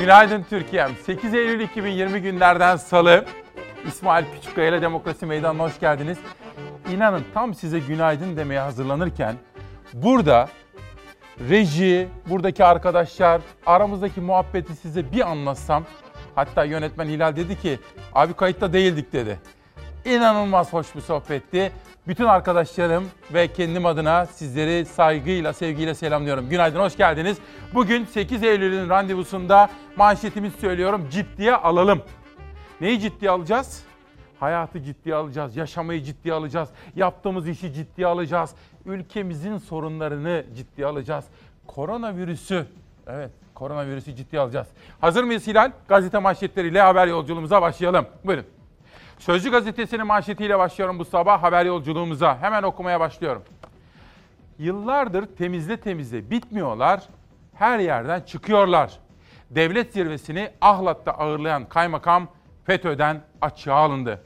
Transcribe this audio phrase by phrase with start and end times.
[0.00, 0.96] Günaydın Türkiye'm.
[1.06, 3.24] 8 Eylül 2020 günlerden salı.
[3.86, 6.18] İsmail Küçükkaya ile Demokrasi Meydanı'na hoş geldiniz.
[6.92, 9.36] İnanın tam size günaydın demeye hazırlanırken
[9.94, 10.48] burada
[11.48, 15.84] reji, buradaki arkadaşlar, aramızdaki muhabbeti size bir anlatsam.
[16.34, 17.78] Hatta yönetmen Hilal dedi ki
[18.14, 19.38] abi kayıtta değildik dedi.
[20.04, 21.72] İnanılmaz hoş bir sohbetti.
[22.08, 23.04] Bütün arkadaşlarım
[23.34, 26.48] ve kendim adına sizleri saygıyla, sevgiyle selamlıyorum.
[26.48, 27.38] Günaydın, hoş geldiniz.
[27.74, 31.08] Bugün 8 Eylül'ün randevusunda manşetimizi söylüyorum.
[31.10, 32.02] Ciddiye alalım.
[32.80, 33.82] Neyi ciddiye alacağız?
[34.40, 41.24] Hayatı ciddiye alacağız, yaşamayı ciddiye alacağız, yaptığımız işi ciddiye alacağız, ülkemizin sorunlarını ciddiye alacağız.
[41.66, 42.66] Koronavirüsü,
[43.06, 44.66] evet koronavirüsü ciddiye alacağız.
[45.00, 45.72] Hazır mıyız Hilal?
[45.88, 48.06] Gazete manşetleriyle haber yolculuğumuza başlayalım.
[48.24, 48.55] Buyurun.
[49.18, 52.38] Sözcü gazetesinin manşetiyle başlıyorum bu sabah haber yolculuğumuza.
[52.40, 53.42] Hemen okumaya başlıyorum.
[54.58, 57.02] Yıllardır temizle temizle bitmiyorlar,
[57.54, 58.98] her yerden çıkıyorlar.
[59.50, 62.28] Devlet zirvesini Ahlat'ta ağırlayan kaymakam
[62.64, 64.22] FETÖ'den açığa alındı.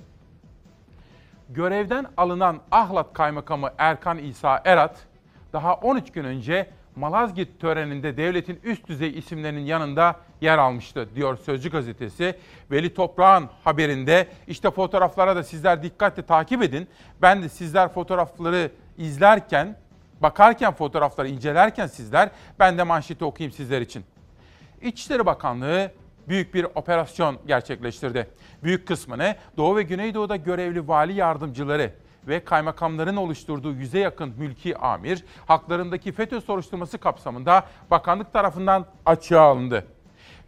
[1.48, 5.06] Görevden alınan Ahlat Kaymakamı Erkan İsa Erat,
[5.52, 6.70] daha 13 gün önce
[7.00, 12.34] Malazgirt töreninde devletin üst düzey isimlerinin yanında yer almıştı diyor Sözcü gazetesi.
[12.70, 16.88] Veli Toprağ'ın haberinde işte fotoğraflara da sizler dikkatle takip edin.
[17.22, 19.76] Ben de sizler fotoğrafları izlerken,
[20.20, 24.04] bakarken fotoğrafları incelerken sizler ben de manşeti okuyayım sizler için.
[24.82, 25.92] İçişleri Bakanlığı
[26.28, 28.30] büyük bir operasyon gerçekleştirdi.
[28.62, 31.92] Büyük kısmını Doğu ve Güneydoğu'da görevli vali yardımcıları
[32.28, 39.86] ve kaymakamların oluşturduğu yüze yakın mülki amir haklarındaki FETÖ soruşturması kapsamında bakanlık tarafından açığa alındı.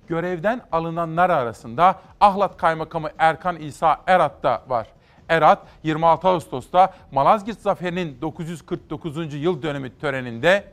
[0.08, 4.86] Görevden alınanlar arasında Ahlat Kaymakamı Erkan İsa Erat da var.
[5.28, 9.34] Erat 26 Ağustos'ta Malazgirt Zaferi'nin 949.
[9.34, 10.72] yıl dönümü töreninde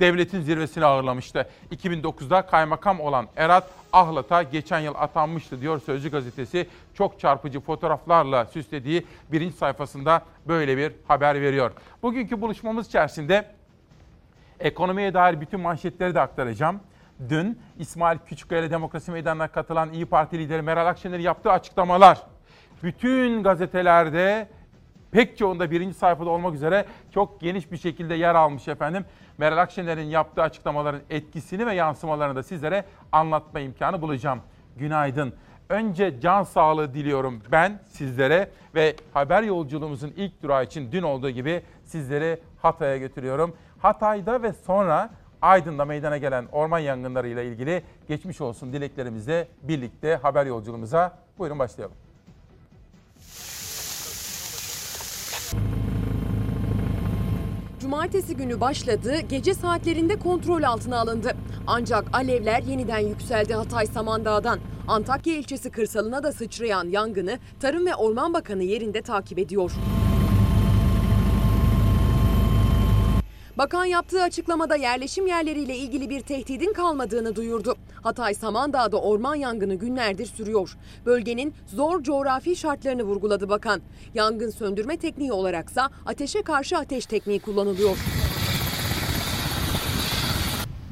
[0.00, 1.48] devletin zirvesini ağırlamıştı.
[1.72, 6.68] 2009'da kaymakam olan Erat Ahlat'a geçen yıl atanmıştı diyor Sözcü gazetesi.
[6.94, 11.72] Çok çarpıcı fotoğraflarla süslediği birinci sayfasında böyle bir haber veriyor.
[12.02, 13.44] Bugünkü buluşmamız içerisinde
[14.60, 16.80] ekonomiye dair bütün manşetleri de aktaracağım.
[17.28, 22.22] Dün İsmail Küçükkaya Demokrasi Meydanı'na katılan İyi Parti lideri Meral Akşener'in yaptığı açıklamalar
[22.82, 24.48] bütün gazetelerde
[25.10, 26.84] pek çoğunda birinci sayfada olmak üzere
[27.14, 29.04] çok geniş bir şekilde yer almış efendim.
[29.40, 34.40] Meral Akşener'in yaptığı açıklamaların etkisini ve yansımalarını da sizlere anlatma imkanı bulacağım.
[34.76, 35.34] Günaydın.
[35.68, 41.62] Önce can sağlığı diliyorum ben sizlere ve haber yolculuğumuzun ilk durağı için dün olduğu gibi
[41.84, 43.56] sizleri Hatay'a götürüyorum.
[43.78, 45.10] Hatay'da ve sonra
[45.42, 51.96] Aydın'da meydana gelen orman yangınlarıyla ilgili geçmiş olsun dileklerimizle birlikte haber yolculuğumuza buyurun başlayalım.
[57.90, 61.32] Cumartesi günü başladı, gece saatlerinde kontrol altına alındı.
[61.66, 64.58] Ancak alevler yeniden yükseldi Hatay Samandağ'dan.
[64.88, 69.72] Antakya ilçesi kırsalına da sıçrayan yangını Tarım ve Orman Bakanı yerinde takip ediyor.
[73.60, 77.76] Bakan yaptığı açıklamada yerleşim yerleriyle ilgili bir tehdidin kalmadığını duyurdu.
[78.02, 80.76] Hatay Samandağ'da orman yangını günlerdir sürüyor.
[81.06, 83.80] Bölgenin zor coğrafi şartlarını vurguladı bakan.
[84.14, 87.96] Yangın söndürme tekniği olaraksa ateşe karşı ateş tekniği kullanılıyor.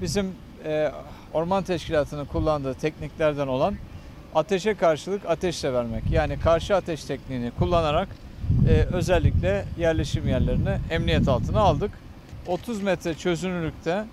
[0.03, 0.35] Bizim
[0.65, 0.93] e,
[1.35, 3.75] orman teşkilatının kullandığı tekniklerden olan
[4.35, 6.03] ateşe karşılık ateşle vermek.
[6.13, 8.09] Yani karşı ateş tekniğini kullanarak
[8.69, 12.08] e, özellikle yerleşim yerlerini emniyet altına aldık.
[12.49, 14.05] 30 metre çözünürlükte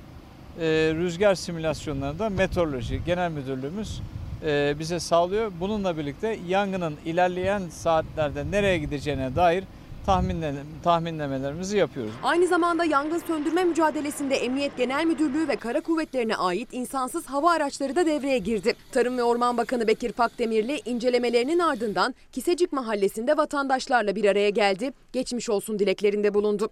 [0.60, 0.66] e,
[0.96, 4.02] rüzgar simülasyonlarında meteoroloji genel müdürlüğümüz
[4.46, 5.52] e, bize sağlıyor.
[5.60, 9.64] Bununla birlikte yangının ilerleyen saatlerde nereye gideceğine dair
[10.06, 10.54] tahminle,
[10.84, 12.12] tahminlemelerimizi yapıyoruz.
[12.24, 17.96] Aynı zamanda yangın söndürme mücadelesinde Emniyet Genel Müdürlüğü ve Kara Kuvvetlerine ait insansız hava araçları
[17.96, 18.74] da devreye girdi.
[18.92, 24.92] Tarım ve Orman Bakanı Bekir Pakdemirli incelemelerinin ardından Kisecik Mahallesi'nde vatandaşlarla bir araya geldi.
[25.14, 26.70] Geçmiş olsun dileklerinde bulundu.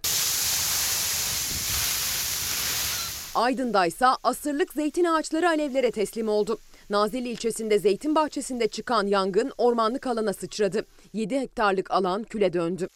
[3.34, 6.58] Aydın'da ise asırlık zeytin ağaçları alevlere teslim oldu.
[6.90, 10.84] Nazilli ilçesinde zeytin bahçesinde çıkan yangın ormanlık alana sıçradı.
[11.12, 12.88] 7 hektarlık alan küle döndü.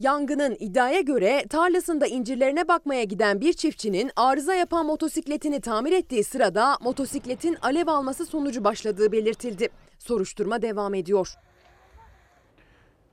[0.00, 6.76] Yangının iddiaya göre tarlasında incirlerine bakmaya giden bir çiftçinin arıza yapan motosikletini tamir ettiği sırada
[6.80, 9.68] motosikletin alev alması sonucu başladığı belirtildi.
[9.98, 11.34] Soruşturma devam ediyor.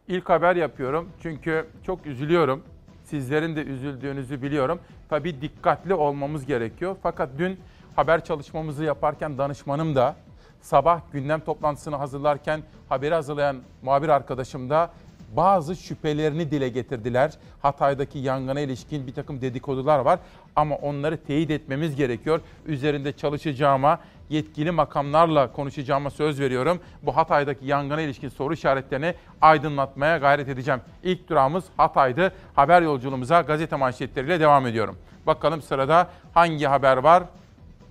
[0.07, 2.63] İlk haber yapıyorum çünkü çok üzülüyorum.
[3.03, 4.79] Sizlerin de üzüldüğünüzü biliyorum.
[5.09, 6.95] Tabii dikkatli olmamız gerekiyor.
[7.03, 7.59] Fakat dün
[7.95, 10.15] haber çalışmamızı yaparken danışmanım da
[10.61, 14.91] sabah gündem toplantısını hazırlarken haberi hazırlayan muhabir arkadaşım da
[15.35, 17.31] bazı şüphelerini dile getirdiler.
[17.61, 20.19] Hatay'daki yangına ilişkin bir takım dedikodular var
[20.55, 22.41] ama onları teyit etmemiz gerekiyor.
[22.65, 23.99] Üzerinde çalışacağıma,
[24.29, 26.79] yetkili makamlarla konuşacağıma söz veriyorum.
[27.01, 30.81] Bu Hatay'daki yangına ilişkin soru işaretlerini aydınlatmaya gayret edeceğim.
[31.03, 32.33] İlk durağımız Hatay'dı.
[32.55, 34.97] Haber yolculuğumuza gazete manşetleriyle devam ediyorum.
[35.27, 37.23] Bakalım sırada hangi haber var?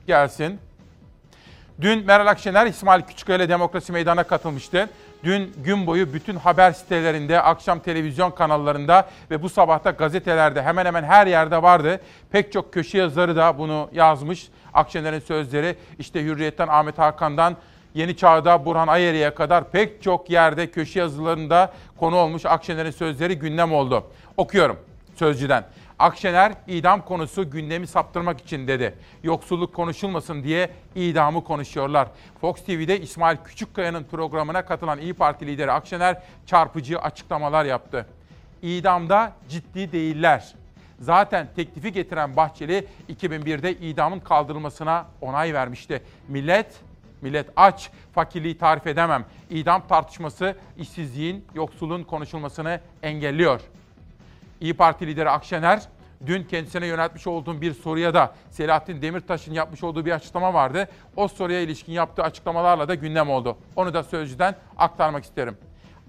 [0.07, 0.59] Gelsin.
[1.81, 4.89] Dün Meral Akşener İsmail Küçüköy ile Demokrasi Meydanı'na katılmıştı.
[5.25, 11.05] Dün gün boyu bütün haber sitelerinde, akşam televizyon kanallarında ve bu sabahta gazetelerde hemen hemen
[11.05, 12.01] her yerde vardı.
[12.31, 14.49] Pek çok köşe yazarı da bunu yazmış.
[14.75, 17.57] Akşener'in sözleri işte Hürriyet'ten Ahmet Hakan'dan
[17.95, 23.73] Yeni Çağ'da Burhan Ayeri'ye kadar pek çok yerde köşe yazılarında konu olmuş Akşener'in sözleri gündem
[23.73, 24.05] oldu.
[24.37, 24.77] Okuyorum
[25.17, 25.65] Sözcü'den.
[25.99, 28.95] Akşener idam konusu gündemi saptırmak için dedi.
[29.23, 32.09] Yoksulluk konuşulmasın diye idamı konuşuyorlar.
[32.41, 38.07] Fox TV'de İsmail Küçükkaya'nın programına katılan İyi Parti lideri Akşener çarpıcı açıklamalar yaptı.
[38.63, 40.55] İdamda ciddi değiller.
[41.01, 46.03] Zaten teklifi getiren Bahçeli 2001'de idamın kaldırılmasına onay vermişti.
[46.29, 46.67] Millet
[47.23, 49.25] Millet aç, fakirliği tarif edemem.
[49.51, 53.61] İdam tartışması işsizliğin, yoksulluğun konuşulmasını engelliyor.
[54.65, 55.83] İyi Parti lideri Akşener
[56.27, 60.89] dün kendisine yöneltmiş olduğum bir soruya da Selahattin Demirtaş'ın yapmış olduğu bir açıklama vardı.
[61.17, 63.57] O soruya ilişkin yaptığı açıklamalarla da gündem oldu.
[63.77, 65.57] Onu da sözcüden aktarmak isterim.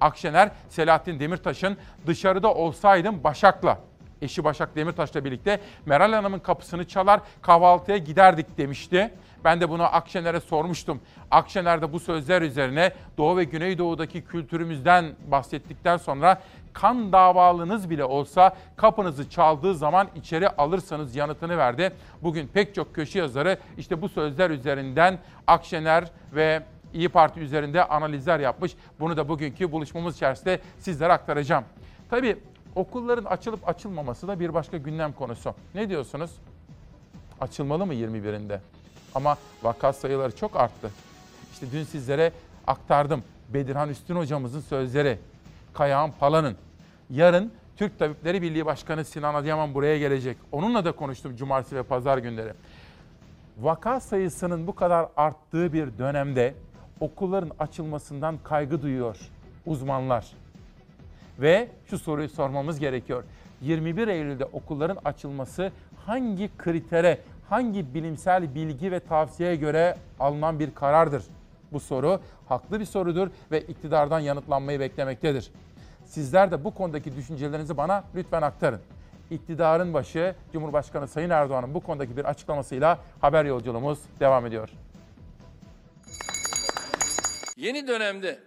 [0.02, 3.80] Akşener, Selahattin Demirtaş'ın dışarıda olsaydım Başak'la,
[4.22, 9.14] eşi Başak Demirtaş'la birlikte Meral Hanım'ın kapısını çalar kahvaltıya giderdik demişti.
[9.44, 11.02] Ben de bunu Akşener'e sormuştum.
[11.32, 16.42] Akşener de bu sözler üzerine Doğu ve Güneydoğu'daki kültürümüzden bahsettikten sonra
[16.76, 21.94] kan davalınız bile olsa kapınızı çaldığı zaman içeri alırsanız yanıtını verdi.
[22.24, 26.64] Bugün pek çok köşe yazarı işte bu sözler üzerinden Akşener ve
[26.94, 28.76] İyi Parti üzerinde analizler yapmış.
[29.00, 31.64] Bunu da bugünkü buluşmamız içerisinde sizlere aktaracağım.
[32.10, 32.38] Tabii
[32.76, 35.54] okulların açılıp açılmaması da bir başka gündem konusu.
[35.76, 36.32] Ne diyorsunuz?
[37.42, 38.60] Açılmalı mı 21'inde?
[39.16, 40.92] Ama vaka sayıları çok arttı.
[41.54, 42.32] İşte dün sizlere
[42.68, 43.24] aktardım.
[43.54, 45.20] Bedirhan Üstün hocamızın sözleri.
[45.74, 46.65] Kayağan Pala'nın.
[47.10, 50.38] Yarın Türk Tabipleri Birliği Başkanı Sinan Adıyaman buraya gelecek.
[50.52, 52.54] Onunla da konuştum cumartesi ve pazar günleri.
[53.58, 56.54] Vaka sayısının bu kadar arttığı bir dönemde
[57.00, 59.18] okulların açılmasından kaygı duyuyor
[59.66, 60.28] uzmanlar.
[61.40, 63.24] Ve şu soruyu sormamız gerekiyor.
[63.62, 65.72] 21 Eylül'de okulların açılması
[66.06, 67.20] hangi kritere,
[67.50, 71.24] hangi bilimsel bilgi ve tavsiyeye göre alınan bir karardır?
[71.72, 75.52] Bu soru haklı bir sorudur ve iktidardan yanıtlanmayı beklemektedir.
[76.06, 78.82] Sizler de bu konudaki düşüncelerinizi bana lütfen aktarın.
[79.32, 84.70] İktidarın başı Cumhurbaşkanı Sayın Erdoğan'ın bu konudaki bir açıklamasıyla haber yolculuğumuz devam ediyor.
[87.58, 88.40] Yeni dönemde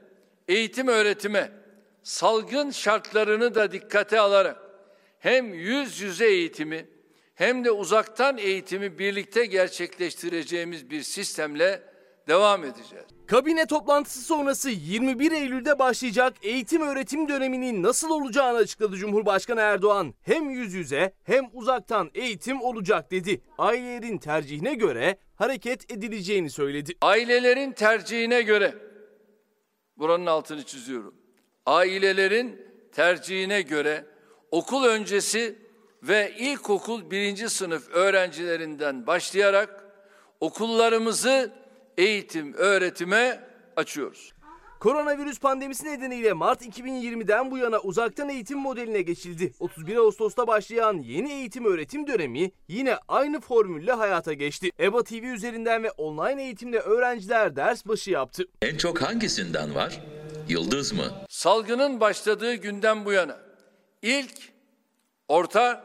[0.48, 1.50] eğitim öğretime
[2.02, 4.56] salgın şartlarını da dikkate alarak
[5.18, 6.86] hem yüz yüze eğitimi
[7.34, 11.82] hem de uzaktan eğitimi birlikte gerçekleştireceğimiz bir sistemle
[12.28, 13.04] devam edeceğiz.
[13.26, 20.14] Kabine toplantısı sonrası 21 Eylül'de başlayacak eğitim öğretim döneminin nasıl olacağını açıkladı Cumhurbaşkanı Erdoğan.
[20.22, 23.40] Hem yüz yüze hem uzaktan eğitim olacak dedi.
[23.58, 26.92] Ailelerin tercihine göre hareket edileceğini söyledi.
[27.00, 28.74] Ailelerin tercihine göre
[29.96, 31.14] buranın altını çiziyorum.
[31.66, 34.04] Ailelerin tercihine göre
[34.50, 35.58] okul öncesi
[36.02, 39.84] ve ilkokul birinci sınıf öğrencilerinden başlayarak
[40.40, 41.52] okullarımızı
[41.98, 43.40] eğitim, öğretime
[43.76, 44.32] açıyoruz.
[44.80, 49.52] Koronavirüs pandemisi nedeniyle Mart 2020'den bu yana uzaktan eğitim modeline geçildi.
[49.58, 54.70] 31 Ağustos'ta başlayan yeni eğitim öğretim dönemi yine aynı formülle hayata geçti.
[54.80, 58.44] EBA TV üzerinden ve online eğitimde öğrenciler ders başı yaptı.
[58.62, 60.00] En çok hangisinden var?
[60.48, 61.12] Yıldız mı?
[61.28, 63.38] Salgının başladığı günden bu yana
[64.02, 64.52] ilk,
[65.28, 65.84] orta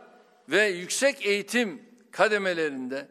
[0.49, 3.07] ve yüksek eğitim kademelerinde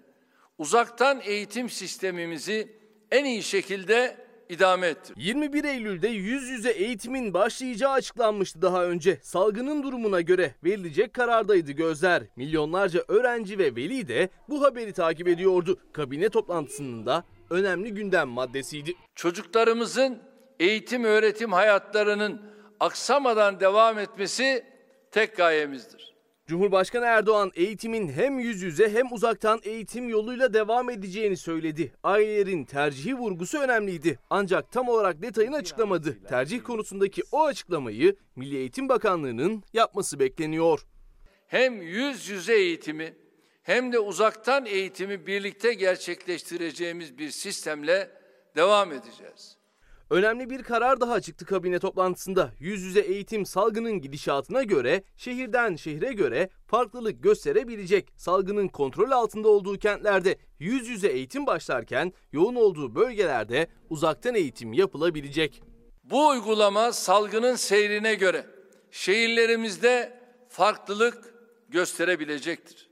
[0.58, 2.81] uzaktan eğitim sistemimizi
[3.12, 4.16] en iyi şekilde
[4.48, 5.14] idame ettim.
[5.18, 9.18] 21 Eylül'de yüz yüze eğitimin başlayacağı açıklanmıştı daha önce.
[9.22, 12.22] Salgının durumuna göre verilecek karardaydı gözler.
[12.36, 15.78] Milyonlarca öğrenci ve veli de bu haberi takip ediyordu.
[15.92, 18.94] Kabine toplantısının da önemli gündem maddesiydi.
[19.14, 20.18] Çocuklarımızın
[20.60, 22.42] eğitim öğretim hayatlarının
[22.80, 24.64] aksamadan devam etmesi
[25.10, 26.11] tek gayemizdir.
[26.52, 31.92] Cumhurbaşkanı Erdoğan eğitimin hem yüz yüze hem uzaktan eğitim yoluyla devam edeceğini söyledi.
[32.02, 34.18] Ailelerin tercihi vurgusu önemliydi.
[34.30, 36.24] Ancak tam olarak detayını açıklamadı.
[36.28, 40.86] Tercih konusundaki o açıklamayı Milli Eğitim Bakanlığı'nın yapması bekleniyor.
[41.46, 43.14] Hem yüz yüze eğitimi
[43.62, 48.10] hem de uzaktan eğitimi birlikte gerçekleştireceğimiz bir sistemle
[48.56, 49.61] devam edeceğiz.
[50.12, 52.50] Önemli bir karar daha çıktı kabine toplantısında.
[52.58, 58.08] Yüz yüze eğitim salgının gidişatına göre şehirden şehre göre farklılık gösterebilecek.
[58.16, 65.62] Salgının kontrol altında olduğu kentlerde yüz yüze eğitim başlarken yoğun olduğu bölgelerde uzaktan eğitim yapılabilecek.
[66.04, 68.46] Bu uygulama salgının seyrine göre
[68.90, 71.34] şehirlerimizde farklılık
[71.68, 72.90] gösterebilecektir.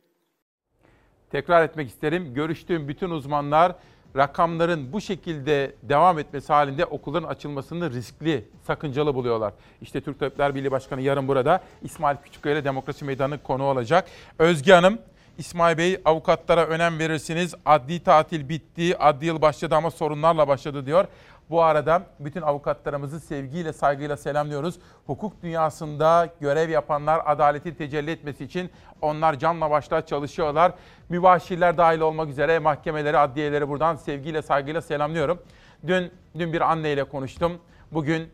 [1.31, 2.35] Tekrar etmek isterim.
[2.35, 3.77] Görüştüğüm bütün uzmanlar
[4.17, 9.52] rakamların bu şekilde devam etmesi halinde okulların açılmasını riskli, sakıncalı buluyorlar.
[9.83, 14.09] İşte Türk Tabipler Birliği Başkanı yarın burada İsmail Küçükkaya ile Demokrasi Meydanı konu olacak.
[14.38, 14.99] Özge Hanım,
[15.38, 17.55] İsmail Bey avukatlara önem verirsiniz.
[17.67, 21.05] Adli tatil bitti, adli yıl başladı ama sorunlarla başladı diyor.
[21.50, 24.78] Bu arada bütün avukatlarımızı sevgiyle, saygıyla selamlıyoruz.
[25.07, 28.71] Hukuk dünyasında görev yapanlar adaletin tecelli etmesi için
[29.02, 30.73] onlar canla başla çalışıyorlar.
[31.09, 35.42] Mübaşirler dahil olmak üzere mahkemeleri, adliyeleri buradan sevgiyle, saygıyla selamlıyorum.
[35.87, 37.52] Dün dün bir anneyle konuştum.
[37.92, 38.28] Bugün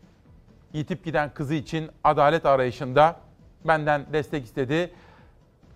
[0.73, 3.15] yitip giden kızı için adalet arayışında
[3.65, 4.91] benden destek istedi.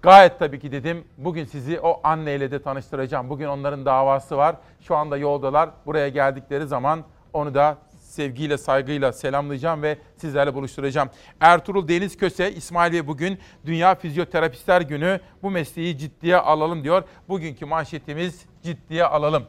[0.01, 1.03] Gayet tabii ki dedim.
[1.17, 3.29] Bugün sizi o anneyle de tanıştıracağım.
[3.29, 4.55] Bugün onların davası var.
[4.81, 5.69] Şu anda yoldalar.
[5.85, 7.03] Buraya geldikleri zaman
[7.33, 11.09] onu da sevgiyle, saygıyla selamlayacağım ve sizlerle buluşturacağım.
[11.39, 15.19] Ertuğrul Deniz Köse, İsmail Bey bugün Dünya Fizyoterapistler Günü.
[15.43, 17.03] Bu mesleği ciddiye alalım diyor.
[17.29, 19.43] Bugünkü manşetimiz ciddiye alalım.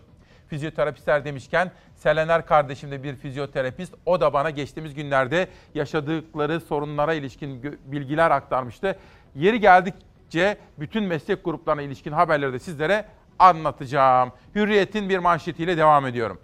[0.49, 1.73] Fizyoterapistler demişken
[2.03, 3.95] Selener kardeşim de bir fizyoterapist.
[4.07, 8.99] O da bana geçtiğimiz günlerde yaşadıkları sorunlara ilişkin bilgiler aktarmıştı.
[9.35, 13.05] Yeri geldikçe bütün meslek gruplarına ilişkin haberleri de sizlere
[13.39, 14.33] anlatacağım.
[14.55, 16.41] Hürriyet'in bir manşetiyle devam ediyorum.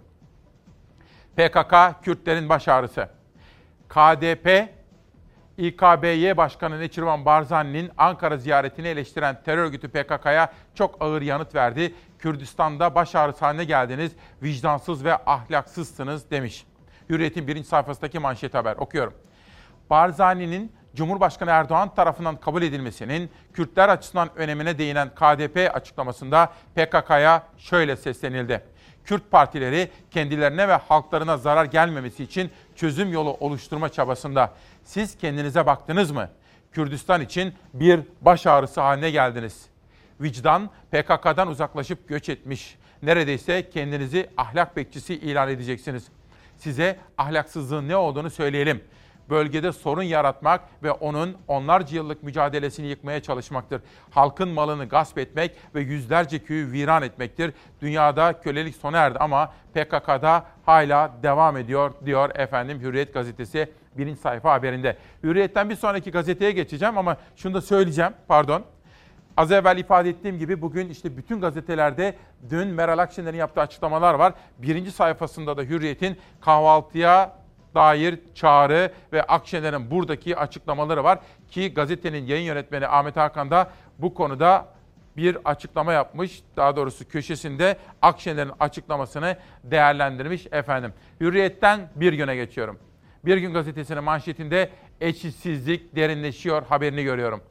[1.39, 3.09] PKK Kürtlerin baş ağrısı.
[3.89, 4.69] KDP,
[5.57, 11.95] İKBY Başkanı Neçirvan Barzani'nin Ankara ziyaretini eleştiren terör örgütü PKK'ya çok ağır yanıt verdi.
[12.19, 14.11] Kürdistan'da baş ağrısı haline geldiniz,
[14.43, 16.65] vicdansız ve ahlaksızsınız demiş.
[17.09, 19.13] Hürriyet'in birinci sayfasındaki manşet haber okuyorum.
[19.89, 28.63] Barzani'nin Cumhurbaşkanı Erdoğan tarafından kabul edilmesinin Kürtler açısından önemine değinen KDP açıklamasında PKK'ya şöyle seslenildi.
[29.05, 34.53] Kürt partileri kendilerine ve halklarına zarar gelmemesi için çözüm yolu oluşturma çabasında.
[34.83, 36.29] Siz kendinize baktınız mı?
[36.71, 39.65] Kürdistan için bir baş ağrısı haline geldiniz.
[40.21, 42.77] Vicdan PKK'dan uzaklaşıp göç etmiş.
[43.03, 46.07] Neredeyse kendinizi ahlak bekçisi ilan edeceksiniz.
[46.57, 48.83] Size ahlaksızlığın ne olduğunu söyleyelim
[49.29, 53.81] bölgede sorun yaratmak ve onun onlarca yıllık mücadelesini yıkmaya çalışmaktır.
[54.11, 57.53] Halkın malını gasp etmek ve yüzlerce köyü viran etmektir.
[57.81, 64.53] Dünyada kölelik sona erdi ama PKK'da hala devam ediyor diyor efendim Hürriyet gazetesi birinci sayfa
[64.53, 64.97] haberinde.
[65.23, 68.63] Hürriyet'ten bir sonraki gazeteye geçeceğim ama şunu da söyleyeceğim pardon.
[69.37, 72.15] Az evvel ifade ettiğim gibi bugün işte bütün gazetelerde
[72.49, 74.33] dün Meral Akşener'in yaptığı açıklamalar var.
[74.57, 77.38] Birinci sayfasında da Hürriyet'in kahvaltıya
[77.75, 81.19] dair çağrı ve Akşener'in buradaki açıklamaları var
[81.51, 84.65] ki gazetenin yayın yönetmeni Ahmet Hakan da bu konuda
[85.17, 86.41] bir açıklama yapmış.
[86.57, 90.93] Daha doğrusu köşesinde Akşener'in açıklamasını değerlendirmiş efendim.
[91.21, 92.79] Hürriyet'ten bir güne geçiyorum.
[93.25, 94.69] Bir gün gazetesinin manşetinde
[95.01, 97.41] eşitsizlik derinleşiyor haberini görüyorum.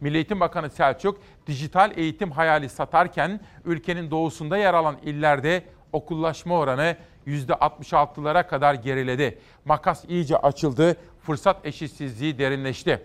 [0.00, 6.96] Milli Eğitim Bakanı Selçuk dijital eğitim hayali satarken ülkenin doğusunda yer alan illerde okullaşma oranı
[7.26, 9.38] %66'lara kadar geriledi.
[9.64, 13.02] Makas iyice açıldı, fırsat eşitsizliği derinleşti.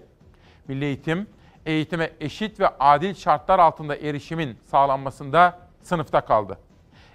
[0.68, 1.28] Milli Eğitim,
[1.66, 6.58] eğitime eşit ve adil şartlar altında erişimin sağlanmasında sınıfta kaldı.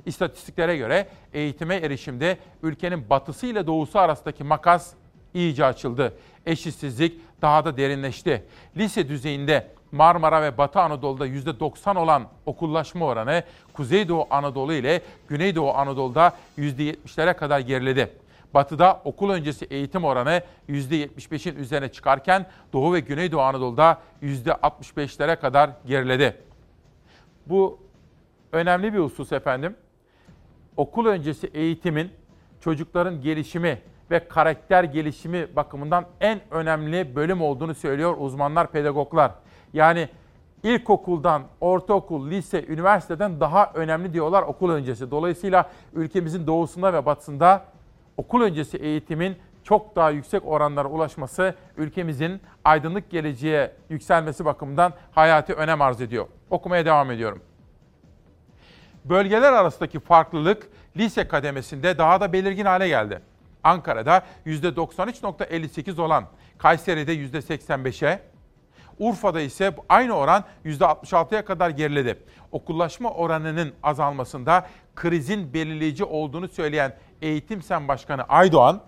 [0.06, 4.92] İstatistiklere göre eğitime erişimde ülkenin batısı ile doğusu arasındaki makas
[5.34, 6.14] iyice açıldı.
[6.46, 8.44] Eşitsizlik daha da derinleşti.
[8.76, 16.32] Lise düzeyinde Marmara ve Batı Anadolu'da %90 olan okullaşma oranı Kuzeydoğu Anadolu ile Güneydoğu Anadolu'da
[16.58, 18.12] %70'lere kadar geriledi.
[18.54, 26.36] Batı'da okul öncesi eğitim oranı %75'in üzerine çıkarken Doğu ve Güneydoğu Anadolu'da %65'lere kadar geriledi.
[27.46, 27.78] Bu
[28.52, 29.76] önemli bir husus efendim.
[30.76, 32.10] Okul öncesi eğitimin
[32.60, 33.78] çocukların gelişimi
[34.10, 39.32] ve karakter gelişimi bakımından en önemli bölüm olduğunu söylüyor uzmanlar, pedagoglar.
[39.72, 40.08] Yani
[40.62, 45.10] ilkokuldan, ortaokul, lise, üniversiteden daha önemli diyorlar okul öncesi.
[45.10, 47.64] Dolayısıyla ülkemizin doğusunda ve batısında
[48.16, 55.82] okul öncesi eğitimin çok daha yüksek oranlara ulaşması ülkemizin aydınlık geleceğe yükselmesi bakımından hayati önem
[55.82, 56.26] arz ediyor.
[56.50, 57.42] Okumaya devam ediyorum.
[59.04, 63.20] Bölgeler arasındaki farklılık lise kademesinde daha da belirgin hale geldi.
[63.64, 66.24] Ankara'da %93.58 olan,
[66.58, 68.20] Kayseri'de %85'e,
[68.98, 72.18] Urfa'da ise aynı oran %66'ya kadar geriledi.
[72.52, 78.80] Okullaşma oranının azalmasında krizin belirleyici olduğunu söyleyen Eğitim Sen Başkanı Aydoğan,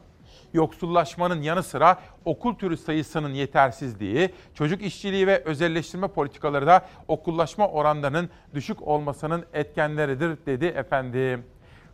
[0.52, 8.30] yoksullaşmanın yanı sıra okul türü sayısının yetersizliği, çocuk işçiliği ve özelleştirme politikaları da okullaşma oranlarının
[8.54, 11.44] düşük olmasının etkenleridir dedi efendim.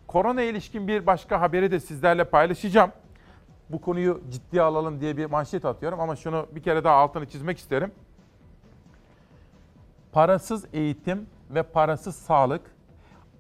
[0.07, 2.91] Korona ilişkin bir başka haberi de sizlerle paylaşacağım.
[3.71, 7.59] Bu konuyu ciddiye alalım diye bir manşet atıyorum ama şunu bir kere daha altını çizmek
[7.59, 7.93] isterim.
[10.15, 12.61] Parasız eğitim ve parasız sağlık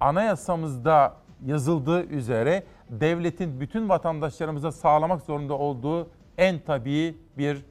[0.00, 1.16] anayasamızda
[1.46, 7.64] yazıldığı üzere devletin bütün vatandaşlarımıza sağlamak zorunda olduğu en tabii bir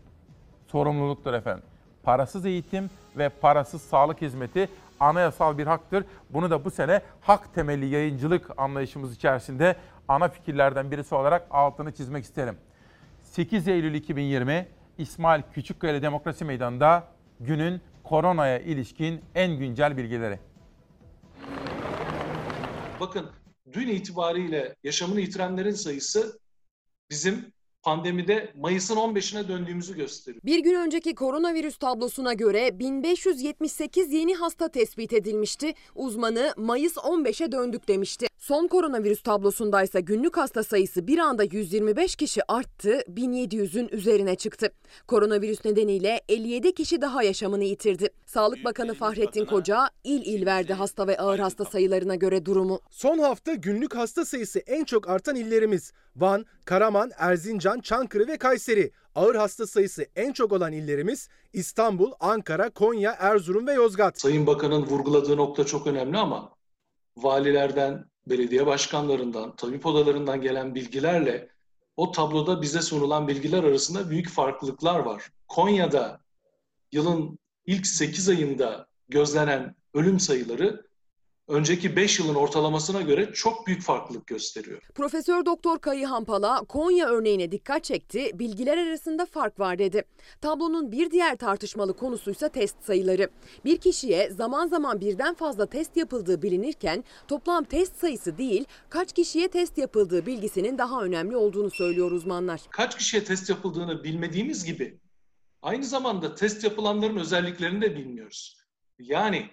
[0.68, 1.64] sorumluluktur efendim.
[2.04, 4.70] Parasız eğitim ve parasız sağlık hizmeti
[5.00, 6.06] anayasal bir haktır.
[6.30, 9.76] Bunu da bu sene hak temelli yayıncılık anlayışımız içerisinde
[10.08, 12.58] ana fikirlerden birisi olarak altını çizmek isterim.
[13.24, 14.68] 8 Eylül 2020
[14.98, 17.04] İsmail Küçükkaya Demokrasi Meydanı'nda
[17.40, 20.40] günün koronaya ilişkin en güncel bilgileri.
[23.00, 23.32] Bakın
[23.74, 26.40] dün itibariyle yaşamını yitirenlerin sayısı
[27.10, 30.44] bizim pandemide Mayıs'ın 15'ine döndüğümüzü gösteriyor.
[30.44, 35.74] Bir gün önceki koronavirüs tablosuna göre 1578 yeni hasta tespit edilmişti.
[35.96, 38.28] Uzmanı Mayıs 15'e döndük demişti.
[38.38, 44.72] Son koronavirüs tablosundaysa günlük hasta sayısı bir anda 125 kişi arttı, 1700'ün üzerine çıktı.
[45.08, 48.10] Koronavirüs nedeniyle 57 kişi daha yaşamını yitirdi.
[48.26, 52.80] Sağlık Bakanı Fahrettin Koca il il verdi hasta ve ağır hasta sayılarına göre durumu.
[52.90, 58.92] Son hafta günlük hasta sayısı en çok artan illerimiz Van, Karaman, Erzincan, Çankırı ve Kayseri.
[59.16, 64.20] Ağır hasta sayısı en çok olan illerimiz İstanbul, Ankara, Konya, Erzurum ve Yozgat.
[64.22, 66.56] Sayın Bakan'ın vurguladığı nokta çok önemli ama
[67.18, 71.50] valilerden, belediye başkanlarından, tabip odalarından gelen bilgilerle
[71.98, 75.32] o tabloda bize sunulan bilgiler arasında büyük farklılıklar var.
[75.48, 76.22] Konya'da
[76.92, 80.88] yılın ilk 8 ayında gözlenen ölüm sayıları
[81.48, 84.82] önceki 5 yılın ortalamasına göre çok büyük farklılık gösteriyor.
[84.96, 88.32] Profesör Doktor Kayıhan Pala Konya örneğine dikkat çekti.
[88.34, 90.04] Bilgiler arasında fark var dedi.
[90.42, 93.30] Tablonun bir diğer tartışmalı konusuysa test sayıları.
[93.66, 99.48] Bir kişiye zaman zaman birden fazla test yapıldığı bilinirken toplam test sayısı değil, kaç kişiye
[99.48, 102.62] test yapıldığı bilgisinin daha önemli olduğunu söylüyor uzmanlar.
[102.70, 105.00] Kaç kişiye test yapıldığını bilmediğimiz gibi
[105.62, 108.58] aynı zamanda test yapılanların özelliklerini de bilmiyoruz.
[109.00, 109.50] Yani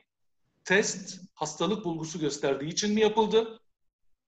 [0.64, 3.60] test hastalık bulgusu gösterdiği için mi yapıldı?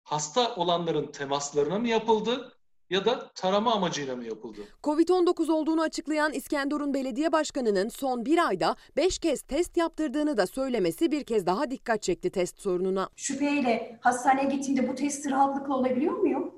[0.03, 2.53] Hasta olanların temaslarına mı yapıldı?
[2.89, 4.61] Ya da tarama amacıyla mı yapıldı?
[4.83, 11.11] Covid-19 olduğunu açıklayan İskenderun Belediye Başkanı'nın son bir ayda 5 kez test yaptırdığını da söylemesi
[11.11, 13.09] bir kez daha dikkat çekti test sorununa.
[13.15, 16.53] Şüpheyle hastaneye gittiğimde bu testi rahatlıkla olabiliyor muyum?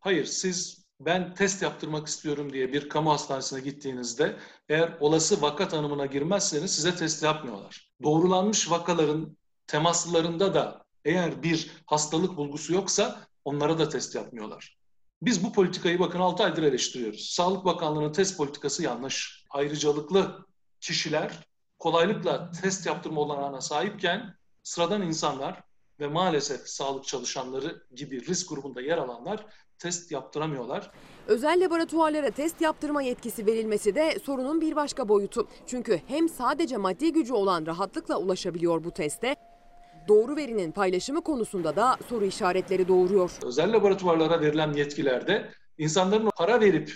[0.00, 4.36] Hayır, siz ben test yaptırmak istiyorum diye bir kamu hastanesine gittiğinizde
[4.68, 7.92] eğer olası vaka tanımına girmezseniz size test yapmıyorlar.
[8.02, 9.36] Doğrulanmış vakaların
[9.66, 14.76] temaslarında da eğer bir hastalık bulgusu yoksa onlara da test yapmıyorlar.
[15.22, 17.30] Biz bu politikayı bakın 6 aydır eleştiriyoruz.
[17.30, 19.44] Sağlık Bakanlığı'nın test politikası yanlış.
[19.50, 20.46] Ayrıcalıklı
[20.80, 21.32] kişiler
[21.78, 25.62] kolaylıkla test yaptırma olanağına sahipken sıradan insanlar
[26.00, 29.46] ve maalesef sağlık çalışanları gibi risk grubunda yer alanlar
[29.78, 30.90] test yaptıramıyorlar.
[31.26, 35.48] Özel laboratuvarlara test yaptırma yetkisi verilmesi de sorunun bir başka boyutu.
[35.66, 39.36] Çünkü hem sadece maddi gücü olan rahatlıkla ulaşabiliyor bu teste,
[40.08, 43.30] doğru verinin paylaşımı konusunda da soru işaretleri doğuruyor.
[43.42, 46.92] Özel laboratuvarlara verilen yetkilerde insanların para verip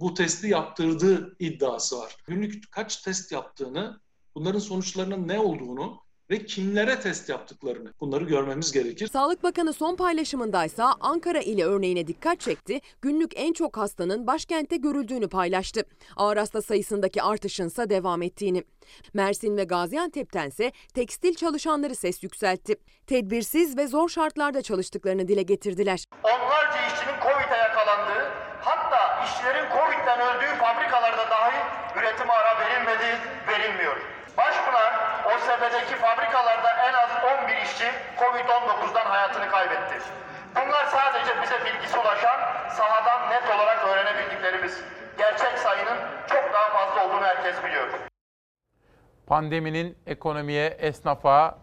[0.00, 2.16] bu testi yaptırdığı iddiası var.
[2.26, 4.00] Günlük kaç test yaptığını,
[4.34, 9.06] bunların sonuçlarının ne olduğunu ve kimlere test yaptıklarını bunları görmemiz gerekir.
[9.06, 12.80] Sağlık Bakanı son paylaşımındaysa Ankara ile örneğine dikkat çekti.
[13.02, 15.82] Günlük en çok hastanın başkentte görüldüğünü paylaştı.
[16.16, 18.64] Ağır hasta sayısındaki artışınsa devam ettiğini.
[19.14, 22.74] Mersin ve Gaziantep'tense tekstil çalışanları ses yükseltti.
[23.06, 26.04] Tedbirsiz ve zor şartlarda çalıştıklarını dile getirdiler.
[26.24, 31.56] Onlarca işçinin Covid'e yakalandığı, hatta işçilerin Covid'den öldüğü fabrikalarda dahi
[31.98, 33.96] üretim ara verilmedi, verilmiyor.
[34.36, 34.92] Başpınar,
[35.38, 37.10] OSB'deki fabrikalarda en az
[37.44, 37.84] 11 işçi
[38.18, 39.94] Covid-19'dan hayatını kaybetti.
[40.56, 42.38] Bunlar sadece bize bilgisi ulaşan,
[42.70, 44.80] sahadan net olarak öğrenebildiklerimiz.
[45.18, 45.98] Gerçek sayının
[46.28, 47.88] çok daha fazla olduğunu herkes biliyor.
[49.26, 51.58] Pandeminin ekonomiye, esnafa,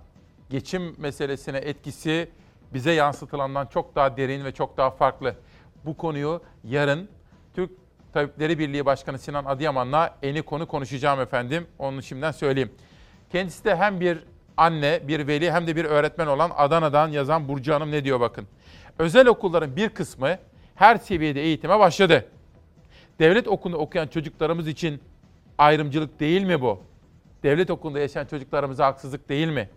[0.49, 2.31] geçim meselesine etkisi
[2.73, 5.35] bize yansıtılandan çok daha derin ve çok daha farklı.
[5.85, 7.09] Bu konuyu yarın
[7.55, 7.71] Türk
[8.13, 11.67] Tabipleri Birliği Başkanı Sinan Adıyaman'la eni konu konuşacağım efendim.
[11.79, 12.75] Onu şimdiden söyleyeyim.
[13.35, 14.19] Kendisi de hem bir
[14.57, 18.47] anne, bir veli hem de bir öğretmen olan Adana'dan yazan Burcu Hanım ne diyor bakın.
[18.99, 20.37] Özel okulların bir kısmı
[20.75, 22.25] her seviyede eğitime başladı.
[23.19, 25.01] Devlet okulunda okuyan çocuklarımız için
[25.57, 26.83] ayrımcılık değil mi bu?
[27.43, 29.69] Devlet okulunda yaşayan çocuklarımıza haksızlık değil mi?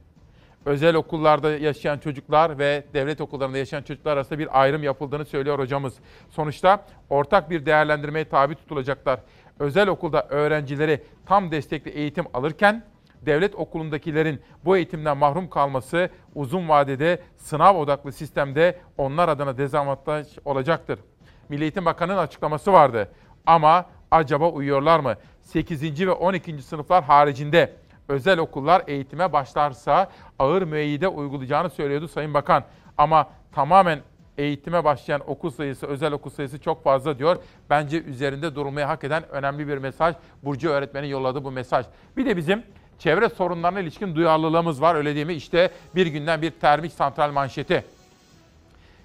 [0.64, 5.94] Özel okullarda yaşayan çocuklar ve devlet okullarında yaşayan çocuklar arasında bir ayrım yapıldığını söylüyor hocamız.
[6.30, 9.20] Sonuçta ortak bir değerlendirmeye tabi tutulacaklar.
[9.58, 12.84] Özel okulda öğrencileri tam destekli eğitim alırken
[13.26, 20.98] devlet okulundakilerin bu eğitimden mahrum kalması uzun vadede sınav odaklı sistemde onlar adına dezavantaj olacaktır.
[21.48, 23.08] Milli Eğitim Bakanı'nın açıklaması vardı.
[23.46, 25.14] Ama acaba uyuyorlar mı?
[25.42, 26.06] 8.
[26.06, 26.62] ve 12.
[26.62, 27.72] sınıflar haricinde
[28.08, 32.64] özel okullar eğitime başlarsa ağır müeyyide uygulayacağını söylüyordu Sayın Bakan.
[32.98, 34.00] Ama tamamen
[34.38, 37.36] eğitime başlayan okul sayısı, özel okul sayısı çok fazla diyor.
[37.70, 40.14] Bence üzerinde durulmayı hak eden önemli bir mesaj.
[40.42, 41.86] Burcu öğretmenin yolladığı bu mesaj.
[42.16, 42.62] Bir de bizim
[42.98, 45.34] çevre sorunlarına ilişkin duyarlılığımız var öyle değil mi?
[45.34, 47.84] İşte bir günden bir termik santral manşeti.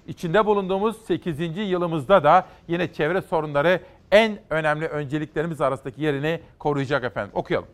[0.06, 1.56] İçinde bulunduğumuz 8.
[1.56, 3.80] yılımızda da yine çevre sorunları
[4.12, 7.30] en önemli önceliklerimiz arasındaki yerini koruyacak efendim.
[7.34, 7.68] Okuyalım.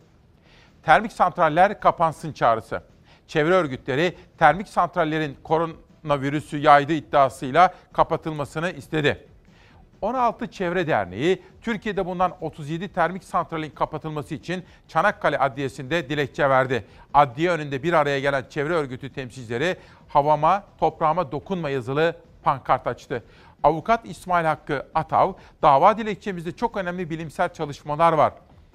[0.83, 2.83] Termik santraller kapansın çağrısı.
[3.28, 9.30] Çevre örgütleri termik santrallerin koronavirüsü yaydığı iddiasıyla kapatılmasını istedi.
[10.02, 16.84] 16 Çevre Derneği, Türkiye'de bulunan 37 termik santralin kapatılması için Çanakkale Adliyesi'nde dilekçe verdi.
[17.14, 19.76] Adliye önünde bir araya gelen çevre örgütü temsilcileri
[20.08, 23.24] havama, toprağıma dokunma yazılı pankart açtı.
[23.62, 25.32] Avukat İsmail Hakkı Atav,
[25.62, 28.32] dava dilekçemizde çok önemli bilimsel çalışmalar var.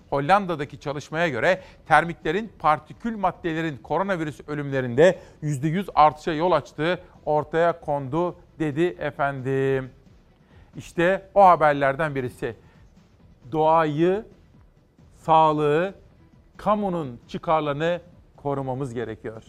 [0.10, 8.84] Hollanda'daki çalışmaya göre termiklerin partikül maddelerin koronavirüs ölümlerinde %100 artışa yol açtığı ortaya kondu dedi
[9.00, 9.92] efendim.
[10.78, 12.56] İşte o haberlerden birisi.
[13.52, 14.26] Doğayı,
[15.26, 15.94] sağlığı,
[16.58, 18.02] kamunun çıkarlarını
[18.38, 19.44] korumamız gerekiyor.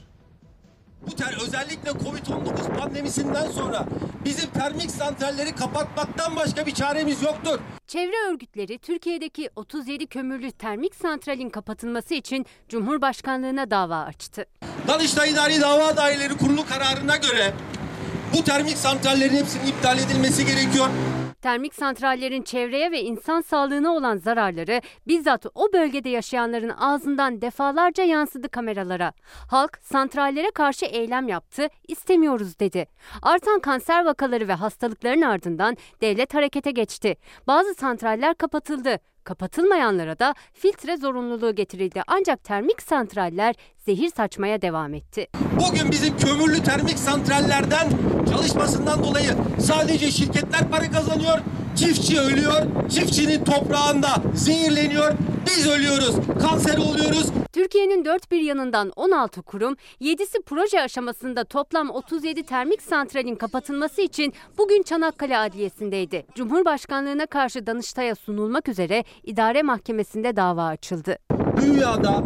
[1.06, 3.86] Bu ter özellikle Covid-19 pandemisinden sonra
[4.24, 7.58] bizim termik santralleri kapatmaktan başka bir çaremiz yoktur.
[7.86, 14.44] Çevre örgütleri Türkiye'deki 37 kömürlü termik santralin kapatılması için Cumhurbaşkanlığına dava açtı.
[14.88, 17.52] Danıştay İdari Dava Daireleri Kurulu kararına göre
[18.32, 20.88] bu termik santrallerin hepsinin iptal edilmesi gerekiyor.
[21.42, 28.48] Termik santrallerin çevreye ve insan sağlığına olan zararları bizzat o bölgede yaşayanların ağzından defalarca yansıdı
[28.48, 29.12] kameralara.
[29.50, 32.86] Halk santrallere karşı eylem yaptı, istemiyoruz dedi.
[33.22, 37.16] Artan kanser vakaları ve hastalıkların ardından devlet harekete geçti.
[37.46, 38.98] Bazı santraller kapatıldı.
[39.26, 42.02] Kapatılmayanlara da filtre zorunluluğu getirildi.
[42.06, 43.54] Ancak termik santraller
[43.86, 45.26] zehir saçmaya devam etti.
[45.34, 47.88] Bugün bizim kömürlü termik santrallerden
[48.30, 51.38] çalışmasından dolayı sadece şirketler para kazanıyor,
[51.76, 55.12] çiftçi ölüyor, çiftçinin toprağında zehirleniyor,
[55.46, 57.26] biz ölüyoruz, kanser oluyoruz.
[57.52, 64.32] Türkiye'nin dört bir yanından 16 kurum, 7'si proje aşamasında toplam 37 termik santralin kapatılması için
[64.58, 66.26] bugün Çanakkale Adliyesi'ndeydi.
[66.34, 71.18] Cumhurbaşkanlığına karşı Danıştay'a sunulmak üzere idare mahkemesinde dava açıldı.
[71.60, 72.24] Dünyada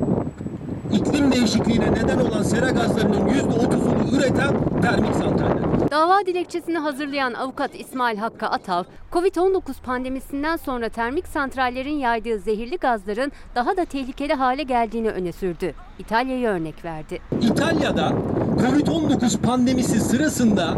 [0.93, 5.91] iklim değişikliğine neden olan sera gazlarının %30'unu üreten termik santraller.
[5.91, 13.33] Dava dilekçesini hazırlayan avukat İsmail Hakkı Atav, Covid-19 pandemisinden sonra termik santrallerin yaydığı zehirli gazların
[13.55, 15.75] daha da tehlikeli hale geldiğini öne sürdü.
[15.99, 17.21] İtalya'yı örnek verdi.
[17.43, 18.13] İtalya'da
[18.61, 20.75] Covid-19 pandemisi sırasında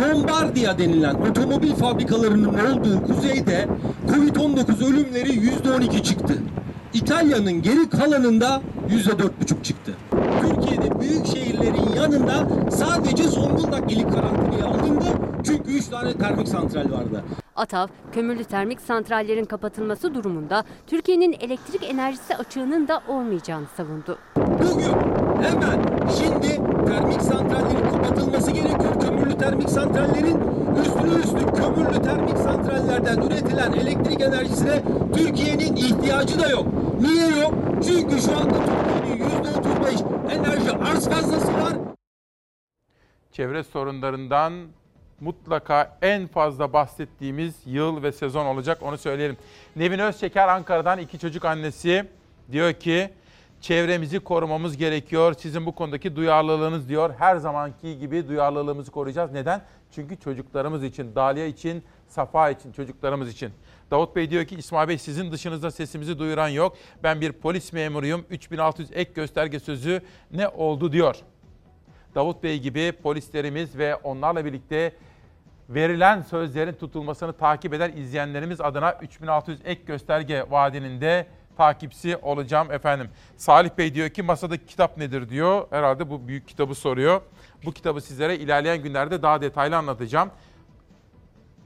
[0.00, 3.68] Lombardia denilen otomobil fabrikalarının olduğu kuzeyde
[4.08, 6.34] Covid-19 ölümleri %12 çıktı.
[6.94, 9.92] İtalya'nın geri kalanında %4,5 çıktı.
[10.40, 15.04] Türkiye'de büyük şehirlerin yanında sadece Zonguldak ili karantinaya alındı.
[15.44, 17.24] Çünkü 3 tane termik santral vardı.
[17.56, 24.18] Atav, kömürlü termik santrallerin kapatılması durumunda Türkiye'nin elektrik enerjisi açığının da olmayacağını savundu.
[24.36, 24.92] Bugün
[25.42, 26.48] hemen şimdi
[26.86, 29.00] termik santrallerin kapatılması gerekiyor.
[29.00, 30.40] Kömürlü termik santrallerin
[30.80, 34.82] üstüne üstlük kömürlü termik santrallerden üretilen elektrik enerjisine
[35.14, 36.66] Türkiye'nin ihtiyacı da yok.
[37.00, 37.54] Niye yok?
[37.84, 41.72] Çünkü şu anda Türkiye'nin %35 enerji arz fazlası var.
[43.32, 44.52] Çevre sorunlarından
[45.20, 49.36] mutlaka en fazla bahsettiğimiz yıl ve sezon olacak onu söyleyelim.
[49.76, 52.04] Nevin Özçeker Ankara'dan iki çocuk annesi
[52.52, 53.10] diyor ki
[53.60, 55.34] çevremizi korumamız gerekiyor.
[55.38, 57.14] Sizin bu konudaki duyarlılığınız diyor.
[57.18, 59.32] Her zamanki gibi duyarlılığımızı koruyacağız.
[59.32, 59.62] Neden?
[59.94, 63.52] Çünkü çocuklarımız için, Dalia için, Safa için, çocuklarımız için.
[63.90, 66.76] Davut Bey diyor ki İsmail Bey sizin dışınızda sesimizi duyuran yok.
[67.02, 68.24] Ben bir polis memuruyum.
[68.30, 71.16] 3600 ek gösterge sözü ne oldu diyor.
[72.14, 74.92] Davut Bey gibi polislerimiz ve onlarla birlikte
[75.68, 81.26] verilen sözlerin tutulmasını takip eden izleyenlerimiz adına 3600 ek gösterge vaadinin de
[81.56, 83.10] takipçisi olacağım efendim.
[83.36, 85.66] Salih Bey diyor ki masadaki kitap nedir diyor.
[85.70, 87.20] Herhalde bu büyük kitabı soruyor.
[87.64, 90.30] Bu kitabı sizlere ilerleyen günlerde daha detaylı anlatacağım.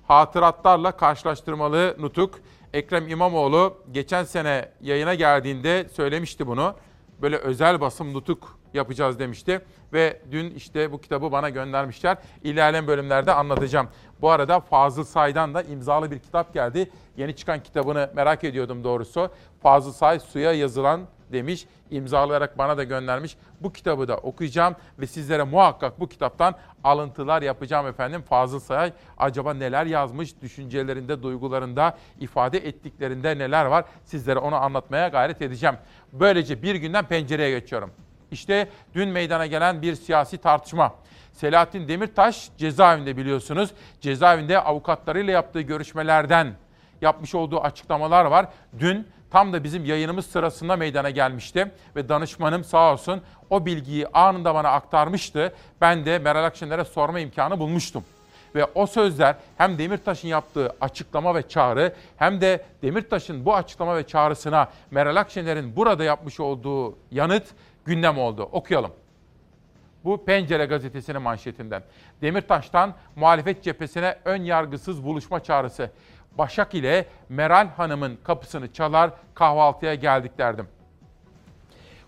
[0.09, 2.41] Hatıratlarla karşılaştırmalı nutuk.
[2.73, 6.75] Ekrem İmamoğlu geçen sene yayına geldiğinde söylemişti bunu.
[7.23, 9.61] böyle özel basım nutuk yapacağız demişti.
[9.93, 12.17] Ve dün işte bu kitabı bana göndermişler.
[12.43, 13.89] İlerleyen bölümlerde anlatacağım.
[14.21, 16.91] Bu arada Fazıl Say'dan da imzalı bir kitap geldi.
[17.17, 19.31] Yeni çıkan kitabını merak ediyordum doğrusu.
[19.63, 21.01] Fazıl Say suya yazılan
[21.33, 21.67] demiş.
[21.91, 23.37] imzalayarak bana da göndermiş.
[23.61, 26.55] Bu kitabı da okuyacağım ve sizlere muhakkak bu kitaptan
[26.85, 28.23] alıntılar yapacağım efendim.
[28.23, 33.85] Fazıl Say acaba neler yazmış, düşüncelerinde, duygularında, ifade ettiklerinde neler var?
[34.05, 35.77] Sizlere onu anlatmaya gayret edeceğim.
[36.13, 37.91] Böylece bir günden pencereye geçiyorum.
[38.31, 40.95] İşte dün meydana gelen bir siyasi tartışma.
[41.33, 43.71] Selahattin Demirtaş cezaevinde biliyorsunuz.
[44.01, 46.55] Cezaevinde avukatlarıyla yaptığı görüşmelerden
[47.01, 48.47] yapmış olduğu açıklamalar var.
[48.79, 54.55] Dün tam da bizim yayınımız sırasında meydana gelmişti ve danışmanım sağ olsun o bilgiyi anında
[54.55, 55.55] bana aktarmıştı.
[55.81, 58.05] Ben de Meral Akşener'e sorma imkanı bulmuştum.
[58.55, 64.07] Ve o sözler hem Demirtaş'ın yaptığı açıklama ve çağrı hem de Demirtaş'ın bu açıklama ve
[64.07, 67.45] çağrısına Meral Akşener'in burada yapmış olduğu yanıt
[67.91, 68.49] gündem oldu.
[68.53, 68.93] Okuyalım.
[70.05, 71.83] Bu Pencere gazetesinin manşetinden.
[72.23, 75.91] Demirtaş'tan muhalefet cephesine ön yargısız buluşma çağrısı.
[76.39, 80.69] Başak ile Meral Hanım'ın kapısını çalar kahvaltıya geldik derdim.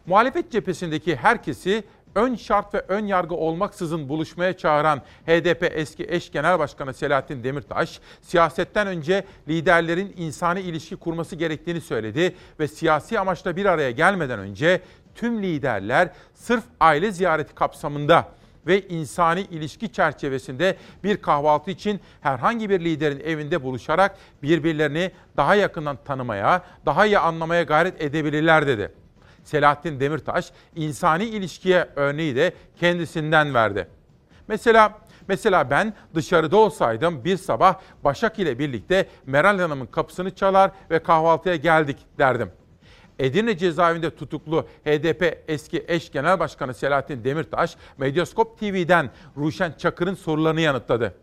[0.07, 6.59] Muhalefet cephesindeki herkesi ön şart ve ön yargı olmaksızın buluşmaya çağıran HDP eski eş genel
[6.59, 13.67] başkanı Selahattin Demirtaş, siyasetten önce liderlerin insani ilişki kurması gerektiğini söyledi ve siyasi amaçla bir
[13.67, 14.81] araya gelmeden önce
[15.15, 18.29] tüm liderler sırf aile ziyareti kapsamında
[18.67, 25.99] ve insani ilişki çerçevesinde bir kahvaltı için herhangi bir liderin evinde buluşarak birbirlerini daha yakından
[26.05, 28.93] tanımaya, daha iyi anlamaya gayret edebilirler dedi.
[29.45, 33.89] Selahattin Demirtaş insani ilişkiye örneği de kendisinden verdi.
[34.49, 40.99] Mesela Mesela ben dışarıda olsaydım bir sabah Başak ile birlikte Meral Hanım'ın kapısını çalar ve
[40.99, 42.53] kahvaltıya geldik derdim.
[43.23, 50.61] Edirne cezaevinde tutuklu HDP eski eş genel başkanı Selahattin Demirtaş, Medyaskop TV'den Ruşen Çakır'ın sorularını
[50.61, 51.15] yanıtladı.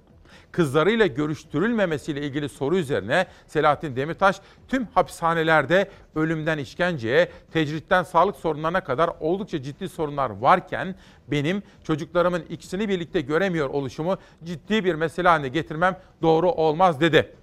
[0.52, 9.10] Kızlarıyla görüştürülmemesiyle ilgili soru üzerine Selahattin Demirtaş tüm hapishanelerde ölümden işkenceye, tecritten sağlık sorunlarına kadar
[9.20, 10.96] oldukça ciddi sorunlar varken
[11.28, 17.36] benim çocuklarımın ikisini birlikte göremiyor oluşumu ciddi bir mesele haline getirmem doğru olmaz dedi.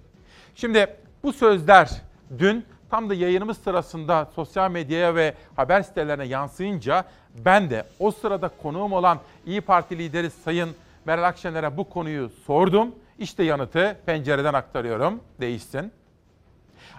[0.55, 0.87] Şimdi
[1.23, 1.89] bu sözler
[2.39, 7.03] dün tam da yayınımız sırasında sosyal medyaya ve haber sitelerine yansıyınca
[7.45, 10.69] ben de o sırada konuğum olan İyi Parti lideri Sayın
[11.05, 12.95] Meral Akşener'e bu konuyu sordum.
[13.19, 15.19] İşte yanıtı pencereden aktarıyorum.
[15.41, 15.91] Değişsin.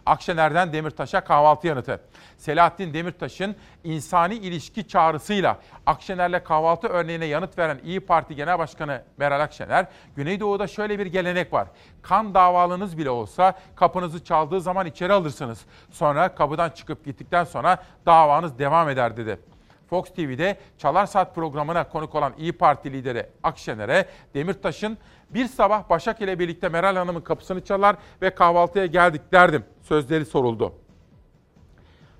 [0.08, 2.00] Akşener'den Demirtaş'a kahvaltı yanıtı.
[2.36, 9.40] Selahattin Demirtaş'ın insani ilişki çağrısıyla Akşener'le kahvaltı örneğine yanıt veren İyi Parti Genel Başkanı Meral
[9.40, 11.68] Akşener, Güneydoğu'da şöyle bir gelenek var.
[12.02, 15.66] Kan davalınız bile olsa kapınızı çaldığı zaman içeri alırsınız.
[15.90, 19.38] Sonra kapıdan çıkıp gittikten sonra davanız devam eder dedi.
[19.90, 24.98] Fox TV'de Çalar Saat programına konuk olan İyi Parti lideri Akşener'e Demirtaş'ın
[25.30, 29.64] bir sabah Başak ile birlikte Meral Hanım'ın kapısını çalar ve kahvaltıya geldik derdim.
[29.82, 30.72] Sözleri soruldu.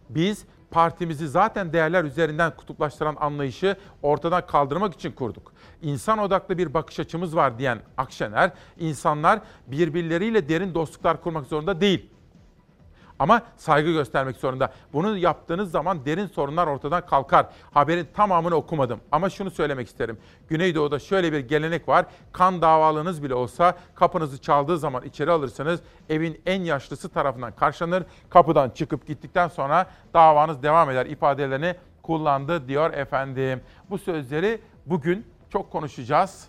[0.09, 5.53] Biz partimizi zaten değerler üzerinden kutuplaştıran anlayışı ortadan kaldırmak için kurduk.
[5.83, 12.11] İnsan odaklı bir bakış açımız var diyen Akşener, insanlar birbirleriyle derin dostluklar kurmak zorunda değil
[13.19, 14.73] ama saygı göstermek zorunda.
[14.93, 17.47] Bunu yaptığınız zaman derin sorunlar ortadan kalkar.
[17.75, 20.19] Haberin tamamını okumadım ama şunu söylemek isterim.
[20.49, 22.07] Güneydoğu'da şöyle bir gelenek var.
[22.33, 25.81] Kan davalınız bile olsa kapınızı çaldığı zaman içeri alırsınız.
[26.09, 28.05] Evin en yaşlısı tarafından karşılanır.
[28.31, 33.61] Kapıdan çıkıp gittikten sonra davanız devam eder ifadelerini kullandı diyor efendim.
[33.91, 36.49] Bu sözleri bugün çok konuşacağız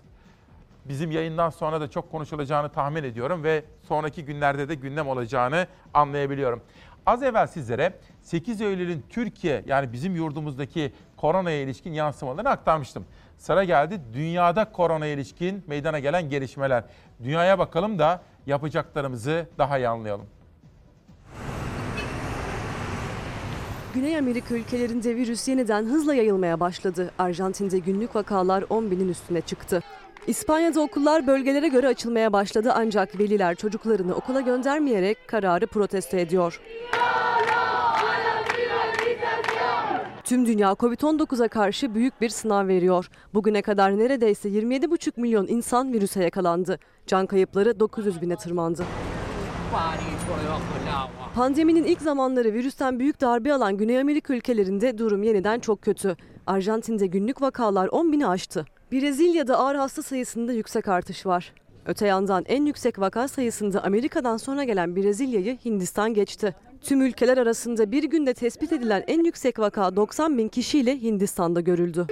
[0.90, 6.62] bizim yayından sonra da çok konuşulacağını tahmin ediyorum ve sonraki günlerde de gündem olacağını anlayabiliyorum.
[7.06, 13.06] Az evvel sizlere 8 Eylül'ün Türkiye yani bizim yurdumuzdaki koronaya ilişkin yansımalarını aktarmıştım.
[13.38, 16.84] Sıra geldi dünyada korona ilişkin meydana gelen gelişmeler.
[17.24, 20.26] Dünyaya bakalım da yapacaklarımızı daha iyi anlayalım.
[23.94, 27.12] Güney Amerika ülkelerinde virüs yeniden hızla yayılmaya başladı.
[27.20, 29.82] Arjantin'de günlük vakalar 10 binin üstüne çıktı.
[30.28, 36.62] İspanya'da okullar bölgelere göre açılmaya başladı ancak veliler çocuklarını okula göndermeyerek kararı protesto ediyor.
[40.24, 43.10] Tüm dünya Covid-19'a karşı büyük bir sınav veriyor.
[43.34, 46.80] Bugüne kadar neredeyse 27,5 milyon insan virüse yakalandı.
[47.08, 48.86] Can kayıpları 900 bine tırmandı.
[51.36, 56.16] Pandeminin ilk zamanları virüsten büyük darbe alan Güney Amerika ülkelerinde durum yeniden çok kötü.
[56.48, 58.66] Arjantin'de günlük vakalar 10 bini aştı.
[58.92, 61.54] Brezilya'da ağır hasta sayısında yüksek artış var.
[61.86, 66.56] Öte yandan en yüksek vaka sayısında Amerika'dan sonra gelen Brezilya'yı Hindistan geçti.
[66.82, 72.08] Tüm ülkeler arasında bir günde tespit edilen en yüksek vaka 90 bin kişiyle Hindistan'da görüldü.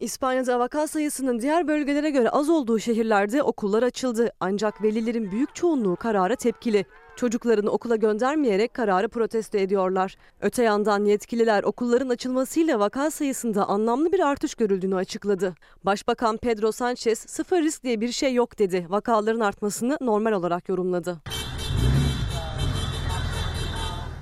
[0.00, 4.32] İspanya'da vaka sayısının diğer bölgelere göre az olduğu şehirlerde okullar açıldı.
[4.40, 6.84] Ancak velilerin büyük çoğunluğu karara tepkili.
[7.16, 10.16] Çocuklarını okula göndermeyerek kararı protesto ediyorlar.
[10.40, 15.54] Öte yandan yetkililer okulların açılmasıyla vaka sayısında anlamlı bir artış görüldüğünü açıkladı.
[15.84, 18.86] Başbakan Pedro Sanchez sıfır risk diye bir şey yok dedi.
[18.88, 21.16] Vakaların artmasını normal olarak yorumladı.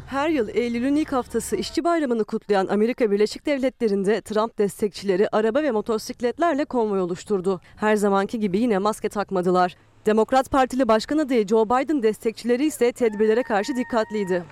[0.06, 5.70] Her yıl Eylül'ün ilk haftası işçi bayramını kutlayan Amerika Birleşik Devletleri'nde Trump destekçileri araba ve
[5.70, 7.60] motosikletlerle konvoy oluşturdu.
[7.76, 9.76] Her zamanki gibi yine maske takmadılar.
[10.06, 14.44] Demokrat Partili Başkan adayı Joe Biden destekçileri ise tedbirlere karşı dikkatliydi.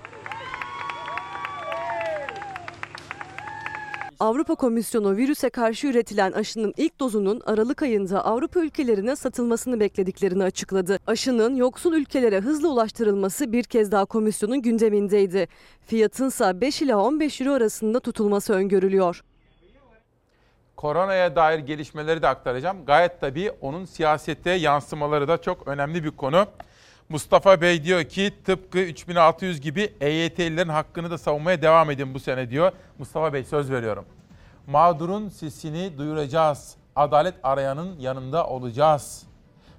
[4.19, 10.99] Avrupa Komisyonu virüse karşı üretilen aşının ilk dozunun Aralık ayında Avrupa ülkelerine satılmasını beklediklerini açıkladı.
[11.07, 15.47] Aşının yoksul ülkelere hızla ulaştırılması bir kez daha komisyonun gündemindeydi.
[15.87, 19.23] Fiyatınsa 5 ila 15 euro arasında tutulması öngörülüyor.
[20.83, 22.85] Koronaya dair gelişmeleri de aktaracağım.
[22.85, 26.45] Gayet tabii onun siyasette yansımaları da çok önemli bir konu.
[27.09, 32.49] Mustafa Bey diyor ki tıpkı 3600 gibi EYT'lilerin hakkını da savunmaya devam edin bu sene
[32.49, 32.71] diyor.
[32.99, 34.05] Mustafa Bey söz veriyorum.
[34.67, 36.75] Mağdurun sesini duyuracağız.
[36.95, 39.23] Adalet arayanın yanında olacağız.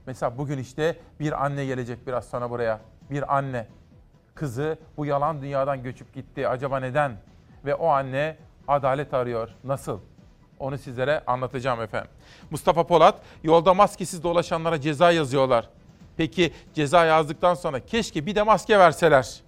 [0.06, 2.80] Mesela bugün işte bir anne gelecek biraz sonra buraya.
[3.10, 3.66] Bir anne.
[4.34, 6.48] Kızı bu yalan dünyadan göçüp gitti.
[6.48, 7.16] Acaba neden?
[7.64, 8.36] Ve o anne
[8.68, 9.48] adalet arıyor.
[9.64, 10.00] Nasıl?
[10.64, 12.10] Onu sizlere anlatacağım efendim.
[12.50, 15.68] Mustafa Polat, yolda maskesiz dolaşanlara ceza yazıyorlar.
[16.16, 19.40] Peki ceza yazdıktan sonra keşke bir de maske verseler.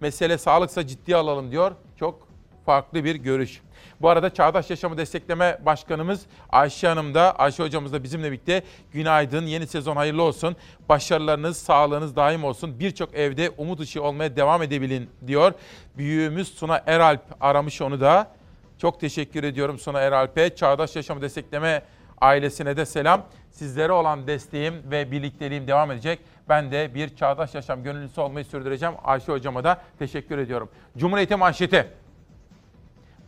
[0.00, 1.72] Mesele sağlıksa ciddiye alalım diyor.
[1.98, 2.28] Çok
[2.66, 3.60] farklı bir görüş.
[4.00, 9.46] Bu arada Çağdaş Yaşamı Destekleme Başkanımız Ayşe Hanım da, Ayşe Hocamız da bizimle birlikte günaydın,
[9.46, 10.56] yeni sezon hayırlı olsun.
[10.88, 12.78] Başarılarınız, sağlığınız daim olsun.
[12.78, 15.52] Birçok evde umut ışığı olmaya devam edebilin diyor.
[15.96, 18.36] Büyüğümüz Suna Eralp aramış onu da.
[18.78, 20.54] Çok teşekkür ediyorum Suna Eralp'e.
[20.54, 21.82] Çağdaş Yaşamı Destekleme
[22.20, 23.22] ailesine de selam.
[23.50, 26.20] Sizlere olan desteğim ve birlikteliğim devam edecek.
[26.48, 28.94] Ben de bir çağdaş yaşam gönüllüsü olmayı sürdüreceğim.
[29.04, 30.68] Ayşe hocama da teşekkür ediyorum.
[30.96, 31.88] Cumhuriyeti manşeti.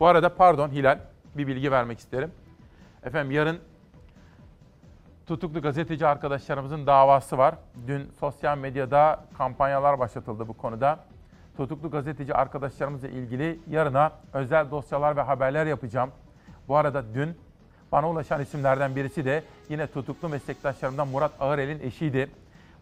[0.00, 0.98] Bu arada pardon Hilal
[1.34, 2.32] bir bilgi vermek isterim.
[3.04, 3.58] Efendim yarın
[5.26, 7.54] tutuklu gazeteci arkadaşlarımızın davası var.
[7.87, 10.98] Dün sosyal medyada kampanyalar başlatıldı bu konuda.
[11.59, 16.11] Tutuklu gazeteci arkadaşlarımızla ilgili yarına özel dosyalar ve haberler yapacağım.
[16.68, 17.37] Bu arada dün
[17.92, 22.31] bana ulaşan isimlerden birisi de yine tutuklu meslektaşlarımdan Murat Ağırel'in eşiydi.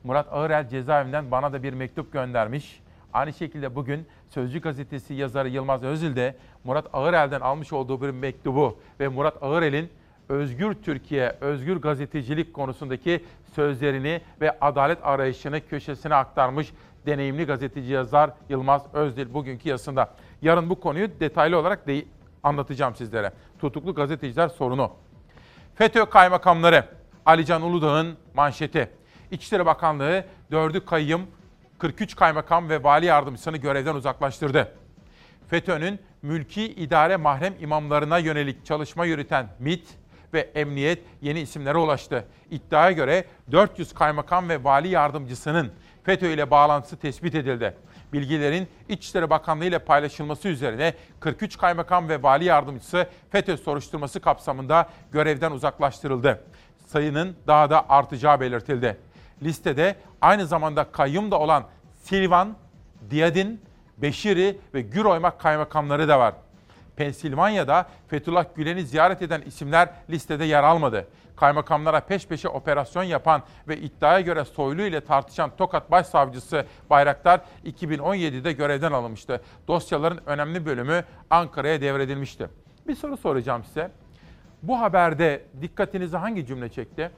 [0.05, 2.83] Murat Ağırel cezaevinden bana da bir mektup göndermiş.
[3.13, 8.79] Aynı şekilde bugün Sözcü gazetesi yazarı Yılmaz Özil de Murat Ağırel'den almış olduğu bir mektubu
[9.01, 9.91] ve Murat Ağırel'in
[10.29, 16.73] Özgür Türkiye, özgür gazetecilik konusundaki sözlerini ve adalet arayışını köşesine aktarmış
[17.07, 20.11] deneyimli gazeteci yazar Yılmaz Özdil bugünkü yazısında.
[20.43, 22.05] Yarın bu konuyu detaylı olarak de
[22.43, 23.33] anlatacağım sizlere.
[23.59, 24.93] Tutuklu gazeteciler sorunu.
[25.75, 26.85] FETÖ kaymakamları
[27.27, 28.91] Alican Uludağ'ın manşeti.
[29.31, 31.27] İçişleri Bakanlığı 4'ü kayyım
[31.79, 34.73] 43 kaymakam ve vali yardımcısını görevden uzaklaştırdı.
[35.49, 39.85] FETÖ'nün mülki idare mahrem imamlarına yönelik çalışma yürüten MIT
[40.35, 42.25] ve emniyet yeni isimlere ulaştı.
[42.51, 45.73] İddiaya göre 400 kaymakam ve vali yardımcısının
[46.07, 47.75] FETÖ ile bağlantısı tespit edildi.
[48.13, 55.51] Bilgilerin İçişleri Bakanlığı ile paylaşılması üzerine 43 kaymakam ve vali yardımcısı FETÖ soruşturması kapsamında görevden
[55.51, 56.45] uzaklaştırıldı.
[56.87, 58.97] Sayının daha da artacağı belirtildi.
[59.43, 61.65] Listede aynı zamanda kayyum da olan
[62.03, 62.57] Silvan,
[63.11, 63.61] Diyadin,
[63.99, 66.35] Beşiri ve Güroymak kaymakamları da var.
[66.97, 71.07] Pensilvanya'da Fethullah Gülen'i ziyaret eden isimler listede yer almadı.
[71.37, 78.53] Kaymakamlara peş peşe operasyon yapan ve iddiaya göre Soylu ile tartışan Tokat Başsavcısı Bayraktar 2017'de
[78.53, 79.41] görevden alınmıştı.
[79.69, 82.49] Dosyaların önemli bölümü Ankara'ya devredilmişti.
[82.89, 83.91] Bir soru soracağım size.
[84.63, 87.11] Bu haberde dikkatinizi hangi cümle çekti?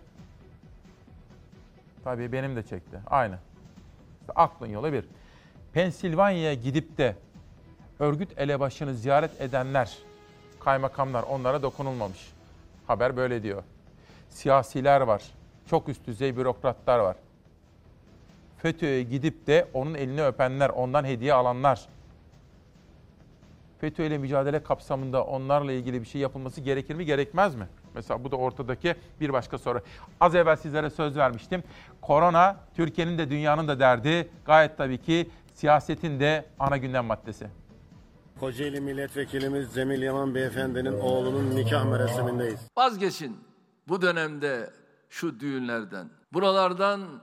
[2.04, 3.00] Tabii benim de çekti.
[3.06, 3.38] Aynı.
[4.36, 5.04] Aklın yolu bir.
[5.72, 7.16] Pensilvanya'ya gidip de
[7.98, 9.98] örgüt elebaşını ziyaret edenler,
[10.60, 12.32] kaymakamlar onlara dokunulmamış.
[12.86, 13.62] Haber böyle diyor.
[14.28, 15.22] Siyasiler var.
[15.66, 17.16] Çok üst düzey bürokratlar var.
[18.58, 21.80] FETÖ'ye gidip de onun elini öpenler, ondan hediye alanlar.
[23.80, 27.68] FETÖ ile mücadele kapsamında onlarla ilgili bir şey yapılması gerekir mi, gerekmez mi?
[27.94, 29.80] Mesela bu da ortadaki bir başka soru.
[30.20, 31.62] Az evvel sizlere söz vermiştim.
[32.02, 34.28] Korona Türkiye'nin de dünyanın da derdi.
[34.46, 37.46] Gayet tabii ki siyasetin de ana gündem maddesi.
[38.40, 42.60] Kocaeli Milletvekilimiz Cemil Yaman Beyefendinin oğlunun nikah merasemindeyiz.
[42.76, 43.36] Vazgeçin
[43.88, 44.70] bu dönemde
[45.10, 46.10] şu düğünlerden.
[46.32, 47.22] Buralardan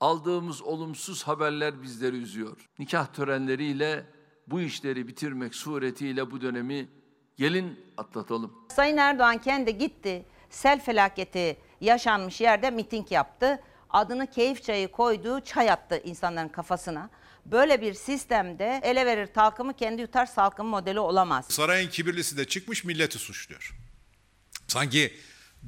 [0.00, 2.68] aldığımız olumsuz haberler bizleri üzüyor.
[2.78, 4.04] Nikah törenleriyle
[4.46, 6.88] bu işleri bitirmek suretiyle bu dönemi
[7.36, 8.52] gelin atlatalım.
[8.68, 10.24] Sayın Erdoğan kendi gitti.
[10.50, 13.60] Sel felaketi yaşanmış yerde miting yaptı.
[13.90, 17.10] Adını keyif çayı koyduğu çay attı insanların kafasına.
[17.46, 21.46] Böyle bir sistemde ele verir talkımı kendi yutar salkım modeli olamaz.
[21.48, 23.74] Sarayın kibirlisi de çıkmış milleti suçluyor.
[24.68, 25.12] Sanki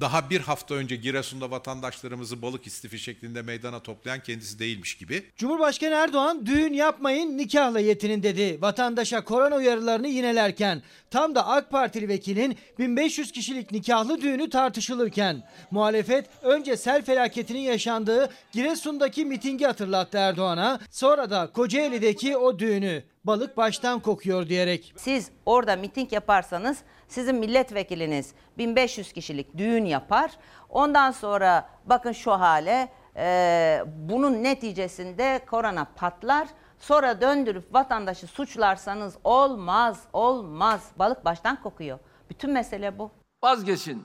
[0.00, 5.22] daha bir hafta önce Giresun'da vatandaşlarımızı balık istifi şeklinde meydana toplayan kendisi değilmiş gibi.
[5.36, 8.62] Cumhurbaşkanı Erdoğan düğün yapmayın nikahla yetinin dedi.
[8.62, 16.26] Vatandaşa korona uyarılarını yinelerken tam da AK Partili vekilin 1500 kişilik nikahlı düğünü tartışılırken muhalefet
[16.42, 24.00] önce sel felaketinin yaşandığı Giresun'daki mitingi hatırlattı Erdoğan'a sonra da Kocaeli'deki o düğünü balık baştan
[24.00, 24.92] kokuyor diyerek.
[24.96, 26.78] Siz orada miting yaparsanız
[27.14, 30.30] sizin milletvekiliniz 1500 kişilik düğün yapar.
[30.68, 36.48] Ondan sonra bakın şu hale e, bunun neticesinde korona patlar.
[36.78, 40.90] Sonra döndürüp vatandaşı suçlarsanız olmaz, olmaz.
[40.98, 41.98] Balık baştan kokuyor.
[42.30, 43.10] Bütün mesele bu.
[43.42, 44.02] Vazgeçin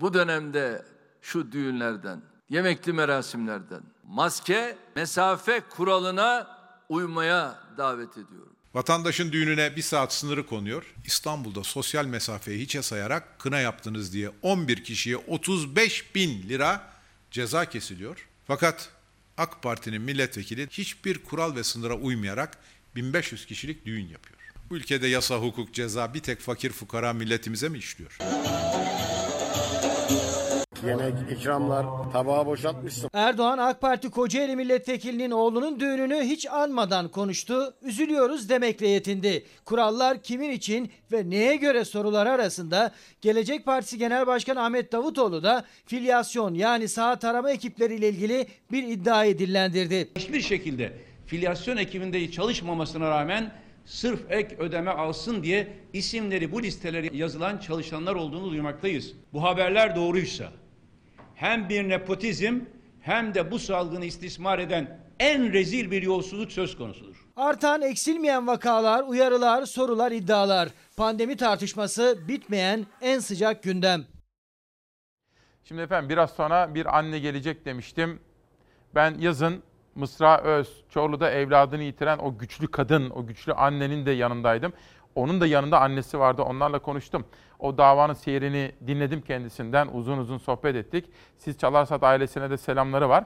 [0.00, 0.84] bu dönemde
[1.20, 3.82] şu düğünlerden, yemekli merasimlerden.
[4.04, 6.46] Maske, mesafe kuralına
[6.88, 8.49] uymaya davet ediyorum.
[8.74, 10.94] Vatandaşın düğününe bir saat sınırı konuyor.
[11.04, 16.92] İstanbul'da sosyal mesafeyi hiçe sayarak kına yaptınız diye 11 kişiye 35 bin lira
[17.30, 18.28] ceza kesiliyor.
[18.46, 18.88] Fakat
[19.36, 22.58] AK Parti'nin milletvekili hiçbir kural ve sınıra uymayarak
[22.96, 24.40] 1500 kişilik düğün yapıyor.
[24.70, 28.18] Bu ülkede yasa, hukuk, ceza bir tek fakir fukara milletimize mi işliyor?
[30.86, 33.10] Yemek, ikramlar, tabağı boşaltmışsın.
[33.12, 37.74] Erdoğan AK Parti Kocaeli milletvekilinin oğlunun düğününü hiç anmadan konuştu.
[37.82, 39.44] Üzülüyoruz demekle yetindi.
[39.64, 45.64] Kurallar kimin için ve neye göre soruları arasında Gelecek Partisi Genel Başkanı Ahmet Davutoğlu da
[45.86, 50.08] filyasyon yani sağ tarama ekipleriyle ilgili bir iddiayı dillendirdi.
[50.16, 50.92] Hiçbir şekilde
[51.26, 53.52] filyasyon ekibinde çalışmamasına rağmen
[53.86, 59.12] sırf ek ödeme alsın diye isimleri bu listelere yazılan çalışanlar olduğunu duymaktayız.
[59.32, 60.52] Bu haberler doğruysa
[61.40, 62.60] hem bir nepotizm
[63.00, 67.26] hem de bu salgını istismar eden en rezil bir yolsuzluk söz konusudur.
[67.36, 70.68] Artan eksilmeyen vakalar, uyarılar, sorular, iddialar.
[70.96, 74.04] Pandemi tartışması bitmeyen en sıcak gündem.
[75.64, 78.20] Şimdi efendim biraz sonra bir anne gelecek demiştim.
[78.94, 79.62] Ben yazın
[79.94, 84.72] Mısra Öz, Çorlu'da evladını yitiren o güçlü kadın, o güçlü annenin de yanındaydım.
[85.14, 86.42] Onun da yanında annesi vardı.
[86.42, 87.24] Onlarla konuştum.
[87.60, 89.88] O davanın seyrini dinledim kendisinden.
[89.92, 91.10] Uzun uzun sohbet ettik.
[91.38, 93.24] Siz Çalarsat ailesine de selamları var.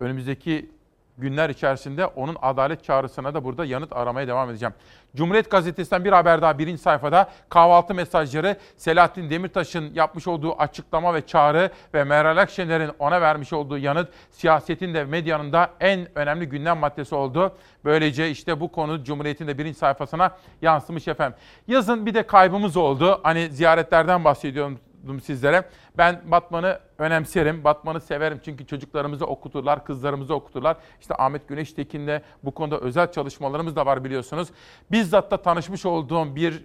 [0.00, 0.70] Önümüzdeki
[1.18, 4.74] günler içerisinde onun adalet çağrısına da burada yanıt aramaya devam edeceğim.
[5.16, 11.26] Cumhuriyet Gazetesi'nden bir haber daha birinci sayfada kahvaltı mesajları Selahattin Demirtaş'ın yapmış olduğu açıklama ve
[11.26, 16.78] çağrı ve Meral Akşener'in ona vermiş olduğu yanıt siyasetin de medyanın da en önemli gündem
[16.78, 17.56] maddesi oldu.
[17.84, 21.38] Böylece işte bu konu Cumhuriyet'in de birinci sayfasına yansımış efendim.
[21.68, 23.20] Yazın bir de kaybımız oldu.
[23.22, 24.78] Hani ziyaretlerden bahsediyorum
[25.24, 25.64] sizlere.
[25.98, 30.76] Ben Batman'ı önemserim, Batman'ı severim çünkü çocuklarımızı okuturlar, kızlarımızı okuturlar.
[31.00, 34.48] İşte Ahmet Güneş Tekin'le bu konuda özel çalışmalarımız da var biliyorsunuz.
[34.90, 36.64] Bizzat da tanışmış olduğum bir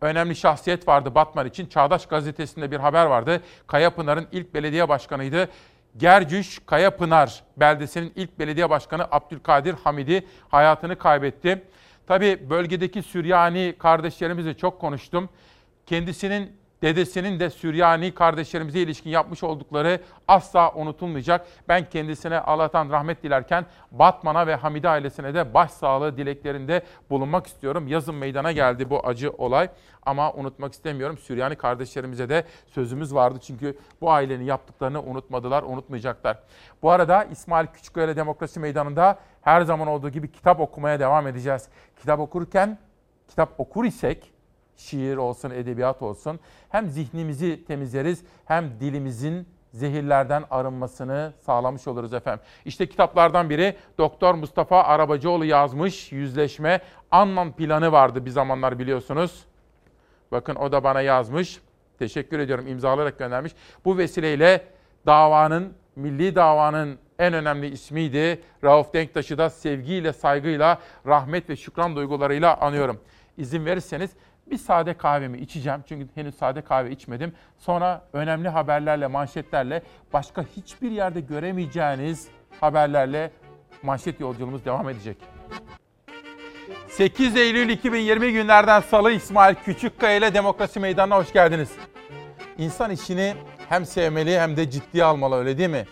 [0.00, 1.66] önemli şahsiyet vardı Batman için.
[1.66, 3.40] Çağdaş Gazetesi'nde bir haber vardı.
[3.66, 5.48] Kayapınar'ın ilk belediye başkanıydı.
[5.96, 11.64] Gercüş Kayapınar beldesinin ilk belediye başkanı Abdülkadir Hamidi hayatını kaybetti.
[12.06, 15.28] Tabii bölgedeki Süryani kardeşlerimizle çok konuştum.
[15.86, 21.46] Kendisinin dedesinin de Süryani kardeşlerimize ilişkin yapmış oldukları asla unutulmayacak.
[21.68, 27.88] Ben kendisine Allah'tan rahmet dilerken Batman'a ve Hamide ailesine de başsağlığı dileklerinde bulunmak istiyorum.
[27.88, 29.68] Yazın meydana geldi bu acı olay
[30.06, 31.18] ama unutmak istemiyorum.
[31.18, 36.38] Süryani kardeşlerimize de sözümüz vardı çünkü bu ailenin yaptıklarını unutmadılar, unutmayacaklar.
[36.82, 41.68] Bu arada İsmail Küçükkaya Demokrasi Meydanı'nda her zaman olduğu gibi kitap okumaya devam edeceğiz.
[41.96, 42.78] Kitap okurken,
[43.28, 44.32] kitap okur isek
[44.80, 46.40] şiir olsun, edebiyat olsun.
[46.68, 52.44] Hem zihnimizi temizleriz hem dilimizin zehirlerden arınmasını sağlamış oluruz efendim.
[52.64, 59.44] İşte kitaplardan biri Doktor Mustafa Arabacıoğlu yazmış Yüzleşme Anlam planı vardı bir zamanlar biliyorsunuz.
[60.32, 61.60] Bakın o da bana yazmış.
[61.98, 63.52] Teşekkür ediyorum imzalayarak göndermiş.
[63.84, 64.64] Bu vesileyle
[65.06, 68.42] davanın, milli davanın en önemli ismiydi.
[68.64, 73.00] Rauf Denktaş'ı da sevgiyle, saygıyla, rahmet ve şükran duygularıyla anıyorum.
[73.36, 74.10] İzin verirseniz
[74.50, 77.32] bir sade kahvemi içeceğim çünkü henüz sade kahve içmedim.
[77.58, 79.82] Sonra önemli haberlerle, manşetlerle,
[80.12, 82.28] başka hiçbir yerde göremeyeceğiniz
[82.60, 83.30] haberlerle
[83.82, 85.16] manşet yolculuğumuz devam edecek.
[86.88, 91.70] 8 Eylül 2020 günlerden Salı İsmail Küçükkaya ile Demokrasi Meydanı'na hoş geldiniz.
[92.58, 93.34] İnsan işini
[93.68, 95.84] hem sevmeli hem de ciddiye almalı öyle değil mi?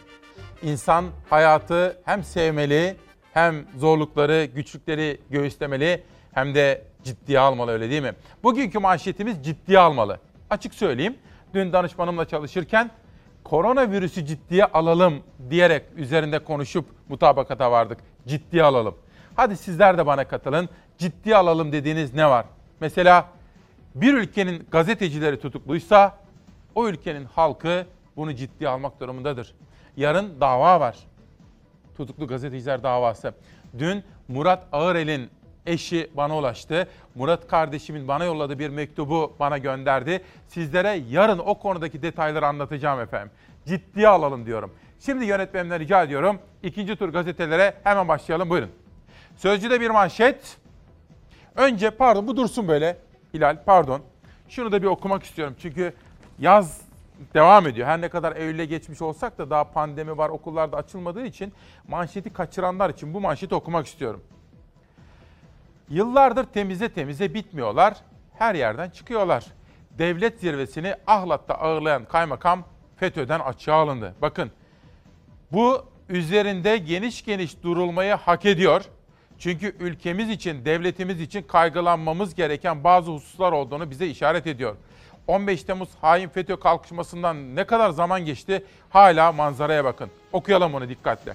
[0.62, 2.96] İnsan hayatı hem sevmeli,
[3.34, 6.02] hem zorlukları, güçlükleri göğüslemeli
[6.32, 8.12] hem de ciddiye almalı öyle değil mi?
[8.42, 10.18] Bugünkü manşetimiz ciddiye almalı.
[10.51, 11.16] Açık söyleyeyim.
[11.55, 12.90] Dün danışmanımla çalışırken
[13.44, 17.99] koronavirüsü ciddiye alalım diyerek üzerinde konuşup mutabakata vardık.
[18.26, 18.94] Ciddiye alalım.
[19.36, 20.68] Hadi sizler de bana katılın.
[20.99, 22.46] Ciddiye alalım dediğiniz ne var?
[22.80, 23.28] Mesela
[23.94, 26.18] bir ülkenin gazetecileri tutukluysa
[26.74, 27.86] o ülkenin halkı
[28.16, 29.55] bunu ciddiye almak durumundadır.
[29.96, 30.96] Yarın dava var.
[31.96, 33.34] Tutuklu gazeteciler davası.
[33.78, 35.30] Dün Murat Ağırel'in
[35.68, 36.88] eşi bana ulaştı.
[37.14, 40.22] Murat kardeşimin bana yolladığı bir mektubu bana gönderdi.
[40.48, 43.30] Sizlere yarın o konudaki detayları anlatacağım efendim.
[43.66, 44.74] Ciddiye alalım diyorum.
[45.00, 46.38] Şimdi yönetmenimden rica ediyorum.
[46.62, 48.50] İkinci tur gazetelere hemen başlayalım.
[48.50, 48.70] Buyurun.
[49.36, 50.56] Sözcüde bir manşet.
[51.56, 52.96] Önce pardon bu dursun böyle.
[53.34, 54.00] Hilal pardon.
[54.48, 55.54] Şunu da bir okumak istiyorum.
[55.62, 55.92] Çünkü
[56.38, 56.80] yaz
[57.34, 57.88] devam ediyor.
[57.88, 61.52] Her ne kadar Eylül'e geçmiş olsak da daha pandemi var, okullarda açılmadığı için
[61.88, 64.22] manşeti kaçıranlar için bu manşeti okumak istiyorum.
[65.91, 67.97] Yıllardır temize temize bitmiyorlar.
[68.39, 69.45] Her yerden çıkıyorlar.
[69.91, 72.64] Devlet zirvesini Ahlat'ta ağırlayan kaymakam
[72.97, 74.14] FETÖ'den açığa alındı.
[74.22, 74.51] Bakın
[75.53, 78.84] bu üzerinde geniş geniş durulmayı hak ediyor.
[79.39, 84.76] Çünkü ülkemiz için, devletimiz için kaygılanmamız gereken bazı hususlar olduğunu bize işaret ediyor.
[85.26, 90.11] 15 Temmuz hain FETÖ kalkışmasından ne kadar zaman geçti hala manzaraya bakın.
[90.32, 91.34] Okuyalım onu dikkatle.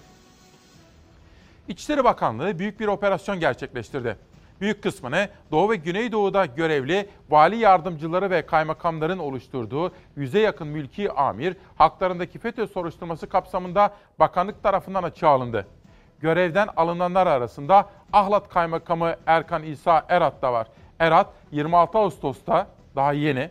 [1.67, 4.17] İçişleri Bakanlığı büyük bir operasyon gerçekleştirdi.
[4.61, 11.55] Büyük kısmını Doğu ve Güneydoğu'da görevli vali yardımcıları ve kaymakamların oluşturduğu yüze yakın mülki amir
[11.75, 15.67] haklarındaki FETÖ soruşturması kapsamında bakanlık tarafından açığa alındı.
[16.19, 20.67] Görevden alınanlar arasında Ahlat Kaymakamı Erkan İsa Erat da var.
[20.99, 23.49] Erat 26 Ağustos'ta daha yeni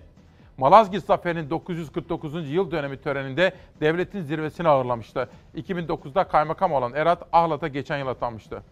[0.58, 2.50] Malazgirt Zaferi'nin 949.
[2.50, 5.28] yıl dönemi töreninde devletin zirvesini ağırlamıştı.
[5.56, 8.62] 2009'da kaymakam olan Erat Ahlat'a geçen yıl atanmıştı.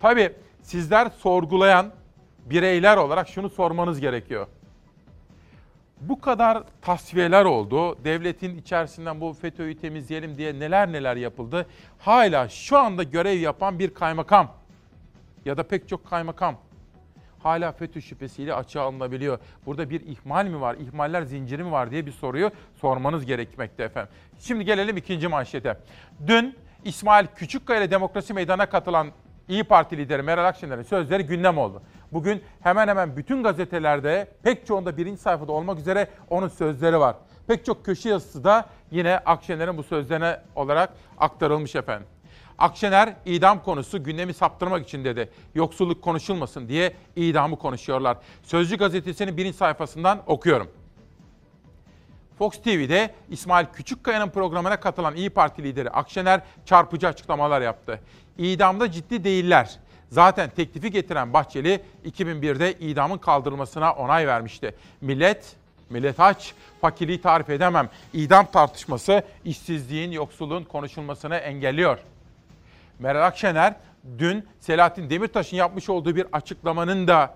[0.00, 1.92] Tabii sizler sorgulayan
[2.46, 4.46] bireyler olarak şunu sormanız gerekiyor.
[6.00, 8.04] Bu kadar tasfiyeler oldu.
[8.04, 11.66] Devletin içerisinden bu FETÖ'yü temizleyelim diye neler neler yapıldı.
[11.98, 14.52] Hala şu anda görev yapan bir kaymakam
[15.44, 16.56] ya da pek çok kaymakam
[17.42, 19.38] hala FETÖ şüphesiyle açığa alınabiliyor.
[19.66, 24.12] Burada bir ihmal mi var, ihmaller zinciri mi var diye bir soruyu sormanız gerekmekte efendim.
[24.38, 25.78] Şimdi gelelim ikinci manşete.
[26.26, 29.08] Dün İsmail Küçükkaya ile Demokrasi Meydanı'na katılan
[29.48, 31.82] İyi Parti lideri Meral Akşener'in sözleri gündem oldu.
[32.12, 37.16] Bugün hemen hemen bütün gazetelerde pek çoğunda birinci sayfada olmak üzere onun sözleri var.
[37.46, 42.06] Pek çok köşe yazısı da yine Akşener'in bu sözlerine olarak aktarılmış efendim.
[42.58, 45.30] Akşener idam konusu gündemi saptırmak için dedi.
[45.54, 48.16] Yoksulluk konuşulmasın diye idamı konuşuyorlar.
[48.42, 50.68] Sözcü gazetesinin birinci sayfasından okuyorum.
[52.38, 58.00] Fox TV'de İsmail Küçükkaya'nın programına katılan İyi Parti lideri Akşener çarpıcı açıklamalar yaptı.
[58.38, 59.78] İdamda ciddi değiller.
[60.08, 64.74] Zaten teklifi getiren Bahçeli 2001'de idamın kaldırılmasına onay vermişti.
[65.00, 65.56] Millet,
[65.90, 67.88] millet aç, fakirliği tarif edemem.
[68.12, 71.98] İdam tartışması işsizliğin, yoksulluğun konuşulmasını engelliyor.
[72.98, 73.74] Meral Akşener
[74.18, 77.34] dün Selahattin Demirtaş'ın yapmış olduğu bir açıklamanın da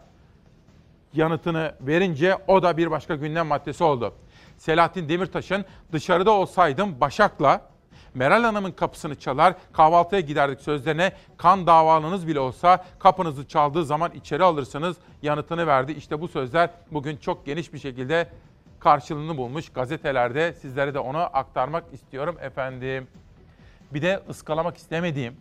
[1.15, 4.15] yanıtını verince o da bir başka gündem maddesi oldu.
[4.57, 7.61] Selahattin Demirtaş'ın dışarıda olsaydım Başak'la
[8.15, 14.45] Meral Hanım'ın kapısını çalar, kahvaltıya giderdik sözlerine kan davalınız bile olsa kapınızı çaldığı zaman içeri
[14.45, 15.93] alırsınız yanıtını verdi.
[15.93, 18.29] İşte bu sözler bugün çok geniş bir şekilde
[18.81, 20.53] karşılığını bulmuş gazetelerde.
[20.53, 23.09] Sizlere de onu aktarmak istiyorum efendim.
[23.91, 25.37] Bir de ıskalamak istemediğim,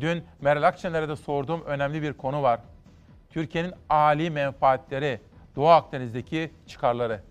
[0.00, 2.60] dün Meral Akşener'e de sorduğum önemli bir konu var.
[3.30, 5.20] Türkiye'nin âli menfaatleri,
[5.56, 7.22] Doğu Akdeniz'deki çıkarları.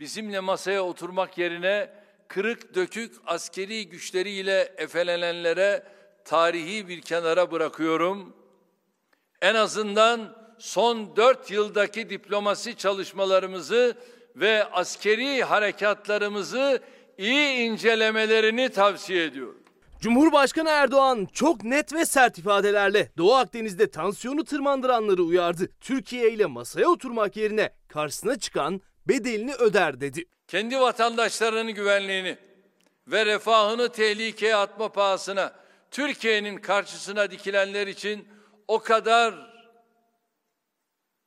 [0.00, 1.90] Bizimle masaya oturmak yerine
[2.28, 5.82] kırık dökük askeri güçleriyle efelenenlere
[6.24, 8.36] tarihi bir kenara bırakıyorum.
[9.42, 13.96] En azından son dört yıldaki diplomasi çalışmalarımızı
[14.36, 16.82] ve askeri harekatlarımızı
[17.18, 19.62] iyi incelemelerini tavsiye ediyorum.
[20.00, 25.68] Cumhurbaşkanı Erdoğan çok net ve sert ifadelerle Doğu Akdeniz'de tansiyonu tırmandıranları uyardı.
[25.80, 30.24] Türkiye ile masaya oturmak yerine karşısına çıkan bedelini öder dedi.
[30.46, 32.38] Kendi vatandaşlarının güvenliğini
[33.06, 35.54] ve refahını tehlikeye atma pahasına
[35.90, 38.28] Türkiye'nin karşısına dikilenler için
[38.68, 39.34] o kadar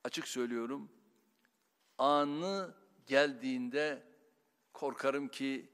[0.03, 0.91] açık söylüyorum
[1.97, 2.75] anı
[3.07, 4.03] geldiğinde
[4.73, 5.69] korkarım ki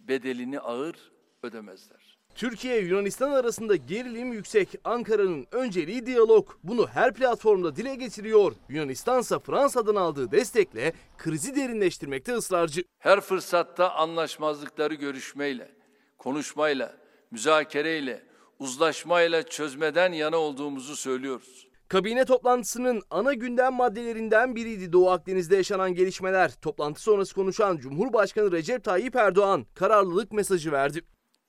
[0.00, 2.19] bedelini ağır ödemezler.
[2.34, 4.68] Türkiye Yunanistan arasında gerilim yüksek.
[4.84, 6.48] Ankara'nın önceliği diyalog.
[6.64, 8.52] Bunu her platformda dile getiriyor.
[8.68, 12.84] Yunanistan ise Fransa'dan aldığı destekle krizi derinleştirmekte ısrarcı.
[12.98, 15.70] Her fırsatta anlaşmazlıkları görüşmeyle,
[16.18, 16.96] konuşmayla,
[17.30, 18.22] müzakereyle,
[18.58, 21.70] uzlaşmayla çözmeden yana olduğumuzu söylüyoruz.
[21.88, 26.52] Kabine toplantısının ana gündem maddelerinden biriydi Doğu Akdeniz'de yaşanan gelişmeler.
[26.62, 31.00] Toplantı sonrası konuşan Cumhurbaşkanı Recep Tayyip Erdoğan kararlılık mesajı verdi.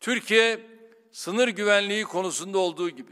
[0.01, 0.59] Türkiye
[1.11, 3.11] sınır güvenliği konusunda olduğu gibi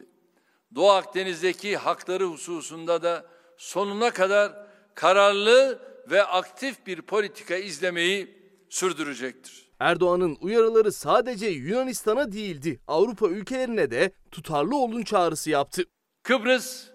[0.75, 3.25] Doğu Akdeniz'deki hakları hususunda da
[3.57, 5.79] sonuna kadar kararlı
[6.09, 9.69] ve aktif bir politika izlemeyi sürdürecektir.
[9.79, 12.79] Erdoğan'ın uyarıları sadece Yunanistan'a değildi.
[12.87, 15.83] Avrupa ülkelerine de tutarlı olun çağrısı yaptı.
[16.23, 16.89] Kıbrıs,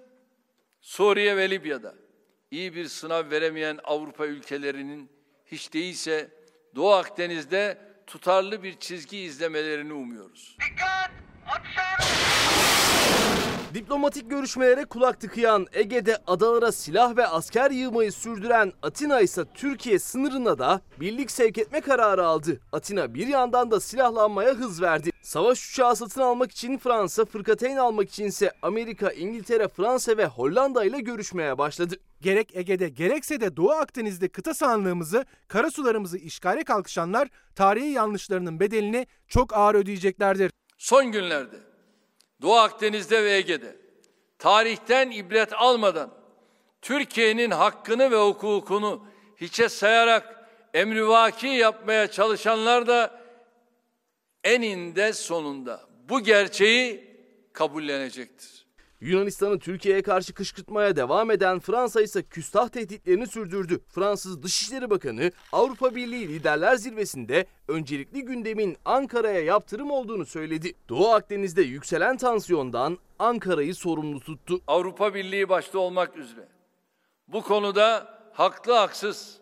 [0.80, 1.94] Suriye ve Libya'da
[2.50, 5.10] iyi bir sınav veremeyen Avrupa ülkelerinin
[5.46, 6.30] hiç değilse
[6.74, 10.56] Doğu Akdeniz'de tutarlı bir çizgi izlemelerini umuyoruz.
[13.74, 20.58] Diplomatik görüşmelere kulak tıkayan Ege'de adalara silah ve asker yığmayı sürdüren Atina ise Türkiye sınırına
[20.58, 22.60] da birlik sevk etme kararı aldı.
[22.72, 25.10] Atina bir yandan da silahlanmaya hız verdi.
[25.22, 31.00] Savaş uçağı satın almak için Fransa, fırkateyn almak içinse Amerika, İngiltere, Fransa ve Hollanda ile
[31.00, 31.94] görüşmeye başladı.
[32.20, 39.52] Gerek Ege'de gerekse de Doğu Akdeniz'de kıta sahanlığımızı, karasularımızı işgale kalkışanlar tarihi yanlışlarının bedelini çok
[39.52, 40.52] ağır ödeyeceklerdir.
[40.78, 41.73] Son günlerde
[42.42, 43.76] Doğu Akdeniz'de ve Ege'de
[44.38, 46.14] tarihten ibret almadan
[46.82, 49.06] Türkiye'nin hakkını ve hukukunu
[49.36, 53.20] hiçe sayarak emrivaki yapmaya çalışanlar da
[54.44, 57.16] eninde sonunda bu gerçeği
[57.52, 58.53] kabullenecektir.
[59.04, 63.80] Yunanistan'ı Türkiye'ye karşı kışkırtmaya devam eden Fransa ise küstah tehditlerini sürdürdü.
[63.88, 70.72] Fransız Dışişleri Bakanı Avrupa Birliği Liderler Zirvesi'nde öncelikli gündemin Ankara'ya yaptırım olduğunu söyledi.
[70.88, 74.60] Doğu Akdeniz'de yükselen tansiyondan Ankara'yı sorumlu tuttu.
[74.66, 76.48] Avrupa Birliği başta olmak üzere
[77.28, 79.36] bu konuda haklı haksız,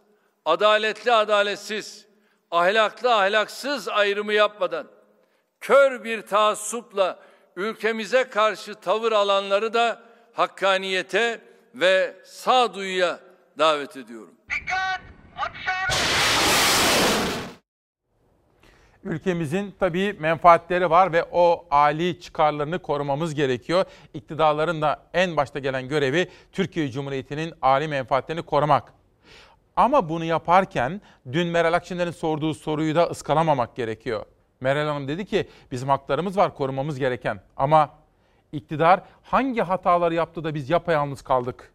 [0.45, 2.07] adaletli adaletsiz,
[2.51, 4.87] ahlaklı ahlaksız ayrımı yapmadan
[5.61, 11.41] kör bir taassupla ülkemize karşı tavır alanları da hakkaniyete
[11.75, 13.19] ve sağduyuya
[13.59, 14.35] davet ediyorum.
[19.05, 23.85] Ülkemizin tabii menfaatleri var ve o ali çıkarlarını korumamız gerekiyor.
[24.15, 28.93] İktidarların da en başta gelen görevi Türkiye Cumhuriyeti'nin ali menfaatlerini korumak.
[29.77, 31.01] Ama bunu yaparken
[31.33, 34.27] dün Meral Akşener'in sorduğu soruyu da ıskalamamak gerekiyor.
[34.63, 37.91] Meral Hanım dedi ki bizim haklarımız var korumamız gereken ama
[38.53, 41.73] iktidar hangi hataları yaptı da biz yapayalnız kaldık?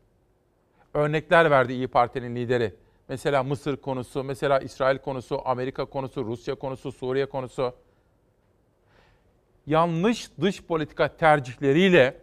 [0.94, 2.76] Örnekler verdi İyi Parti'nin lideri.
[3.10, 7.74] Mesela Mısır konusu, mesela İsrail konusu, Amerika konusu, Rusya konusu, Suriye konusu.
[9.66, 12.18] Yanlış dış politika tercihleriyle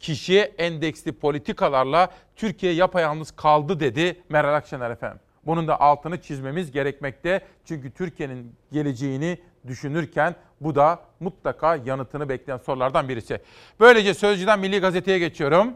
[0.00, 5.20] kişiye endeksli politikalarla Türkiye yapayalnız kaldı dedi Meral Akşener efendim.
[5.46, 7.40] Bunun da altını çizmemiz gerekmekte.
[7.64, 9.38] Çünkü Türkiye'nin geleceğini
[9.68, 13.42] düşünürken bu da mutlaka yanıtını bekleyen sorulardan birisi.
[13.80, 15.74] Böylece Sözcü'den Milli Gazete'ye geçiyorum.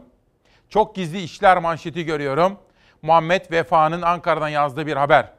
[0.69, 2.57] Çok gizli işler manşeti görüyorum.
[3.01, 5.33] Muhammed Vefa'nın Ankara'dan yazdığı bir haber.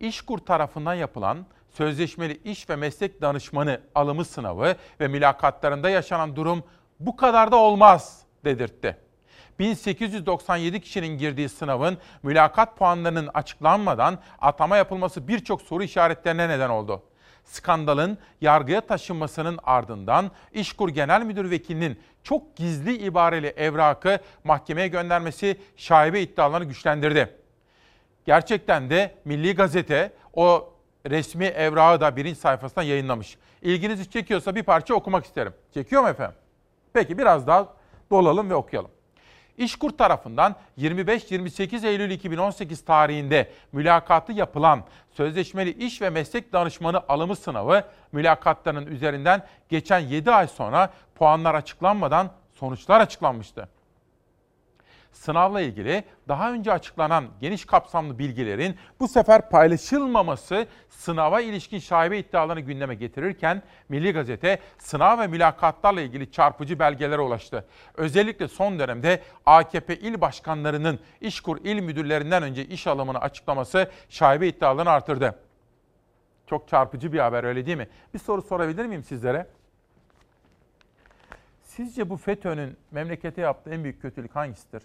[0.00, 6.64] İşkur tarafından yapılan sözleşmeli iş ve meslek danışmanı alımı sınavı ve mülakatlarında yaşanan durum
[7.00, 8.96] bu kadar da olmaz dedirtti.
[9.60, 17.02] 1897 kişinin girdiği sınavın mülakat puanlarının açıklanmadan atama yapılması birçok soru işaretlerine neden oldu.
[17.44, 26.20] Skandalın yargıya taşınmasının ardından İşkur Genel Müdür Vekilinin çok gizli ibareli evrakı mahkemeye göndermesi şaibe
[26.20, 27.36] iddialarını güçlendirdi.
[28.26, 30.72] Gerçekten de Milli Gazete o
[31.10, 33.38] resmi evrağı da birinci sayfasından yayınlamış.
[33.62, 35.52] İlginizi çekiyorsa bir parça okumak isterim.
[35.74, 36.36] Çekiyor mu efendim?
[36.92, 37.68] Peki biraz daha
[38.10, 38.90] dolalım ve okuyalım.
[39.58, 47.84] İşkur tarafından 25-28 Eylül 2018 tarihinde mülakatı yapılan sözleşmeli iş ve meslek danışmanı alımı sınavı
[48.12, 53.68] mülakatlarının üzerinden geçen 7 ay sonra puanlar açıklanmadan sonuçlar açıklanmıştı
[55.12, 62.60] sınavla ilgili daha önce açıklanan geniş kapsamlı bilgilerin bu sefer paylaşılmaması sınava ilişkin şaibe iddialarını
[62.60, 67.64] gündeme getirirken Milli Gazete sınav ve mülakatlarla ilgili çarpıcı belgelere ulaştı.
[67.94, 74.90] Özellikle son dönemde AKP il başkanlarının İşkur il müdürlerinden önce iş alımını açıklaması şaibe iddialarını
[74.90, 75.38] artırdı.
[76.46, 77.88] Çok çarpıcı bir haber öyle değil mi?
[78.14, 79.46] Bir soru sorabilir miyim sizlere?
[81.62, 84.82] Sizce bu FETÖ'nün memlekete yaptığı en büyük kötülük hangisidir?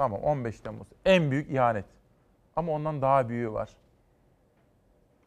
[0.00, 0.88] Tamam 15 Temmuz.
[1.04, 1.84] En büyük ihanet.
[2.56, 3.68] Ama ondan daha büyüğü var.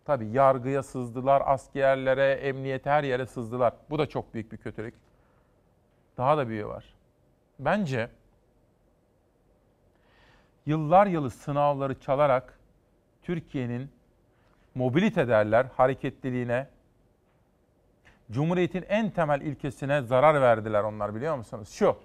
[0.05, 3.73] Tabii yargıya sızdılar, askerlere, emniyete her yere sızdılar.
[3.89, 4.93] Bu da çok büyük bir kötülük.
[6.17, 6.93] Daha da büyüğü var.
[7.59, 8.09] Bence
[10.65, 12.59] yıllar yılı sınavları çalarak
[13.23, 13.91] Türkiye'nin
[14.75, 16.67] mobilite derler hareketliliğine,
[18.31, 21.69] Cumhuriyet'in en temel ilkesine zarar verdiler onlar biliyor musunuz?
[21.69, 21.97] Şu,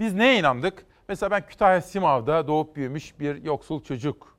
[0.00, 0.91] biz neye inandık?
[1.08, 4.36] Mesela ben Kütahya Simav'da doğup büyümüş bir yoksul çocuk.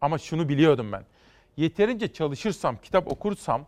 [0.00, 1.04] Ama şunu biliyordum ben.
[1.56, 3.66] Yeterince çalışırsam, kitap okursam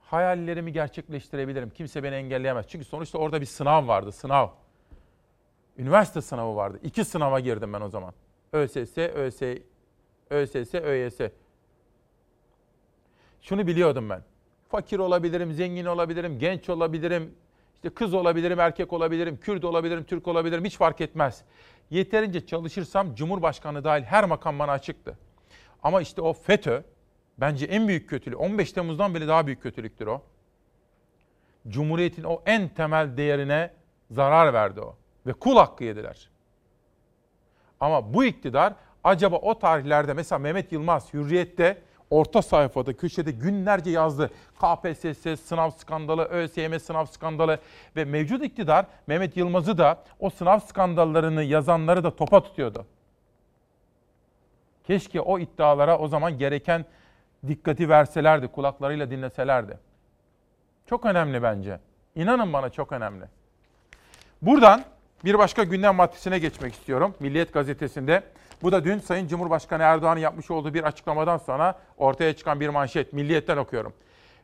[0.00, 1.70] hayallerimi gerçekleştirebilirim.
[1.70, 2.66] Kimse beni engelleyemez.
[2.68, 4.48] Çünkü sonuçta orada bir sınav vardı, sınav.
[5.78, 6.80] Üniversite sınavı vardı.
[6.82, 8.14] İki sınava girdim ben o zaman.
[8.52, 9.42] ÖSS, ÖS,
[10.30, 11.20] ÖSS, ÖYS.
[13.40, 14.22] Şunu biliyordum ben.
[14.68, 17.34] Fakir olabilirim, zengin olabilirim, genç olabilirim,
[17.76, 21.44] işte kız olabilirim, erkek olabilirim, Kürt olabilirim, Türk olabilirim hiç fark etmez.
[21.90, 25.18] Yeterince çalışırsam Cumhurbaşkanı dahil her makam bana açıktı.
[25.82, 26.82] Ama işte o FETÖ
[27.38, 28.40] bence en büyük kötülük.
[28.40, 30.22] 15 Temmuz'dan bile daha büyük kötülüktür o.
[31.68, 33.70] Cumhuriyetin o en temel değerine
[34.10, 34.96] zarar verdi o.
[35.26, 36.30] Ve kul hakkı yediler.
[37.80, 38.74] Ama bu iktidar
[39.04, 44.30] acaba o tarihlerde mesela Mehmet Yılmaz Hürriyet'te orta sayfada köşede günlerce yazdı.
[44.54, 47.58] KPSS sınav skandalı, ÖSYM sınav skandalı
[47.96, 52.86] ve mevcut iktidar Mehmet Yılmaz'ı da o sınav skandallarını yazanları da topa tutuyordu.
[54.86, 56.84] Keşke o iddialara o zaman gereken
[57.48, 59.78] dikkati verselerdi, kulaklarıyla dinleselerdi.
[60.86, 61.80] Çok önemli bence.
[62.14, 63.24] İnanın bana çok önemli.
[64.42, 64.84] Buradan
[65.24, 67.14] bir başka gündem maddesine geçmek istiyorum.
[67.20, 68.22] Milliyet gazetesinde.
[68.62, 73.12] Bu da dün Sayın Cumhurbaşkanı Erdoğan'ın yapmış olduğu bir açıklamadan sonra ortaya çıkan bir manşet.
[73.12, 73.92] Milliyet'ten okuyorum.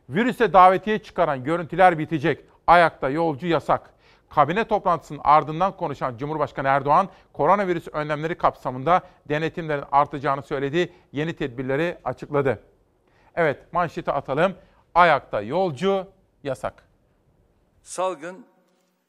[0.09, 2.45] Virüse davetiye çıkaran görüntüler bitecek.
[2.67, 3.93] Ayakta yolcu yasak.
[4.29, 12.59] Kabine toplantısının ardından konuşan Cumhurbaşkanı Erdoğan, koronavirüs önlemleri kapsamında denetimlerin artacağını söyledi, yeni tedbirleri açıkladı.
[13.35, 14.53] Evet, manşeti atalım.
[14.95, 16.07] Ayakta yolcu
[16.43, 16.73] yasak.
[17.83, 18.45] Salgın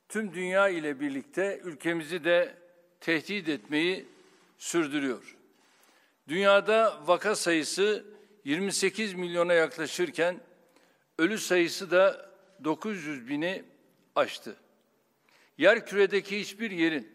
[0.08, 2.54] tüm dünya ile birlikte ülkemizi de
[3.00, 4.13] tehdit etmeyi
[4.58, 5.36] sürdürüyor.
[6.28, 8.04] Dünyada vaka sayısı
[8.44, 10.40] 28 milyona yaklaşırken
[11.18, 12.30] ölü sayısı da
[12.64, 13.64] 900 bini
[14.14, 14.56] aştı.
[15.58, 17.12] Yer küredeki hiçbir yerin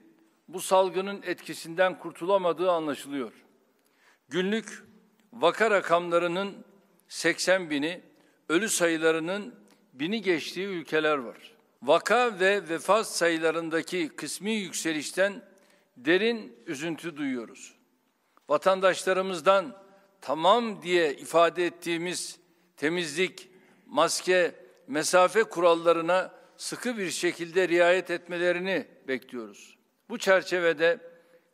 [0.48, 3.32] bu salgının etkisinden kurtulamadığı anlaşılıyor.
[4.30, 4.84] Günlük
[5.34, 6.66] vaka rakamlarının
[7.08, 8.02] 80 bini,
[8.50, 9.56] ölü sayılarının
[9.94, 11.38] bini geçtiği ülkeler var.
[11.84, 15.49] Vaka ve vefat sayılarındaki kısmi yükselişten
[16.06, 17.76] derin üzüntü duyuyoruz.
[18.50, 19.78] Vatandaşlarımızdan
[20.22, 22.40] tamam diye ifade ettiğimiz
[22.78, 23.50] temizlik,
[23.86, 24.56] maske,
[24.88, 29.78] mesafe kurallarına sıkı bir şekilde riayet etmelerini bekliyoruz.
[30.10, 31.00] Bu çerçevede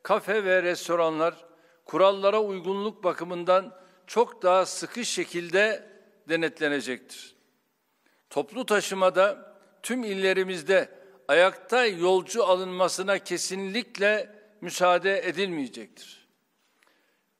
[0.04, 1.46] kafe ve restoranlar
[1.86, 3.76] kurallara uygunluk bakımından
[4.08, 5.90] çok daha sıkı şekilde
[6.30, 7.36] denetlenecektir.
[8.30, 10.90] Toplu taşımada tüm illerimizde
[11.28, 14.35] ayakta yolcu alınmasına kesinlikle
[14.66, 16.28] müsaade edilmeyecektir.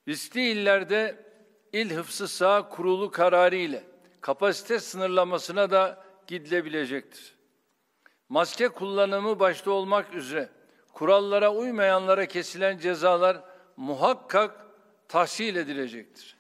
[0.08, 1.26] Riskli illerde
[1.74, 3.84] İl Hıfzı Sağ Kurulu kararı ile
[4.22, 7.36] kapasite sınırlamasına da gidilebilecektir.
[8.30, 10.50] Maske kullanımı başta olmak üzere
[10.94, 13.38] kurallara uymayanlara kesilen cezalar
[13.78, 14.66] muhakkak
[15.08, 16.38] tahsil edilecektir.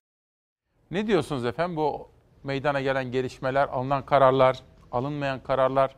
[0.91, 2.11] Ne diyorsunuz efendim bu
[2.43, 5.95] meydana gelen gelişmeler, alınan kararlar, alınmayan kararlar?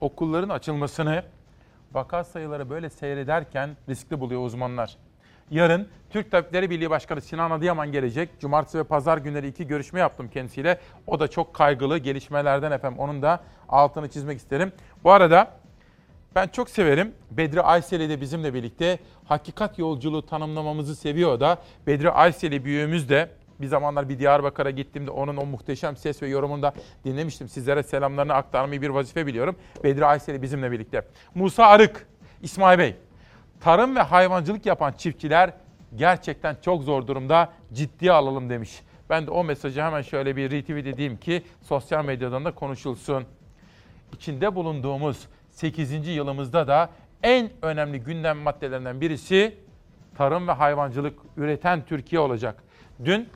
[0.00, 1.24] Okulların açılmasını
[1.92, 4.96] vaka sayıları böyle seyrederken riskli buluyor uzmanlar.
[5.50, 8.40] Yarın Türk Tabipleri Birliği Başkanı Sinan Adıyaman gelecek.
[8.40, 10.80] Cumartesi ve pazar günleri iki görüşme yaptım kendisiyle.
[11.06, 12.98] O da çok kaygılı gelişmelerden efendim.
[12.98, 14.72] Onun da altını çizmek isterim.
[15.04, 15.50] Bu arada
[16.34, 17.14] ben çok severim.
[17.30, 21.58] Bedri Ayseli de bizimle birlikte hakikat yolculuğu tanımlamamızı seviyor da.
[21.86, 23.30] Bedri Ayseli büyüğümüz de
[23.60, 26.72] bir zamanlar bir Diyarbakır'a gittiğimde onun o muhteşem ses ve yorumunu da
[27.04, 27.48] dinlemiştim.
[27.48, 29.56] Sizlere selamlarını aktarmayı bir vazife biliyorum.
[29.84, 31.02] Bedri Ayseli bizimle birlikte.
[31.34, 32.06] Musa Arık,
[32.42, 32.96] İsmail Bey.
[33.60, 35.52] Tarım ve hayvancılık yapan çiftçiler
[35.96, 37.52] gerçekten çok zor durumda.
[37.72, 38.82] Ciddiye alalım demiş.
[39.10, 43.24] Ben de o mesajı hemen şöyle bir retweet edeyim ki sosyal medyadan da konuşulsun.
[44.12, 46.08] İçinde bulunduğumuz 8.
[46.08, 46.90] yılımızda da
[47.22, 49.58] en önemli gündem maddelerinden birisi
[50.16, 52.62] tarım ve hayvancılık üreten Türkiye olacak.
[53.04, 53.28] Dün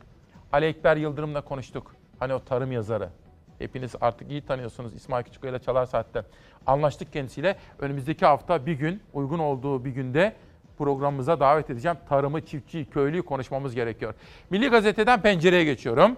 [0.52, 1.94] Ali Ekber Yıldırım'la konuştuk.
[2.18, 3.08] Hani o tarım yazarı.
[3.58, 6.22] Hepiniz artık iyi tanıyorsunuz İsmail Küçükkaya ile Çalar Saat'te.
[6.66, 7.56] Anlaştık kendisiyle.
[7.78, 10.36] Önümüzdeki hafta bir gün, uygun olduğu bir günde
[10.78, 11.96] programımıza davet edeceğim.
[12.08, 14.14] Tarımı, çiftçi, köylüyü konuşmamız gerekiyor.
[14.50, 16.16] Milli Gazete'den pencereye geçiyorum.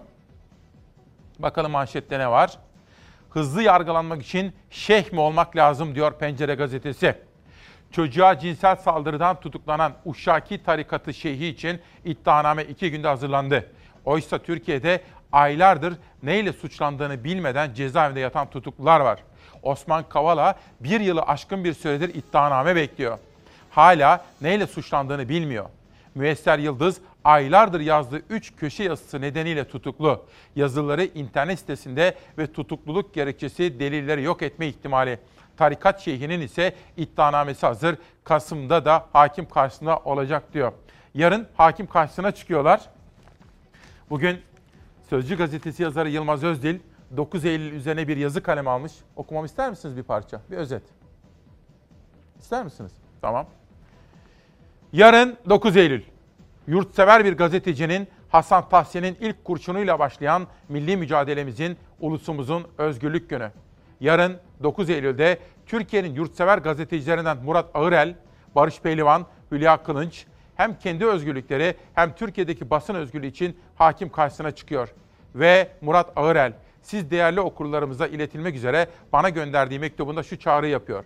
[1.39, 2.57] Bakalım manşette ne var?
[3.29, 7.15] Hızlı yargılanmak için şeyh mi olmak lazım diyor Pencere Gazetesi.
[7.91, 13.71] Çocuğa cinsel saldırıdan tutuklanan Uşaki tarikatı şeyhi için iddianame iki günde hazırlandı.
[14.05, 15.01] Oysa Türkiye'de
[15.31, 15.93] aylardır
[16.23, 19.19] neyle suçlandığını bilmeden cezaevinde yatan tutuklular var.
[19.63, 23.17] Osman Kavala bir yılı aşkın bir süredir iddianame bekliyor.
[23.69, 25.65] Hala neyle suçlandığını bilmiyor.
[26.15, 30.25] Müesser Yıldız aylardır yazdığı 3 köşe yazısı nedeniyle tutuklu.
[30.55, 35.19] Yazıları internet sitesinde ve tutukluluk gerekçesi delilleri yok etme ihtimali.
[35.57, 37.97] Tarikat şeyhinin ise iddianamesi hazır.
[38.23, 40.73] Kasım'da da hakim karşısında olacak diyor.
[41.13, 42.81] Yarın hakim karşısına çıkıyorlar.
[44.13, 44.41] Bugün
[45.09, 46.79] Sözcü gazetesi yazarı Yılmaz Özdil
[47.17, 48.91] 9 Eylül üzerine bir yazı kalemi almış.
[49.15, 50.41] Okumamı ister misiniz bir parça?
[50.51, 50.81] Bir özet.
[52.39, 52.91] İster misiniz?
[53.21, 53.45] Tamam.
[54.91, 56.01] Yarın 9 Eylül.
[56.67, 63.51] Yurtsever bir gazetecinin Hasan Tahsin'in ilk kurşunuyla başlayan milli mücadelemizin, ulusumuzun özgürlük günü.
[63.99, 68.15] Yarın 9 Eylül'de Türkiye'nin yurtsever gazetecilerinden Murat Ağırel,
[68.55, 70.25] Barış Pehlivan, Hülya Kılınç
[70.55, 74.89] hem kendi özgürlükleri hem Türkiye'deki basın özgürlüğü için hakim karşısına çıkıyor.
[75.35, 81.05] Ve Murat Ağırel, siz değerli okurlarımıza iletilmek üzere bana gönderdiği mektubunda şu çağrı yapıyor.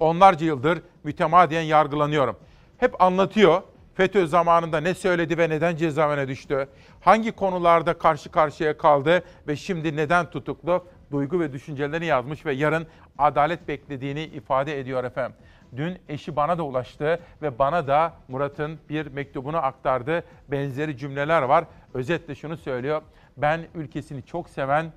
[0.00, 2.36] Onlarca yıldır mütemadiyen yargılanıyorum.
[2.78, 3.62] Hep anlatıyor
[3.94, 6.68] FETÖ zamanında ne söyledi ve neden cezaevine düştü?
[7.00, 10.86] Hangi konularda karşı karşıya kaldı ve şimdi neden tutuklu?
[11.12, 12.86] Duygu ve düşüncelerini yazmış ve yarın
[13.18, 15.36] adalet beklediğini ifade ediyor efendim.
[15.76, 20.24] Dün eşi bana da ulaştı ve bana da Murat'ın bir mektubunu aktardı.
[20.48, 21.64] Benzeri cümleler var.
[21.94, 23.02] Özetle şunu söylüyor.
[23.36, 24.92] Ben ülkesini çok seven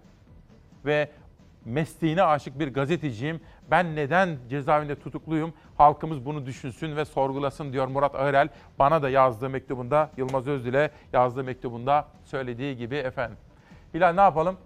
[0.86, 1.09] ve
[1.65, 3.41] mesleğine aşık bir gazeteciyim.
[3.71, 5.53] Ben neden cezaevinde tutukluyum?
[5.78, 8.49] Halkımız bunu düşünsün ve sorgulasın diyor Murat Ağırel.
[8.80, 13.38] Bana da yazdığı mektubunda, Yılmaz Özdil'e yazdığı mektubunda söylediği gibi efendim.
[13.93, 14.57] Hilal ne yapalım?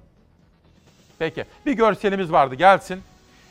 [1.19, 3.01] Peki bir görselimiz vardı gelsin.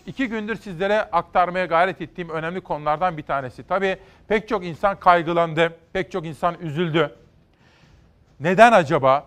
[0.07, 3.63] İki gündür sizlere aktarmaya gayret ettiğim önemli konulardan bir tanesi.
[3.63, 3.97] Tabii
[4.29, 7.15] pek çok insan kaygılandı, pek çok insan üzüldü.
[8.41, 9.27] Neden acaba?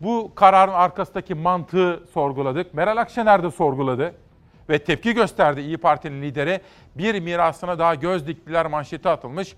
[0.00, 2.74] Bu kararın arkasındaki mantığı sorguladık.
[2.74, 4.14] Meral Akşener de sorguladı
[4.68, 6.60] ve tepki gösterdi İyi Parti'nin lideri.
[6.94, 9.54] Bir mirasına daha göz diktiler manşeti atılmış.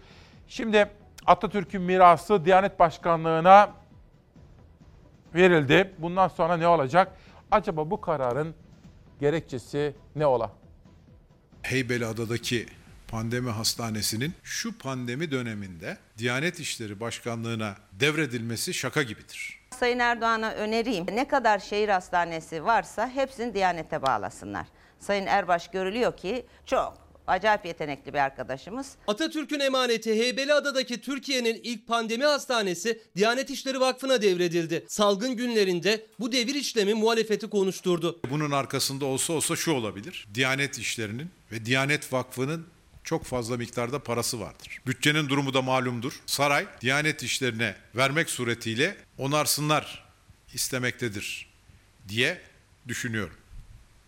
[0.48, 0.86] Şimdi
[1.26, 3.68] Atatürk'ün mirası Diyanet Başkanlığı'na
[5.34, 5.92] verildi.
[5.98, 7.12] Bundan sonra ne olacak?
[7.50, 8.54] Acaba bu kararın
[9.20, 10.52] gerekçesi ne ola?
[11.62, 12.66] Heybeliada'daki
[13.08, 19.60] pandemi hastanesinin şu pandemi döneminde Diyanet İşleri Başkanlığı'na devredilmesi şaka gibidir.
[19.80, 21.06] Sayın Erdoğan'a öneriyim.
[21.12, 24.66] Ne kadar şehir hastanesi varsa hepsini Diyanet'e bağlasınlar.
[24.98, 28.92] Sayın Erbaş görülüyor ki çok acayip yetenekli bir arkadaşımız.
[29.06, 34.84] Atatürk'ün emaneti Heybeliada'daki Türkiye'nin ilk pandemi hastanesi Diyanet İşleri Vakfı'na devredildi.
[34.88, 38.20] Salgın günlerinde bu devir işlemi muhalefeti konuşturdu.
[38.30, 40.26] Bunun arkasında olsa olsa şu olabilir.
[40.34, 42.66] Diyanet İşleri'nin ve Diyanet Vakfı'nın
[43.04, 44.80] çok fazla miktarda parası vardır.
[44.86, 46.20] Bütçenin durumu da malumdur.
[46.26, 50.06] Saray Diyanet işlerine vermek suretiyle onarsınlar
[50.54, 51.48] istemektedir
[52.08, 52.40] diye
[52.88, 53.36] düşünüyorum.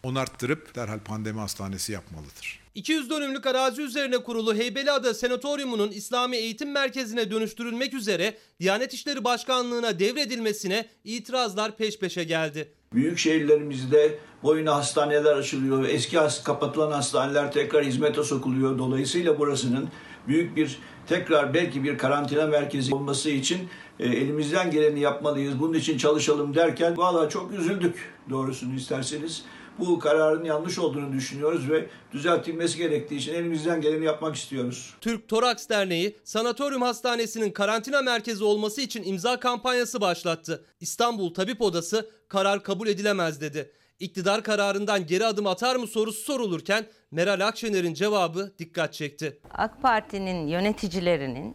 [0.02, 2.60] Onarttırıp derhal pandemi hastanesi yapmalıdır.
[2.78, 9.98] 200 dönümlük arazi üzerine kurulu Heybeliada Senatoryumu'nun İslami Eğitim Merkezi'ne dönüştürülmek üzere Diyanet İşleri Başkanlığı'na
[9.98, 12.72] devredilmesine itirazlar peş peşe geldi.
[12.92, 15.88] Büyük şehirlerimizde boyuna hastaneler açılıyor.
[15.88, 18.78] Eski kapatılan hastaneler tekrar hizmete sokuluyor.
[18.78, 19.88] Dolayısıyla burasının
[20.28, 23.68] büyük bir tekrar belki bir karantina merkezi olması için
[24.00, 25.60] e, elimizden geleni yapmalıyız.
[25.60, 29.44] Bunun için çalışalım derken valla çok üzüldük doğrusunu isterseniz
[29.78, 34.94] bu kararın yanlış olduğunu düşünüyoruz ve düzeltilmesi gerektiği için elimizden geleni yapmak istiyoruz.
[35.00, 40.64] Türk Toraks Derneği Sanatoryum Hastanesi'nin karantina merkezi olması için imza kampanyası başlattı.
[40.80, 43.72] İstanbul Tabip Odası karar kabul edilemez dedi.
[44.00, 49.40] İktidar kararından geri adım atar mı sorusu sorulurken Meral Akşener'in cevabı dikkat çekti.
[49.54, 51.54] AK Parti'nin yöneticilerinin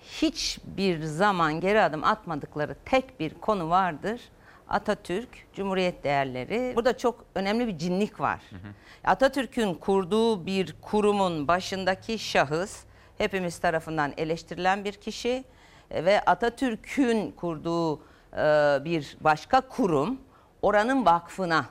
[0.00, 4.20] hiçbir zaman geri adım atmadıkları tek bir konu vardır.
[4.68, 6.72] Atatürk, Cumhuriyet değerleri.
[6.76, 8.40] Burada çok önemli bir cinlik var.
[9.04, 12.84] Atatürk'ün kurduğu bir kurumun başındaki şahıs
[13.18, 15.44] hepimiz tarafından eleştirilen bir kişi
[15.90, 20.18] ve Atatürk'ün kurduğu e, bir başka kurum
[20.62, 21.66] oranın vakfına.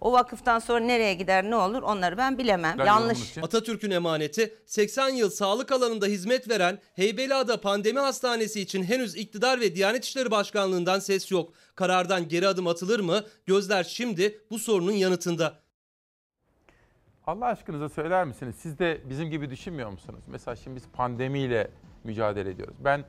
[0.00, 2.78] O vakıftan sonra nereye gider ne olur onları ben bilemem.
[2.78, 3.38] Ben Yanlış.
[3.38, 9.74] Atatürk'ün emaneti 80 yıl sağlık alanında hizmet veren Heybeliada Pandemi Hastanesi için henüz iktidar ve
[9.74, 11.52] Diyanet İşleri Başkanlığı'ndan ses yok.
[11.74, 13.24] Karardan geri adım atılır mı?
[13.46, 15.58] Gözler şimdi bu sorunun yanıtında.
[17.26, 18.54] Allah aşkınıza söyler misiniz?
[18.58, 20.20] Siz de bizim gibi düşünmüyor musunuz?
[20.26, 21.70] Mesela şimdi biz pandemiyle
[22.04, 22.76] mücadele ediyoruz.
[22.80, 23.04] Ben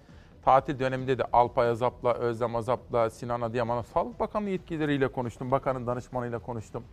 [0.45, 5.51] tatil döneminde de Alpay Azap'la, Özlem Azap'la, Sinan Adıyaman'la Sağlık Bakanlığı yetkilileriyle konuştum.
[5.51, 6.83] Bakanın danışmanıyla konuştum.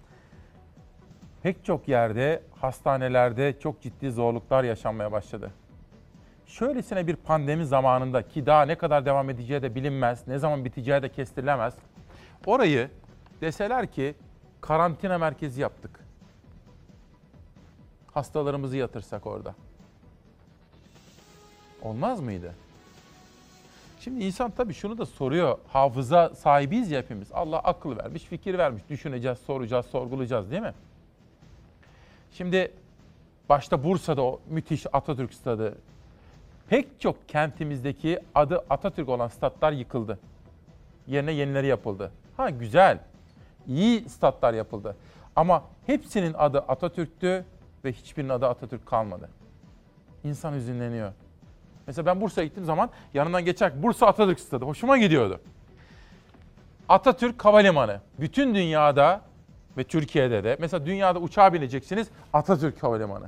[1.43, 5.51] pek çok yerde hastanelerde çok ciddi zorluklar yaşanmaya başladı.
[6.47, 11.03] Şöylesine bir pandemi zamanında ki daha ne kadar devam edeceği de bilinmez, ne zaman biteceği
[11.03, 11.75] de kestirilemez.
[12.47, 12.91] Orayı
[13.41, 14.15] deseler ki
[14.61, 16.01] karantina merkezi yaptık.
[18.15, 19.55] Hastalarımızı yatırsak orada.
[21.83, 22.55] Olmaz mıydı?
[24.05, 25.59] Şimdi insan tabii şunu da soruyor.
[25.69, 27.33] Hafıza sahibiyiz ya hepimiz.
[27.33, 28.83] Allah akıl vermiş, fikir vermiş.
[28.91, 30.75] Düşüneceğiz, soracağız, sorgulayacağız değil mi?
[32.33, 32.73] Şimdi
[33.49, 35.79] başta Bursa'da o müthiş Atatürk Stadı.
[36.69, 40.19] Pek çok kentimizdeki adı Atatürk olan statlar yıkıldı.
[41.07, 42.13] Yerine yenileri yapıldı.
[42.37, 42.99] Ha güzel.
[43.69, 44.97] İyi statlar yapıldı.
[45.37, 47.45] Ama hepsinin adı Atatürk'tü
[47.85, 49.29] ve hiçbirinin adı Atatürk kalmadı.
[50.25, 51.13] İnsan hüzünleniyor.
[51.93, 54.65] Mesela ben Bursa'ya gittiğim zaman yanından geçerken Bursa Atatürk Stadı.
[54.65, 55.41] Hoşuma gidiyordu.
[56.89, 58.01] Atatürk Havalimanı.
[58.21, 59.21] Bütün dünyada
[59.77, 63.27] ve Türkiye'de de mesela dünyada uçağa bineceksiniz Atatürk Havalimanı.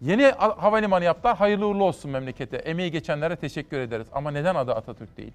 [0.00, 1.36] Yeni havalimanı yaptılar.
[1.36, 2.56] Hayırlı uğurlu olsun memlekete.
[2.56, 4.06] Emeği geçenlere teşekkür ederiz.
[4.12, 5.32] Ama neden adı Atatürk değil?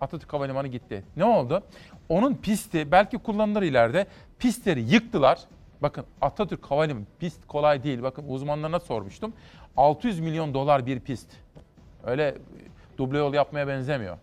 [0.00, 1.04] Atatürk Havalimanı gitti.
[1.16, 1.62] Ne oldu?
[2.08, 4.06] Onun pisti belki kullanılır ileride.
[4.38, 5.38] Pistleri yıktılar.
[5.82, 8.02] Bakın Atatürk Havalimanı pist kolay değil.
[8.02, 9.32] Bakın uzmanlarına sormuştum.
[9.76, 11.30] 600 milyon dolar bir pist.
[12.06, 12.34] Öyle
[12.98, 14.18] duble yol yapmaya benzemiyor.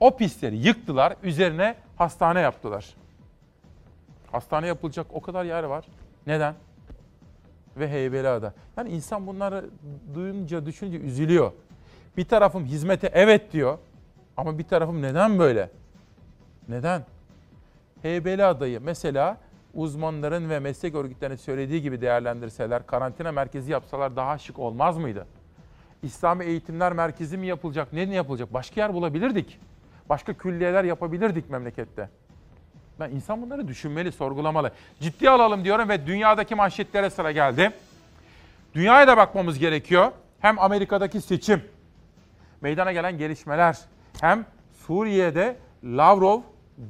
[0.00, 2.94] O pistleri yıktılar, üzerine hastane yaptılar.
[4.32, 5.84] Hastane yapılacak o kadar yer var.
[6.26, 6.54] Neden?
[7.76, 8.54] Ve Heybeliada.
[8.76, 9.64] Yani insan bunları
[10.14, 11.52] duyunca, düşünce üzülüyor.
[12.16, 13.78] Bir tarafım hizmete evet diyor
[14.36, 15.70] ama bir tarafım neden böyle?
[16.68, 17.04] Neden?
[18.02, 19.36] Heybeliada'yı mesela
[19.74, 25.26] uzmanların ve meslek örgütlerinin söylediği gibi değerlendirseler, karantina merkezi yapsalar daha şık olmaz mıydı?
[26.02, 28.54] İslami Eğitimler Merkezi mi yapılacak, ne yapılacak?
[28.54, 29.60] Başka yer bulabilirdik.
[30.08, 32.08] Başka külliyeler yapabilirdik memlekette.
[33.00, 34.72] Ben insan bunları düşünmeli, sorgulamalı.
[35.00, 37.72] Ciddi alalım diyorum ve dünyadaki manşetlere sıra geldi.
[38.74, 40.12] Dünyaya da bakmamız gerekiyor.
[40.40, 41.62] Hem Amerika'daki seçim,
[42.60, 43.78] meydana gelen gelişmeler,
[44.20, 44.46] hem
[44.86, 46.40] Suriye'de Lavrov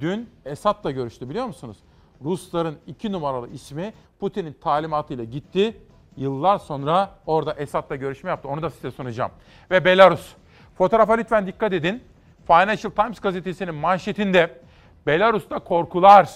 [0.01, 1.77] dün Esad'la görüştü biliyor musunuz?
[2.25, 5.77] Rusların iki numaralı ismi Putin'in talimatıyla gitti.
[6.17, 8.49] Yıllar sonra orada Esad'la görüşme yaptı.
[8.49, 9.31] Onu da size sunacağım.
[9.71, 10.35] Ve Belarus.
[10.79, 12.03] Fotoğrafa lütfen dikkat edin.
[12.47, 14.61] Financial Times gazetesinin manşetinde
[15.07, 16.31] Belarus'ta korkular.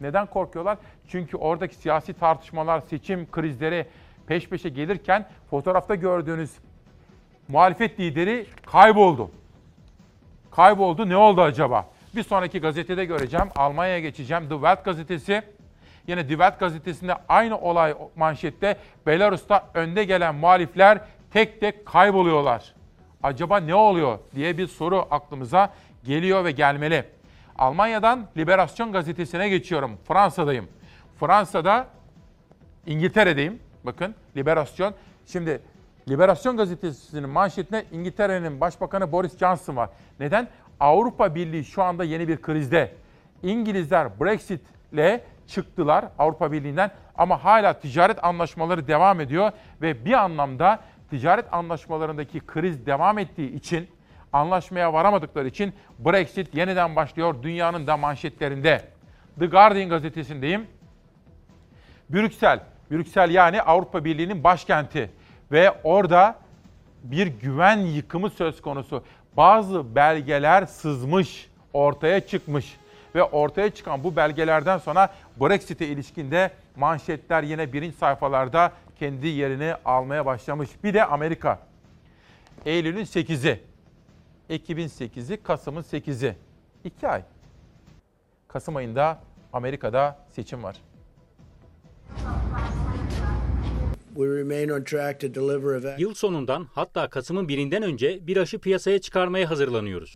[0.00, 0.78] Neden korkuyorlar?
[1.08, 3.86] Çünkü oradaki siyasi tartışmalar, seçim krizleri
[4.26, 6.50] peş peşe gelirken fotoğrafta gördüğünüz
[7.48, 9.30] muhalefet lideri kayboldu.
[10.50, 11.08] Kayboldu.
[11.08, 11.88] Ne oldu acaba?
[12.16, 13.46] Bir sonraki gazetede göreceğim.
[13.56, 14.48] Almanya'ya geçeceğim.
[14.48, 15.42] The Welt gazetesi.
[16.06, 21.00] Yine Die Welt gazetesinde aynı olay manşette Belarus'ta önde gelen muhalifler
[21.30, 22.74] tek tek kayboluyorlar.
[23.22, 25.72] Acaba ne oluyor diye bir soru aklımıza
[26.04, 27.04] geliyor ve gelmeli.
[27.58, 29.98] Almanya'dan Liberasyon gazetesine geçiyorum.
[30.08, 30.68] Fransa'dayım.
[31.20, 31.86] Fransa'da
[32.86, 33.58] İngiltere'deyim.
[33.84, 34.94] Bakın Liberasyon.
[35.26, 35.60] Şimdi
[36.08, 39.90] Liberasyon gazetesinin manşetinde İngiltere'nin Başbakanı Boris Johnson var.
[40.20, 40.48] Neden?
[40.80, 42.92] Avrupa Birliği şu anda yeni bir krizde.
[43.42, 44.60] İngilizler Brexit
[44.92, 49.52] ile çıktılar Avrupa Birliği'nden ama hala ticaret anlaşmaları devam ediyor
[49.82, 53.88] ve bir anlamda ticaret anlaşmalarındaki kriz devam ettiği için
[54.32, 58.82] anlaşmaya varamadıkları için Brexit yeniden başlıyor dünyanın da manşetlerinde.
[59.38, 60.66] The Guardian gazetesindeyim.
[62.10, 62.60] Brüksel,
[62.90, 65.10] Brüksel yani Avrupa Birliği'nin başkenti
[65.52, 66.38] ve orada
[67.04, 69.04] bir güven yıkımı söz konusu
[69.36, 72.76] bazı belgeler sızmış, ortaya çıkmış
[73.14, 80.26] ve ortaya çıkan bu belgelerden sonra Brexit'e ilişkinde manşetler yine birinci sayfalarda kendi yerini almaya
[80.26, 80.70] başlamış.
[80.84, 81.58] Bir de Amerika.
[82.66, 83.60] Eylül'ün 8'i,
[84.50, 86.36] Ekim'in 8'i, Kasım'ın 8'i.
[86.84, 87.22] İki ay.
[88.48, 89.18] Kasım ayında
[89.52, 90.76] Amerika'da seçim var.
[95.98, 100.14] Yıl sonundan hatta Kasım'ın birinden önce bir aşı piyasaya çıkarmaya hazırlanıyoruz.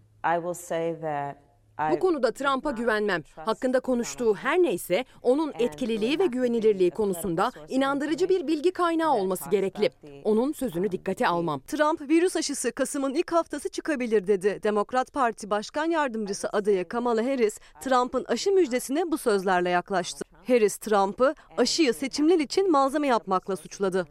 [1.93, 3.23] Bu konuda Trump'a güvenmem.
[3.37, 9.91] Hakkında konuştuğu her neyse onun etkililiği ve güvenilirliği konusunda inandırıcı bir bilgi kaynağı olması gerekli.
[10.25, 11.61] Onun sözünü dikkate almam.
[11.61, 14.61] Trump virüs aşısı Kasım'ın ilk haftası çıkabilir dedi.
[14.63, 20.25] Demokrat Parti Başkan Yardımcısı adayı Kamala Harris, Trump'ın aşı müjdesine bu sözlerle yaklaştı.
[20.49, 24.07] Harris, Trump'ı aşıyı seçimler için malzeme yapmakla suçladı.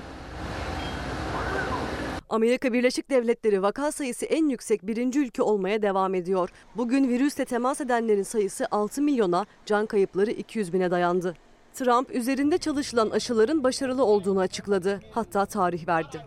[2.29, 6.49] Amerika Birleşik Devletleri vaka sayısı en yüksek birinci ülke olmaya devam ediyor.
[6.75, 11.35] Bugün virüsle temas edenlerin sayısı 6 milyona, can kayıpları 200 bine dayandı.
[11.73, 14.99] Trump üzerinde çalışılan aşıların başarılı olduğunu açıkladı.
[15.11, 16.17] Hatta tarih verdi.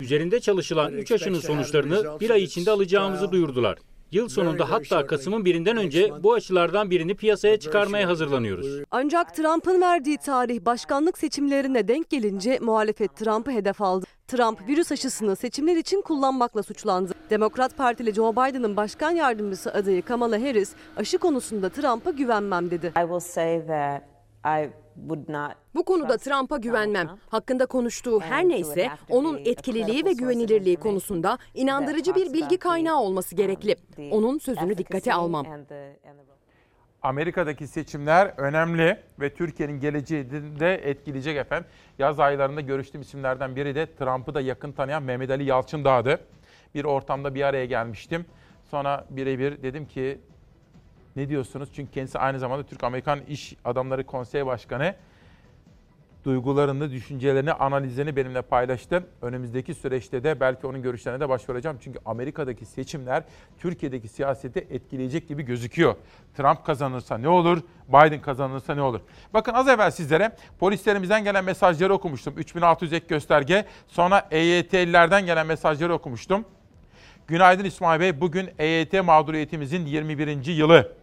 [0.00, 3.78] Üzerinde çalışılan 3 aşının sonuçlarını bir ay içinde alacağımızı duyurdular.
[4.12, 8.66] Yıl sonunda hatta Kasım'ın birinden önce bu aşılardan birini piyasaya çıkarmaya hazırlanıyoruz.
[8.90, 14.06] Ancak Trump'ın verdiği tarih başkanlık seçimlerine denk gelince muhalefet Trump'ı hedef aldı.
[14.28, 17.12] Trump virüs aşısını seçimler için kullanmakla suçlandı.
[17.30, 22.92] Demokrat Partili Joe Biden'ın başkan yardımcısı adayı Kamala Harris aşı konusunda Trump'a güvenmem dedi.
[25.74, 27.08] Bu konuda Trump'a güvenmem.
[27.28, 33.76] Hakkında konuştuğu her neyse onun etkililiği ve güvenilirliği konusunda inandırıcı bir bilgi kaynağı olması gerekli.
[34.10, 35.46] Onun sözünü dikkate almam.
[37.02, 41.68] Amerika'daki seçimler önemli ve Türkiye'nin geleceğini de etkileyecek efendim.
[41.98, 46.20] Yaz aylarında görüştüğüm isimlerden biri de Trump'ı da yakın tanıyan Mehmet Ali Yalçın Dağ'dı.
[46.74, 48.26] Bir ortamda bir araya gelmiştim.
[48.70, 50.18] Sonra birebir dedim ki
[51.16, 51.68] ne diyorsunuz?
[51.74, 54.94] Çünkü kendisi aynı zamanda Türk-Amerikan İş Adamları Konseyi Başkanı
[56.24, 59.06] duygularını, düşüncelerini, analizlerini benimle paylaştı.
[59.22, 61.78] Önümüzdeki süreçte de belki onun görüşlerine de başvuracağım.
[61.80, 63.22] Çünkü Amerika'daki seçimler
[63.58, 65.94] Türkiye'deki siyaseti etkileyecek gibi gözüküyor.
[66.36, 67.58] Trump kazanırsa ne olur,
[67.88, 69.00] Biden kazanırsa ne olur?
[69.34, 72.34] Bakın az evvel sizlere polislerimizden gelen mesajları okumuştum.
[72.36, 73.64] 3600 ek gösterge.
[73.88, 76.44] Sonra EYT'lilerden gelen mesajları okumuştum.
[77.26, 78.20] Günaydın İsmail Bey.
[78.20, 80.46] Bugün EYT mağduriyetimizin 21.
[80.46, 81.01] yılı.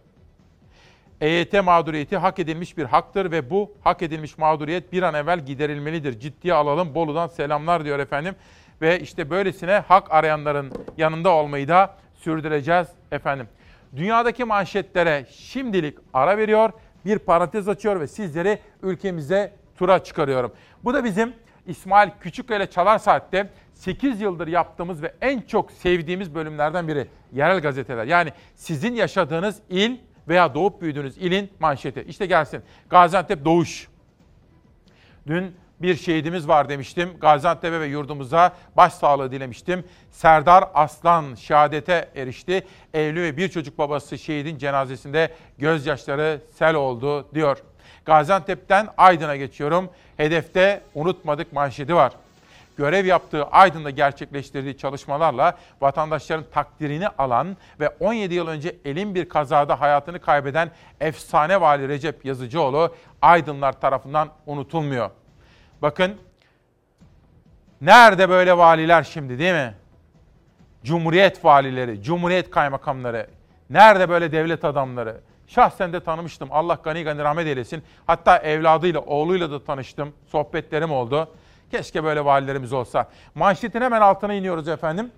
[1.20, 6.20] EYT mağduriyeti hak edilmiş bir haktır ve bu hak edilmiş mağduriyet bir an evvel giderilmelidir.
[6.20, 6.94] Ciddiye alalım.
[6.94, 8.34] Bolu'dan selamlar diyor efendim.
[8.82, 13.48] Ve işte böylesine hak arayanların yanında olmayı da sürdüreceğiz efendim.
[13.96, 16.72] Dünyadaki manşetlere şimdilik ara veriyor,
[17.04, 20.52] bir parantez açıyor ve sizleri ülkemize tura çıkarıyorum.
[20.84, 21.32] Bu da bizim
[21.66, 28.04] İsmail Küçükkaya Çalar Saat'te 8 yıldır yaptığımız ve en çok sevdiğimiz bölümlerden biri yerel gazeteler.
[28.04, 29.96] Yani sizin yaşadığınız il
[30.28, 32.04] veya doğup büyüdüğünüz ilin manşeti.
[32.08, 32.62] İşte gelsin.
[32.90, 33.88] Gaziantep Doğuş.
[35.26, 37.10] Dün bir şehidimiz var demiştim.
[37.20, 39.84] Gaziantep'e ve yurdumuza başsağlığı dilemiştim.
[40.10, 42.66] Serdar Aslan şehadete erişti.
[42.94, 47.58] Evli ve bir çocuk babası şehidin cenazesinde gözyaşları sel oldu diyor.
[48.04, 49.90] Gaziantep'ten Aydın'a geçiyorum.
[50.16, 52.12] Hedefte unutmadık manşeti var
[52.80, 59.80] görev yaptığı Aydın'da gerçekleştirdiği çalışmalarla vatandaşların takdirini alan ve 17 yıl önce elin bir kazada
[59.80, 60.70] hayatını kaybeden
[61.00, 65.10] efsane vali Recep Yazıcıoğlu Aydınlar tarafından unutulmuyor.
[65.82, 66.16] Bakın
[67.80, 69.74] nerede böyle valiler şimdi değil mi?
[70.84, 73.26] Cumhuriyet valileri, Cumhuriyet kaymakamları,
[73.70, 75.20] nerede böyle devlet adamları?
[75.46, 76.48] Şahsen de tanımıştım.
[76.52, 77.82] Allah gani gani rahmet eylesin.
[78.06, 80.12] Hatta evladıyla, oğluyla da tanıştım.
[80.26, 81.28] Sohbetlerim oldu.
[81.70, 83.08] Keşke böyle valilerimiz olsa.
[83.34, 85.10] Manşetin hemen altına iniyoruz efendim.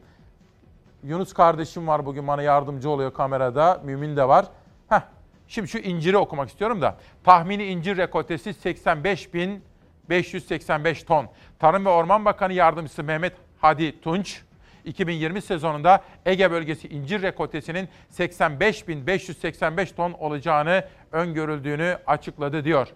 [1.02, 3.80] Yunus kardeşim var bugün bana yardımcı oluyor kamerada.
[3.84, 4.46] Mümin de var.
[4.88, 5.00] Heh,
[5.48, 6.96] şimdi şu inciri okumak istiyorum da.
[7.24, 11.26] Tahmini incir rekoltesi 85.585 ton.
[11.58, 14.42] Tarım ve Orman Bakanı Yardımcısı Mehmet Hadi Tunç,
[14.84, 22.88] 2020 sezonunda Ege bölgesi incir rekoltesinin 85.585 ton olacağını öngörüldüğünü açıkladı diyor.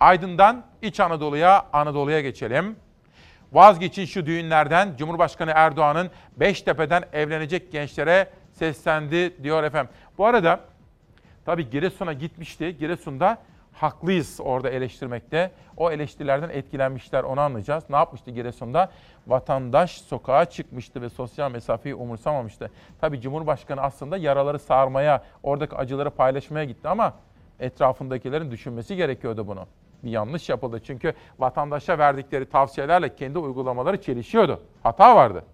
[0.00, 2.76] Aydın'dan İç Anadolu'ya, Anadolu'ya geçelim.
[3.52, 9.92] Vazgeçin şu düğünlerden Cumhurbaşkanı Erdoğan'ın Beştepe'den evlenecek gençlere seslendi diyor efendim.
[10.18, 10.60] Bu arada
[11.44, 12.76] tabii Giresun'a gitmişti.
[12.78, 13.38] Giresun'da
[13.72, 15.50] haklıyız orada eleştirmekte.
[15.76, 17.84] O eleştirilerden etkilenmişler onu anlayacağız.
[17.90, 18.90] Ne yapmıştı Giresun'da?
[19.26, 22.70] Vatandaş sokağa çıkmıştı ve sosyal mesafeyi umursamamıştı.
[23.00, 27.14] Tabii Cumhurbaşkanı aslında yaraları sarmaya, oradaki acıları paylaşmaya gitti ama
[27.60, 29.66] etrafındakilerin düşünmesi gerekiyordu bunu
[30.04, 30.80] bir yanlış yapıldı.
[30.84, 34.60] Çünkü vatandaşa verdikleri tavsiyelerle kendi uygulamaları çelişiyordu.
[34.82, 35.44] Hata vardı.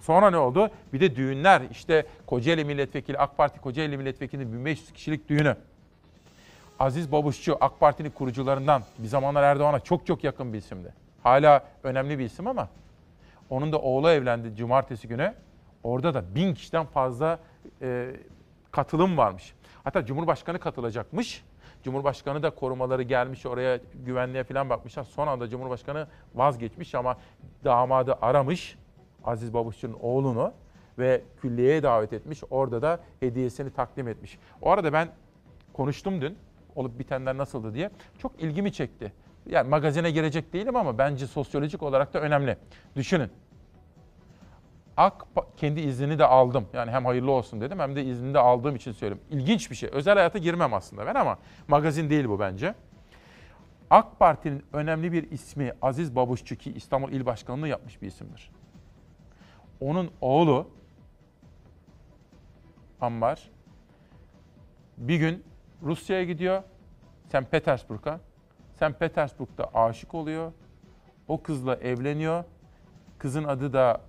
[0.00, 0.70] Sonra ne oldu?
[0.92, 1.62] Bir de düğünler.
[1.70, 5.56] İşte Kocaeli Milletvekili, AK Parti Kocaeli Milletvekili 1500 kişilik düğünü.
[6.78, 10.94] Aziz Babuşçu, AK Parti'nin kurucularından bir zamanlar Erdoğan'a çok çok yakın bir isimdi.
[11.22, 12.68] Hala önemli bir isim ama
[13.50, 15.34] onun da oğlu evlendi cumartesi günü.
[15.82, 17.38] Orada da bin kişiden fazla
[17.82, 18.10] e,
[18.70, 19.54] katılım varmış.
[19.84, 21.44] Hatta Cumhurbaşkanı katılacakmış.
[21.84, 25.04] Cumhurbaşkanı da korumaları gelmiş oraya güvenliğe falan bakmışlar.
[25.04, 27.16] Son anda Cumhurbaşkanı vazgeçmiş ama
[27.64, 28.78] damadı aramış
[29.24, 30.52] Aziz Babuşçu'nun oğlunu
[30.98, 32.42] ve külliyeye davet etmiş.
[32.50, 34.38] Orada da hediyesini takdim etmiş.
[34.62, 35.08] O arada ben
[35.72, 36.38] konuştum dün
[36.76, 37.90] olup bitenler nasıldı diye.
[38.18, 39.12] Çok ilgimi çekti.
[39.46, 42.56] Yani magazine girecek değilim ama bence sosyolojik olarak da önemli.
[42.96, 43.30] Düşünün.
[44.96, 45.26] AK
[45.56, 46.66] kendi iznini de aldım.
[46.72, 49.26] Yani hem hayırlı olsun dedim hem de iznini de aldığım için söylüyorum.
[49.30, 49.90] İlginç bir şey.
[49.92, 51.38] Özel hayata girmem aslında ben ama
[51.68, 52.74] magazin değil bu bence.
[53.90, 58.50] AK Parti'nin önemli bir ismi Aziz Babuşçu ki İstanbul İl Başkanlığı yapmış bir isimdir.
[59.80, 60.70] Onun oğlu
[63.00, 63.50] Ammar
[64.96, 65.44] bir gün
[65.82, 66.62] Rusya'ya gidiyor.
[67.28, 67.50] St.
[67.50, 68.20] Petersburg'a.
[68.74, 69.00] St.
[69.00, 70.52] Petersburg'da aşık oluyor.
[71.28, 72.44] O kızla evleniyor.
[73.18, 74.00] Kızın adı da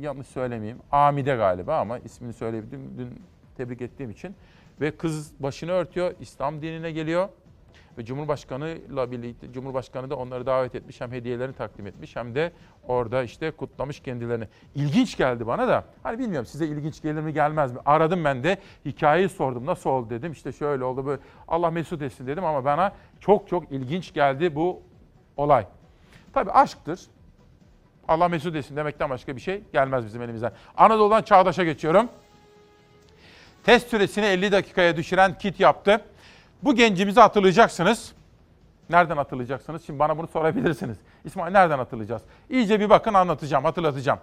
[0.00, 0.78] yanlış söylemeyeyim.
[0.92, 2.98] Amide galiba ama ismini söyleyebildim.
[2.98, 3.22] Dün
[3.56, 4.34] tebrik ettiğim için.
[4.80, 6.14] Ve kız başını örtüyor.
[6.20, 7.28] İslam dinine geliyor.
[7.98, 11.00] Ve Cumhurbaşkanı'yla birlikte Cumhurbaşkanı da onları davet etmiş.
[11.00, 12.52] Hem hediyelerini takdim etmiş hem de
[12.86, 14.48] orada işte kutlamış kendilerini.
[14.74, 15.84] İlginç geldi bana da.
[16.02, 17.78] Hani bilmiyorum size ilginç gelir mi gelmez mi?
[17.86, 19.66] Aradım ben de hikayeyi sordum.
[19.66, 20.32] Nasıl oldu dedim.
[20.32, 21.22] İşte şöyle oldu böyle.
[21.48, 24.82] Allah mesut etsin dedim ama bana çok çok ilginç geldi bu
[25.36, 25.66] olay.
[26.32, 27.00] Tabii aşktır.
[28.08, 30.52] Allah mesut etsin demekten başka bir şey gelmez bizim elimizden.
[30.76, 32.08] Anadolu'dan Çağdaş'a geçiyorum.
[33.64, 36.00] Test süresini 50 dakikaya düşüren kit yaptı.
[36.62, 38.12] Bu gencimizi hatırlayacaksınız.
[38.90, 39.86] Nereden hatırlayacaksınız?
[39.86, 40.98] Şimdi bana bunu sorabilirsiniz.
[41.24, 42.22] İsmail nereden hatırlayacağız?
[42.50, 44.18] İyice bir bakın anlatacağım, hatırlatacağım.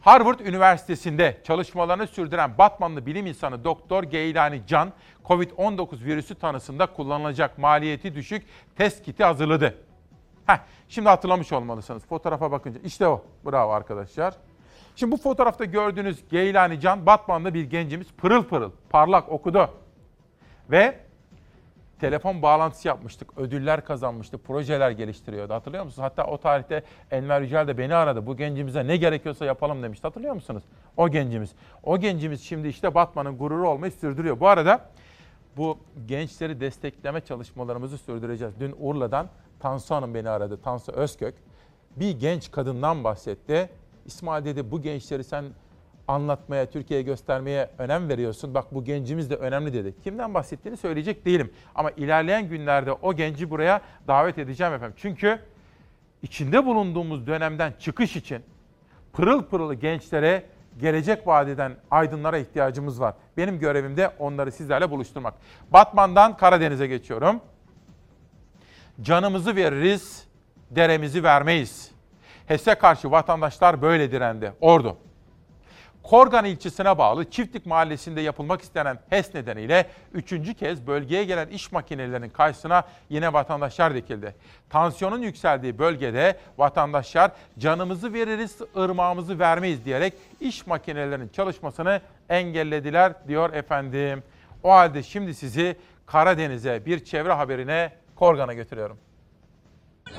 [0.00, 4.92] Harvard Üniversitesi'nde çalışmalarını sürdüren Batmanlı bilim insanı Doktor Geylani Can,
[5.24, 8.46] COVID-19 virüsü tanısında kullanılacak maliyeti düşük
[8.76, 9.74] test kiti hazırladı.
[10.46, 10.58] Heh,
[10.88, 12.06] şimdi hatırlamış olmalısınız.
[12.06, 12.80] Fotoğrafa bakınca.
[12.84, 13.24] işte o.
[13.46, 14.34] Bravo arkadaşlar.
[14.96, 19.70] Şimdi bu fotoğrafta gördüğünüz Geylani Can, Batmanlı bir gencimiz pırıl pırıl, parlak okudu.
[20.70, 20.98] Ve
[22.00, 23.38] telefon bağlantısı yapmıştık.
[23.38, 24.38] Ödüller kazanmıştı.
[24.38, 25.54] Projeler geliştiriyordu.
[25.54, 26.04] Hatırlıyor musunuz?
[26.04, 28.26] Hatta o tarihte Enver Yücel de beni aradı.
[28.26, 30.06] Bu gencimize ne gerekiyorsa yapalım demişti.
[30.06, 30.62] Hatırlıyor musunuz?
[30.96, 31.52] O gencimiz.
[31.82, 34.40] O gencimiz şimdi işte Batman'ın gururu olmayı sürdürüyor.
[34.40, 34.90] Bu arada
[35.56, 38.60] bu gençleri destekleme çalışmalarımızı sürdüreceğiz.
[38.60, 39.28] Dün Urla'dan
[39.62, 40.62] Tansu Hanım beni aradı.
[40.62, 41.34] Tansu Özkök.
[41.96, 43.70] Bir genç kadından bahsetti.
[44.06, 45.44] İsmail dedi bu gençleri sen
[46.08, 48.54] anlatmaya, Türkiye'ye göstermeye önem veriyorsun.
[48.54, 49.94] Bak bu gencimiz de önemli dedi.
[50.04, 51.52] Kimden bahsettiğini söyleyecek değilim.
[51.74, 54.94] Ama ilerleyen günlerde o genci buraya davet edeceğim efendim.
[54.98, 55.38] Çünkü
[56.22, 58.42] içinde bulunduğumuz dönemden çıkış için
[59.12, 60.44] pırıl pırıl gençlere
[60.80, 63.14] gelecek vadeden aydınlara ihtiyacımız var.
[63.36, 65.34] Benim görevim de onları sizlerle buluşturmak.
[65.72, 67.40] Batman'dan Karadeniz'e geçiyorum.
[69.00, 70.26] Canımızı veririz,
[70.70, 71.90] deremizi vermeyiz.
[72.46, 74.52] HES'e karşı vatandaşlar böyle direndi.
[74.60, 74.96] Ordu.
[76.02, 82.28] Korgan ilçesine bağlı Çiftlik Mahallesi'nde yapılmak istenen HES nedeniyle üçüncü kez bölgeye gelen iş makinelerinin
[82.28, 84.34] karşısına yine vatandaşlar dikildi.
[84.70, 94.22] Tansiyonun yükseldiği bölgede vatandaşlar canımızı veririz, ırmağımızı vermeyiz diyerek iş makinelerinin çalışmasını engellediler diyor efendim.
[94.62, 97.92] O halde şimdi sizi Karadeniz'e bir çevre haberine
[98.22, 98.98] Korgan'a götürüyorum.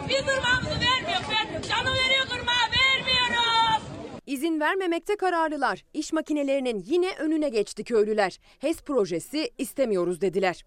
[0.10, 1.70] Biz ırmağımızı vermiyoruz.
[1.70, 3.84] Canı veriyor ırmağı vermiyoruz.
[4.26, 5.84] İzin vermemekte kararlılar.
[5.94, 8.40] İş makinelerinin yine önüne geçti köylüler.
[8.60, 10.66] HES projesi istemiyoruz dediler.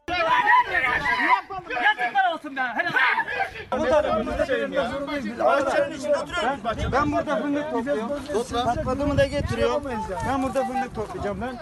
[1.84, 2.62] Yazıklar olsun be.
[6.92, 8.10] Ben burada fındık topluyorum.
[8.64, 9.82] Patladığımı da getiriyor.
[10.28, 11.58] Ben burada fındık toplayacağım ben.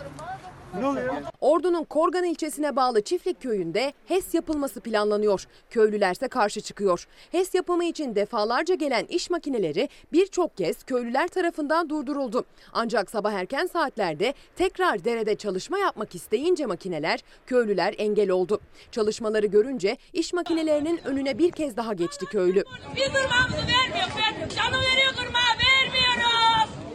[0.81, 1.15] Ne oluyor?
[1.41, 5.45] Ordu'nun Korgan ilçesine bağlı Çiftlik köyünde HES yapılması planlanıyor.
[5.71, 7.07] Köylülerse karşı çıkıyor.
[7.33, 12.45] HES yapımı için defalarca gelen iş makineleri birçok kez köylüler tarafından durduruldu.
[12.73, 18.61] Ancak sabah erken saatlerde tekrar derede çalışma yapmak isteyince makineler köylüler engel oldu.
[18.93, 22.65] Çalışmaları görünce iş makinelerinin önüne bir kez daha geçti köylü.
[22.97, 24.15] Biz ırmağımızı vermiyoruz.
[24.57, 25.64] Canı veriyor ırmağı vermiyoruz.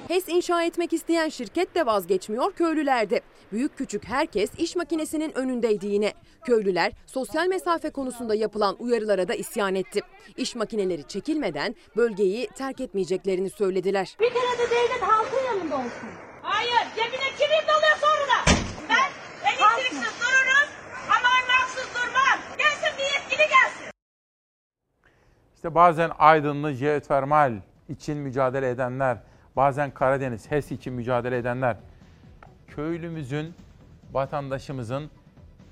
[0.10, 3.22] HES inşa etmek isteyen şirket de vazgeçmiyor köylülerde.
[3.52, 6.14] Büyük küçük herkes iş makinesinin önündeydi yine.
[6.46, 10.02] Köylüler sosyal mesafe konusunda yapılan uyarılara da isyan etti.
[10.38, 14.18] İş makineleri çekilmeden bölgeyi terk etmeyeceklerini söylediler.
[14.20, 16.10] Bir kere de devlet halkın yanında olsun.
[16.42, 18.60] Hayır cebine kilim doluyor sonra da.
[18.90, 19.12] Ben
[19.50, 20.70] elektriksiz dururum
[21.08, 22.58] ama ırmaksız durmam.
[22.58, 23.92] Gelsin bir yetkili gelsin.
[25.56, 27.54] İşte bazen Aydınlı jeotermal
[27.90, 29.18] için mücadele edenler,
[29.60, 31.76] bazen Karadeniz HES için mücadele edenler,
[32.68, 33.54] köylümüzün,
[34.12, 35.10] vatandaşımızın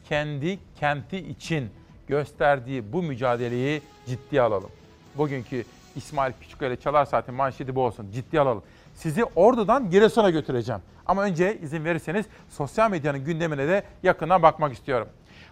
[0.09, 1.69] kendi kenti için
[2.07, 4.69] gösterdiği bu mücadeleyi ciddiye alalım.
[5.17, 5.63] Bugünkü
[5.95, 8.11] İsmail Küçüköyle Çalar Saat'in manşeti bu olsun.
[8.11, 8.63] Ciddiye alalım.
[8.93, 10.81] Sizi Ordu'dan Giresun'a götüreceğim.
[11.05, 15.07] Ama önce izin verirseniz sosyal medyanın gündemine de yakından bakmak istiyorum.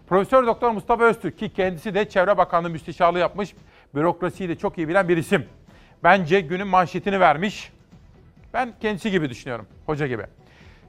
[0.08, 3.56] Profesör Doktor Mustafa Öztürk ki kendisi de Çevre Bakanlığı müsteşarlığı yapmış,
[3.96, 5.46] bürokrasiyi de çok iyi bilen bir isim.
[6.04, 7.75] Bence günün manşetini vermiş.
[8.56, 10.24] Ben kendisi gibi düşünüyorum, hoca gibi.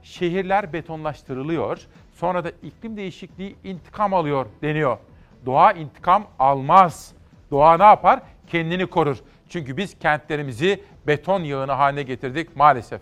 [0.02, 4.98] Şehirler betonlaştırılıyor, sonra da iklim değişikliği intikam alıyor deniyor.
[5.46, 7.12] Doğa intikam almaz.
[7.50, 8.20] Doğa ne yapar?
[8.46, 9.16] Kendini korur.
[9.48, 13.00] Çünkü biz kentlerimizi beton yığını haline getirdik maalesef.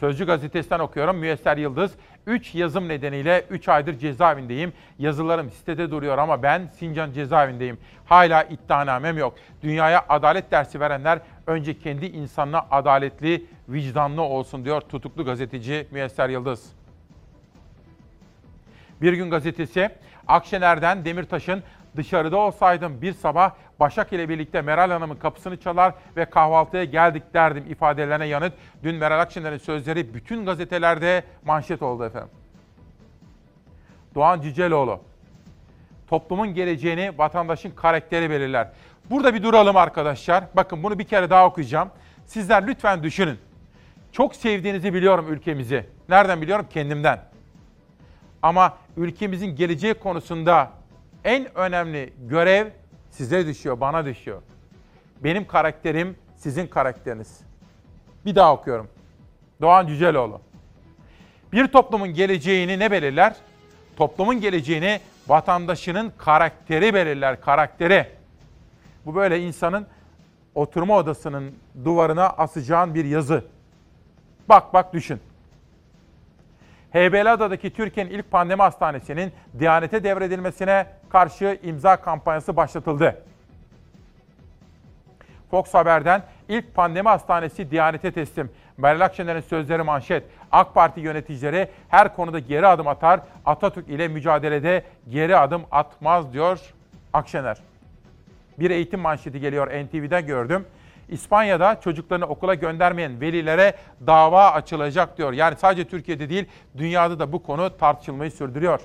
[0.00, 1.16] Sözcü gazetesinden okuyorum.
[1.16, 1.92] Müyesser Yıldız,
[2.26, 4.72] 3 yazım nedeniyle 3 aydır cezaevindeyim.
[4.98, 7.78] Yazılarım sitede duruyor ama ben Sincan cezaevindeyim.
[8.04, 9.34] Hala iddianamem yok.
[9.62, 16.72] Dünyaya adalet dersi verenler önce kendi insanına adaletli, vicdanlı olsun diyor tutuklu gazeteci Müyesser Yıldız.
[19.02, 19.90] Bir gün gazetesi
[20.28, 21.62] Akşener'den Demirtaş'ın
[21.96, 27.64] Dışarıda olsaydım bir sabah Başak ile birlikte Meral Hanım'ın kapısını çalar ve kahvaltıya geldik derdim
[27.68, 28.52] ifadelerine yanıt.
[28.82, 32.30] Dün Meral Akşener'in sözleri bütün gazetelerde manşet oldu efendim.
[34.14, 35.00] Doğan Cüceloğlu.
[36.08, 38.68] Toplumun geleceğini vatandaşın karakteri belirler.
[39.10, 40.44] Burada bir duralım arkadaşlar.
[40.54, 41.90] Bakın bunu bir kere daha okuyacağım.
[42.26, 43.38] Sizler lütfen düşünün.
[44.12, 45.86] Çok sevdiğinizi biliyorum ülkemizi.
[46.08, 46.66] Nereden biliyorum?
[46.70, 47.20] Kendimden.
[48.42, 50.70] Ama ülkemizin geleceği konusunda
[51.26, 52.68] en önemli görev
[53.10, 54.42] size düşüyor, bana düşüyor.
[55.24, 57.40] Benim karakterim sizin karakteriniz.
[58.24, 58.88] Bir daha okuyorum.
[59.60, 60.40] Doğan Cüceloğlu.
[61.52, 63.36] Bir toplumun geleceğini ne belirler?
[63.96, 68.06] Toplumun geleceğini vatandaşının karakteri belirler, karakteri.
[69.06, 69.86] Bu böyle insanın
[70.54, 71.54] oturma odasının
[71.84, 73.44] duvarına asacağın bir yazı.
[74.48, 75.20] Bak bak düşün.
[76.90, 83.22] Heybeliada'daki Türkiye'nin ilk pandemi hastanesinin Diyanet'e devredilmesine karşı imza kampanyası başlatıldı.
[85.50, 88.50] Fox Haber'den ilk pandemi hastanesi Diyanet'e teslim.
[88.76, 90.24] Meral Akşener'in sözleri manşet.
[90.52, 96.60] AK Parti yöneticileri her konuda geri adım atar, Atatürk ile mücadelede geri adım atmaz diyor
[97.12, 97.56] Akşener.
[98.58, 100.66] Bir eğitim manşeti geliyor NTV'den gördüm.
[101.08, 103.74] İspanya'da çocuklarını okula göndermeyen velilere
[104.06, 105.32] dava açılacak diyor.
[105.32, 106.46] Yani sadece Türkiye'de değil,
[106.78, 108.80] dünyada da bu konu tartışılmayı sürdürüyor.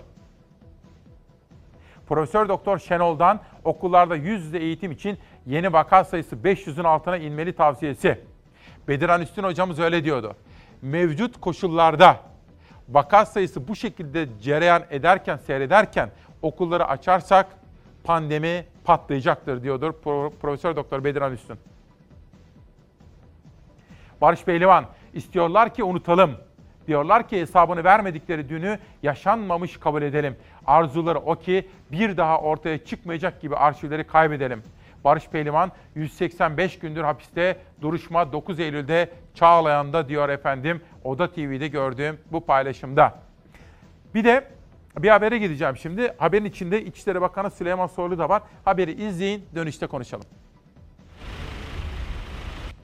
[2.11, 8.19] Profesör Doktor Şenol'dan okullarda yüz yüze eğitim için yeni vaka sayısı 500'ün altına inmeli tavsiyesi.
[8.87, 10.35] Bediran Üstün hocamız öyle diyordu.
[10.81, 12.19] Mevcut koşullarda
[12.89, 16.09] vaka sayısı bu şekilde cereyan ederken, seyrederken
[16.41, 17.47] okulları açarsak
[18.03, 19.93] pandemi patlayacaktır diyordur
[20.41, 21.57] Profesör Doktor Bediran Üstün.
[24.21, 26.31] Barış Pehlivan istiyorlar ki unutalım.
[26.87, 30.35] Diyorlar ki hesabını vermedikleri dünü yaşanmamış kabul edelim.
[30.67, 34.63] Arzuları o ki bir daha ortaya çıkmayacak gibi arşivleri kaybedelim.
[35.03, 40.81] Barış Pehlivan 185 gündür hapiste duruşma 9 Eylül'de Çağlayan'da diyor efendim.
[41.03, 43.19] Oda TV'de gördüğüm bu paylaşımda.
[44.15, 44.47] Bir de
[44.97, 46.13] bir habere gideceğim şimdi.
[46.17, 48.41] Haberin içinde İçişleri Bakanı Süleyman Soylu da var.
[48.65, 50.25] Haberi izleyin, dönüşte konuşalım.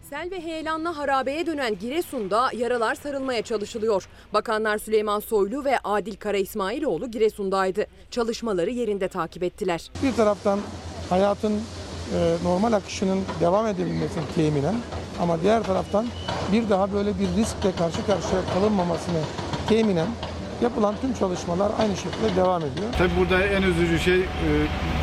[0.10, 4.08] Sel ve heyelanla harabeye dönen Giresun'da yaralar sarılmaya çalışılıyor.
[4.34, 7.86] Bakanlar Süleyman Soylu ve Adil Kara İsmailoğlu Giresun'daydı.
[8.12, 9.92] Çalışmaları yerinde takip ettiler.
[10.04, 10.60] Bir taraftan
[11.10, 14.76] hayatın e, normal akışının devam edebilmesini teminen
[15.22, 16.08] ama diğer taraftan
[16.52, 19.22] bir daha böyle bir riskle karşı karşıya kalınmamasını
[19.70, 20.08] teminen
[20.62, 22.88] yapılan tüm çalışmalar aynı şekilde devam ediyor.
[22.98, 24.26] Tabii burada en üzücü şey e,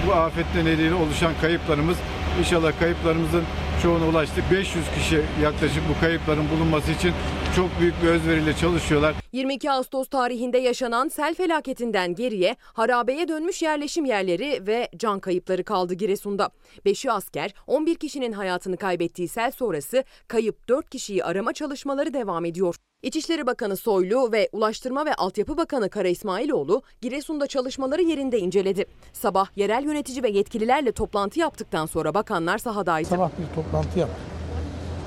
[0.06, 1.96] bu afet nedeniyle oluşan kayıplarımız.
[2.38, 3.44] İnşallah kayıplarımızın
[3.82, 4.44] çoğuna ulaştık.
[4.50, 7.12] 500 kişi yaklaşık bu kayıpların bulunması için
[7.56, 9.14] çok büyük bir özveriyle çalışıyorlar.
[9.32, 15.94] 22 Ağustos tarihinde yaşanan sel felaketinden geriye harabeye dönmüş yerleşim yerleri ve can kayıpları kaldı
[15.94, 16.50] Giresun'da.
[16.86, 22.76] 5'i asker, 11 kişinin hayatını kaybettiği sel sonrası kayıp 4 kişiyi arama çalışmaları devam ediyor.
[23.04, 28.86] İçişleri Bakanı Soylu ve Ulaştırma ve Altyapı Bakanı Kara İsmailoğlu Giresun'da çalışmaları yerinde inceledi.
[29.12, 33.08] Sabah yerel yönetici ve yetkililerle toplantı yaptıktan sonra bakanlar sahadaydı.
[33.08, 34.18] Sabah bir toplantı yaptık.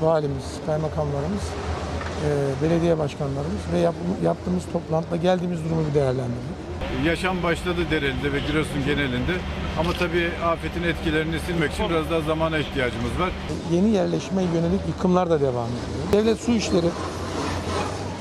[0.02, 1.42] Valimiz, kaymakamlarımız,
[2.26, 2.30] e,
[2.64, 6.58] belediye başkanlarımız ve yap, yaptığımız toplantıda geldiğimiz durumu bir değerlendirdik.
[7.06, 9.34] Yaşam başladı Dereli'de ve Giresun genelinde
[9.80, 13.32] ama tabii afetin etkilerini silmek için biraz daha zamana ihtiyacımız var.
[13.72, 16.24] Yeni yerleşime yönelik yıkımlar da devam ediyor.
[16.24, 16.88] Devlet Su İşleri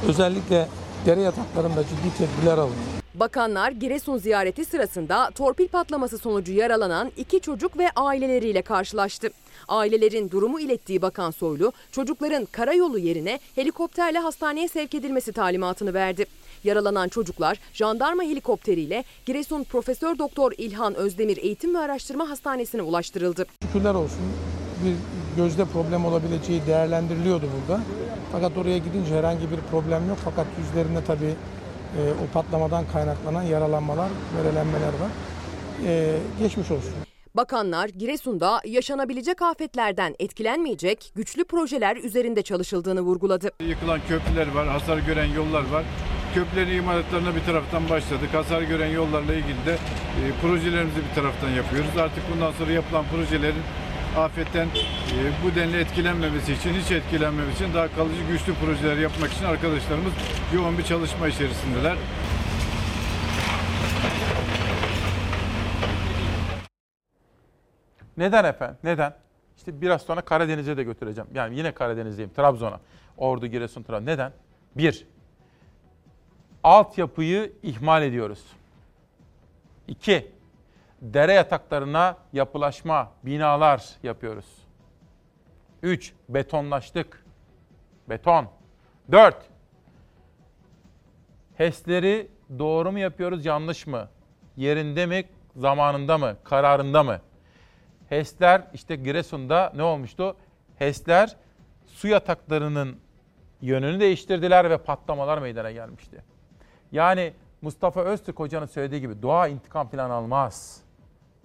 [0.08, 0.68] özellikle
[1.06, 2.76] dere yataklarında ciddi tedbirler alıyor.
[3.14, 9.30] Bakanlar Giresun ziyareti sırasında torpil patlaması sonucu yaralanan iki çocuk ve aileleriyle karşılaştı.
[9.68, 16.26] Ailelerin durumu ilettiği Bakan Soylu, çocukların karayolu yerine helikopterle hastaneye sevk edilmesi talimatını verdi.
[16.64, 23.46] Yaralanan çocuklar jandarma helikopteriyle Giresun Profesör Doktor İlhan Özdemir Eğitim ve Araştırma Hastanesi'ne ulaştırıldı.
[23.62, 24.20] Şükürler olsun
[24.84, 24.94] bir
[25.36, 27.80] gözde problem olabileceği değerlendiriliyordu burada.
[28.32, 30.18] Fakat oraya gidince herhangi bir problem yok.
[30.24, 31.34] Fakat yüzlerinde tabii
[31.98, 34.08] e, o patlamadan kaynaklanan yaralanmalar,
[34.38, 35.10] verelenmeler var.
[35.86, 36.92] E, geçmiş olsun.
[37.36, 43.50] Bakanlar Giresun'da yaşanabilecek afetlerden etkilenmeyecek güçlü projeler üzerinde çalışıldığını vurguladı.
[43.60, 45.84] Yıkılan köprüler var, hasar gören yollar var.
[46.34, 48.28] Köprülerin imalatlarına bir taraftan başladık.
[48.32, 51.96] Hasar gören yollarla ilgili de e, projelerimizi bir taraftan yapıyoruz.
[51.98, 53.62] Artık bundan sonra yapılan projelerin
[54.16, 54.70] afetten e,
[55.44, 60.12] bu denli etkilenmemesi için, hiç etkilenmemesi için daha kalıcı güçlü projeler yapmak için arkadaşlarımız
[60.54, 61.96] yoğun bir çalışma içerisindeler.
[68.16, 68.76] Neden efendim?
[68.84, 69.14] Neden?
[69.56, 71.30] İşte biraz sonra Karadeniz'e de götüreceğim.
[71.34, 72.80] Yani yine Karadeniz'deyim, Trabzon'a.
[73.16, 74.06] Ordu, Giresun, Trabzon.
[74.06, 74.32] Neden?
[74.76, 75.06] Bir,
[76.64, 78.42] altyapıyı ihmal ediyoruz.
[79.88, 80.26] İki,
[81.14, 84.46] dere yataklarına yapılaşma, binalar yapıyoruz.
[85.82, 86.12] 3.
[86.28, 87.26] Betonlaştık.
[88.08, 88.48] Beton.
[89.12, 89.36] 4.
[91.56, 94.08] HES'leri doğru mu yapıyoruz, yanlış mı?
[94.56, 95.24] Yerinde mi,
[95.56, 97.20] zamanında mı, kararında mı?
[98.08, 100.36] HES'ler işte Giresun'da ne olmuştu?
[100.76, 101.36] HES'ler
[101.86, 103.00] su yataklarının
[103.60, 106.24] yönünü değiştirdiler ve patlamalar meydana gelmişti.
[106.92, 110.85] Yani Mustafa Öztürk hocanın söylediği gibi doğa intikam falan almaz.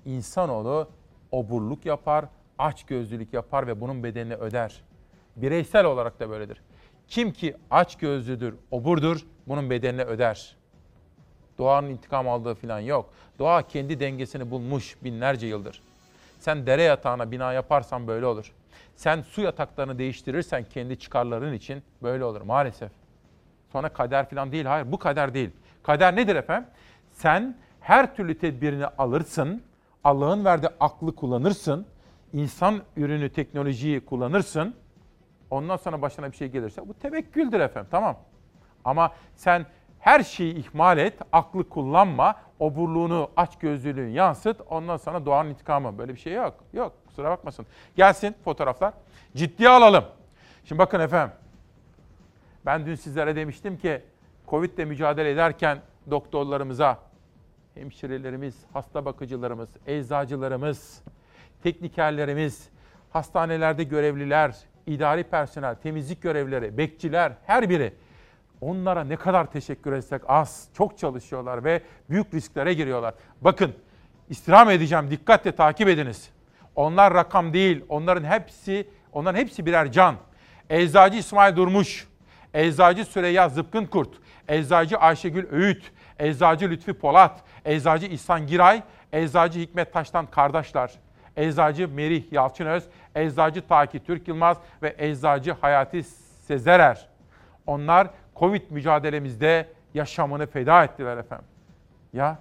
[0.05, 0.89] İnsanoğlu
[1.31, 2.25] oburluk yapar,
[2.57, 4.81] açgözlülük yapar ve bunun bedelini öder.
[5.35, 6.61] Bireysel olarak da böyledir.
[7.07, 10.57] Kim ki aç gözlüdür, oburdur, bunun bedelini öder.
[11.57, 13.09] Doğanın intikam aldığı falan yok.
[13.39, 15.81] Doğa kendi dengesini bulmuş binlerce yıldır.
[16.39, 18.51] Sen dere yatağına bina yaparsan böyle olur.
[18.95, 22.91] Sen su yataklarını değiştirirsen kendi çıkarların için böyle olur maalesef.
[23.71, 24.65] Sonra kader falan değil.
[24.65, 25.49] Hayır bu kader değil.
[25.83, 26.69] Kader nedir efendim?
[27.11, 29.63] Sen her türlü tedbirini alırsın.
[30.03, 31.85] Allah'ın verdiği aklı kullanırsın.
[32.33, 34.75] insan ürünü, teknolojiyi kullanırsın.
[35.49, 38.17] Ondan sonra başına bir şey gelirse bu tevekküldür efendim tamam.
[38.85, 39.65] Ama sen
[39.99, 44.61] her şeyi ihmal et, aklı kullanma, oburluğunu, açgözlülüğünü yansıt.
[44.69, 45.97] Ondan sonra doğanın intikamı.
[45.97, 46.53] Böyle bir şey yok.
[46.73, 47.65] Yok kusura bakmasın.
[47.95, 48.93] Gelsin fotoğraflar.
[49.35, 50.03] Ciddiye alalım.
[50.65, 51.35] Şimdi bakın efendim.
[52.65, 54.01] Ben dün sizlere demiştim ki
[54.47, 56.97] Covid ile mücadele ederken doktorlarımıza,
[57.75, 61.01] hemşirelerimiz, hasta bakıcılarımız, eczacılarımız,
[61.63, 62.69] teknikerlerimiz,
[63.09, 64.55] hastanelerde görevliler,
[64.87, 67.93] idari personel, temizlik görevlileri, bekçiler her biri
[68.61, 70.67] onlara ne kadar teşekkür etsek az.
[70.73, 73.13] Çok çalışıyorlar ve büyük risklere giriyorlar.
[73.41, 73.73] Bakın
[74.29, 76.29] istirham edeceğim dikkatle takip ediniz.
[76.75, 77.85] Onlar rakam değil.
[77.89, 80.15] Onların hepsi onların hepsi birer can.
[80.69, 82.07] Eczacı İsmail Durmuş,
[82.53, 84.09] Eczacı Süreyya Zıpkın Kurt,
[84.47, 88.83] Eczacı Ayşegül Öğüt, Eczacı Lütfi Polat, Eczacı İhsan Giray,
[89.13, 90.91] Eczacı Hikmet Taştan kardeşler,
[91.37, 92.83] Eczacı Merih Yalçınöz,
[93.15, 97.07] Eczacı Taki Türk Yılmaz ve Eczacı Hayati Sezerer.
[97.67, 101.45] Onlar Covid mücadelemizde yaşamını feda ettiler efendim.
[102.13, 102.39] Ya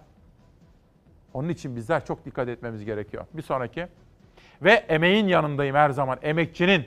[1.34, 3.24] onun için bizler çok dikkat etmemiz gerekiyor.
[3.34, 3.86] Bir sonraki.
[4.62, 6.18] Ve emeğin yanındayım her zaman.
[6.22, 6.84] Emekçinin.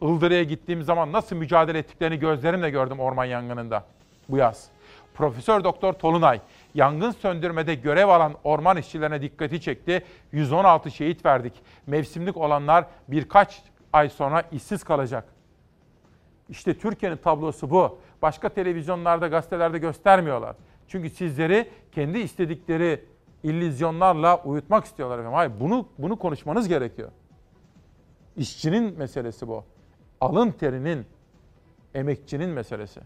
[0.00, 3.84] Ildırı'ya gittiğim zaman nasıl mücadele ettiklerini gözlerimle gördüm orman yangınında
[4.28, 4.68] bu yaz.
[5.14, 6.40] Profesör Doktor Tolunay
[6.76, 10.04] yangın söndürmede görev alan orman işçilerine dikkati çekti.
[10.32, 11.52] 116 şehit verdik.
[11.86, 13.62] Mevsimlik olanlar birkaç
[13.92, 15.24] ay sonra işsiz kalacak.
[16.48, 17.98] İşte Türkiye'nin tablosu bu.
[18.22, 20.56] Başka televizyonlarda, gazetelerde göstermiyorlar.
[20.88, 23.04] Çünkü sizleri kendi istedikleri
[23.42, 25.34] illüzyonlarla uyutmak istiyorlar efendim.
[25.34, 27.10] Hayır, bunu bunu konuşmanız gerekiyor.
[28.36, 29.64] İşçinin meselesi bu.
[30.20, 31.06] Alın terinin,
[31.94, 33.00] emekçinin meselesi.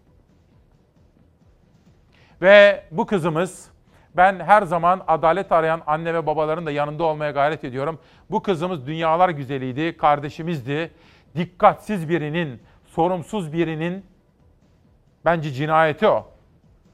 [2.43, 3.71] Ve bu kızımız
[4.17, 7.99] ben her zaman adalet arayan anne ve babaların da yanında olmaya gayret ediyorum.
[8.31, 10.91] Bu kızımız dünyalar güzeliydi, kardeşimizdi.
[11.37, 14.07] Dikkatsiz birinin, sorumsuz birinin
[15.25, 16.27] bence cinayeti o.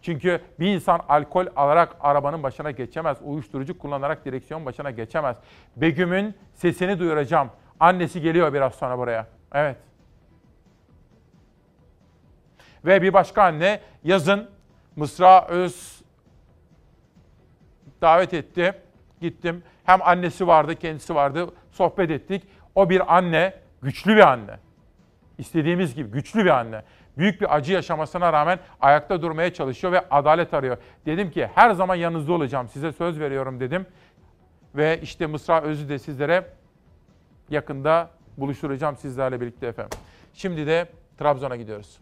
[0.03, 3.19] Çünkü bir insan alkol alarak arabanın başına geçemez.
[3.25, 5.37] Uyuşturucu kullanarak direksiyon başına geçemez.
[5.77, 7.51] Begüm'ün sesini duyuracağım.
[7.81, 9.27] Annesi geliyor biraz sonra buraya.
[9.55, 9.77] Evet.
[12.85, 14.51] Ve bir başka anne yazın
[14.97, 16.03] Mısra Öz
[18.03, 18.75] davet etti.
[19.21, 19.63] Gittim.
[19.85, 21.47] Hem annesi vardı, kendisi vardı.
[21.71, 22.43] Sohbet ettik.
[22.75, 24.59] O bir anne, güçlü bir anne.
[25.39, 26.83] İstediğimiz gibi güçlü bir anne.
[27.19, 30.77] Büyük bir acı yaşamasına rağmen ayakta durmaya çalışıyor ve adalet arıyor.
[31.07, 32.69] Dedim ki her zaman yanınızda olacağım.
[32.69, 33.87] Size söz veriyorum dedim.
[34.75, 36.47] Ve işte Mısra Öz'ü de sizlere
[37.51, 39.99] yakında buluşturacağım sizlerle birlikte efendim.
[40.35, 41.99] Şimdi de Trabzon'a gidiyoruz.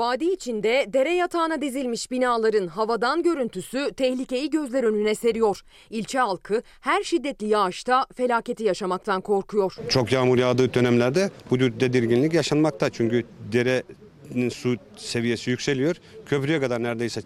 [0.00, 5.62] Vadi içinde dere yatağına dizilmiş binaların havadan görüntüsü tehlikeyi gözler önüne seriyor.
[5.90, 9.76] İlçe halkı her şiddetli yağışta felaketi yaşamaktan korkuyor.
[9.88, 12.90] Çok yağmur yağdığı dönemlerde bu tedirginlik yaşanmakta.
[12.90, 15.96] Çünkü derenin su seviyesi yükseliyor.
[16.26, 17.20] Köprüye kadar neredeyse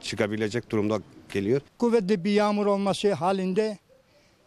[0.00, 0.98] çıkabilecek durumda
[1.32, 1.60] geliyor.
[1.78, 3.78] Kuvvetli bir yağmur olması halinde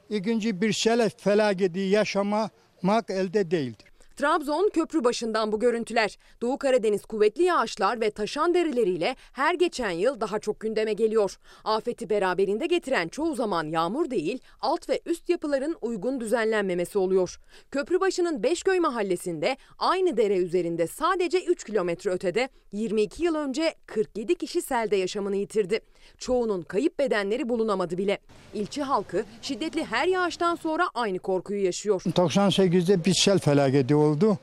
[0.10, 3.95] ikinci bir sel felaketi yaşamak elde değildir.
[4.16, 6.18] Trabzon köprü başından bu görüntüler.
[6.42, 11.38] Doğu Karadeniz kuvvetli yağışlar ve taşan dereleriyle her geçen yıl daha çok gündeme geliyor.
[11.64, 17.40] Afeti beraberinde getiren çoğu zaman yağmur değil, alt ve üst yapıların uygun düzenlenmemesi oluyor.
[17.72, 24.62] Köprübaşı'nın Beşköy mahallesinde aynı dere üzerinde sadece 3 kilometre ötede 22 yıl önce 47 kişi
[24.62, 25.80] selde yaşamını yitirdi.
[26.18, 28.18] Çoğunun kayıp bedenleri bulunamadı bile.
[28.54, 32.02] İlçe halkı şiddetli her yağıştan sonra aynı korkuyu yaşıyor.
[32.02, 34.38] 98'de bir sel felaketi oldu.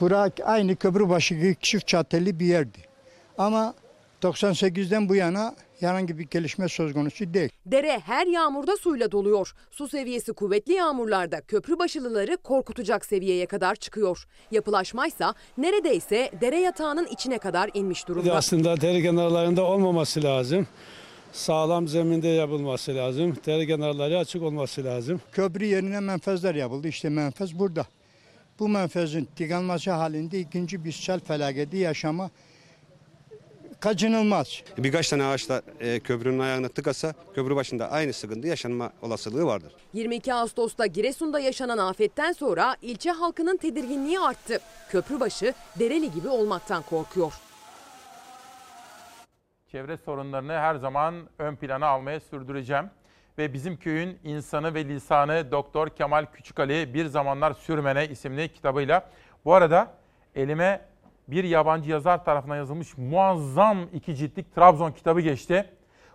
[0.00, 0.76] Burak aynı
[1.28, 2.78] gibi çift çatılı bir yerdi.
[3.38, 3.74] Ama
[4.22, 7.50] 98'den bu yana herhangi bir gelişme söz konusu değil.
[7.66, 9.54] Dere her yağmurda suyla doluyor.
[9.70, 14.26] Su seviyesi kuvvetli yağmurlarda köprü başılıları korkutacak seviyeye kadar çıkıyor.
[14.50, 18.34] Yapılaşmaysa neredeyse dere yatağının içine kadar inmiş durumda.
[18.36, 20.66] aslında dere kenarlarında olmaması lazım.
[21.32, 23.36] Sağlam zeminde yapılması lazım.
[23.46, 25.20] Dere kenarları açık olması lazım.
[25.32, 26.88] Köprü yerine menfezler yapıldı.
[26.88, 27.86] İşte menfez burada.
[28.58, 32.30] Bu menfezin tıkanması halinde ikinci bir sel felaketi yaşama
[33.80, 34.62] kaçınılmaz.
[34.78, 39.72] Birkaç tane ağaçlar e, köprünün ayağına tıkasa köprü başında aynı sıkıntı yaşanma olasılığı vardır.
[39.92, 44.60] 22 Ağustos'ta Giresun'da yaşanan afetten sonra ilçe halkının tedirginliği arttı.
[44.90, 47.32] Köprübaşı Dereli gibi olmaktan korkuyor.
[49.72, 52.90] Çevre sorunlarını her zaman ön plana almaya sürdüreceğim.
[53.38, 59.10] Ve bizim köyün insanı ve lisanı Doktor Kemal Küçükali Bir Zamanlar Sürmene isimli kitabıyla.
[59.44, 59.92] Bu arada
[60.34, 60.80] elime
[61.28, 65.70] bir yabancı yazar tarafından yazılmış muazzam iki ciltlik Trabzon kitabı geçti.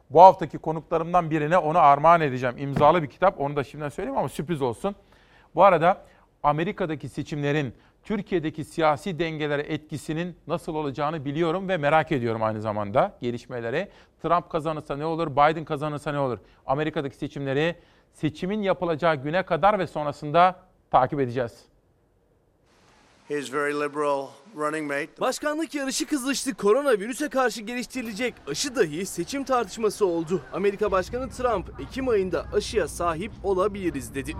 [0.09, 2.55] Bu haftaki konuklarımdan birine onu armağan edeceğim.
[2.57, 3.39] İmzalı bir kitap.
[3.39, 4.95] Onu da şimdiden söyleyeyim ama sürpriz olsun.
[5.55, 6.01] Bu arada
[6.43, 7.73] Amerika'daki seçimlerin
[8.03, 13.89] Türkiye'deki siyasi dengelere etkisinin nasıl olacağını biliyorum ve merak ediyorum aynı zamanda gelişmeleri.
[14.23, 16.39] Trump kazanırsa ne olur, Biden kazanırsa ne olur?
[16.65, 17.75] Amerika'daki seçimleri
[18.13, 20.59] seçimin yapılacağı güne kadar ve sonrasında
[20.91, 21.70] takip edeceğiz.
[25.21, 26.53] Başkanlık yarışı kızıştı.
[26.53, 30.41] Koronavirüse karşı geliştirilecek aşı dahi seçim tartışması oldu.
[30.53, 34.35] Amerika Başkanı Trump Ekim ayında aşıya sahip olabiliriz dedi.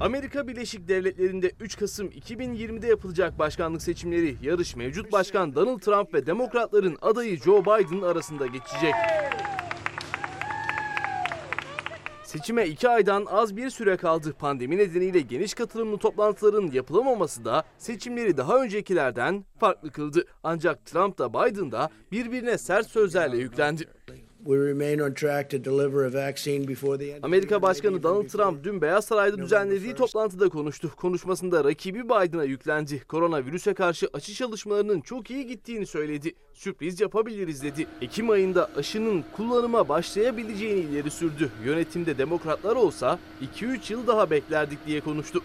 [0.00, 6.26] Amerika Birleşik Devletleri'nde 3 Kasım 2020'de yapılacak başkanlık seçimleri yarış mevcut başkan Donald Trump ve
[6.26, 8.94] demokratların adayı Joe Biden arasında geçecek.
[12.30, 14.32] Seçime iki aydan az bir süre kaldı.
[14.38, 20.24] Pandemi nedeniyle geniş katılımlı toplantıların yapılamaması da seçimleri daha öncekilerden farklı kıldı.
[20.42, 23.88] Ancak Trump da Biden da birbirine sert sözlerle yüklendi.
[27.22, 30.90] Amerika Başkanı Donald Trump dün Beyaz Saray'da düzenlediği toplantıda konuştu.
[30.96, 33.04] Konuşmasında rakibi Biden'a yüklendi.
[33.04, 36.32] Koronavirüse karşı aşı çalışmalarının çok iyi gittiğini söyledi.
[36.54, 37.86] Sürpriz yapabiliriz dedi.
[38.02, 41.50] Ekim ayında aşının kullanıma başlayabileceğini ileri sürdü.
[41.64, 43.18] Yönetimde demokratlar olsa
[43.56, 45.40] 2-3 yıl daha beklerdik diye konuştu.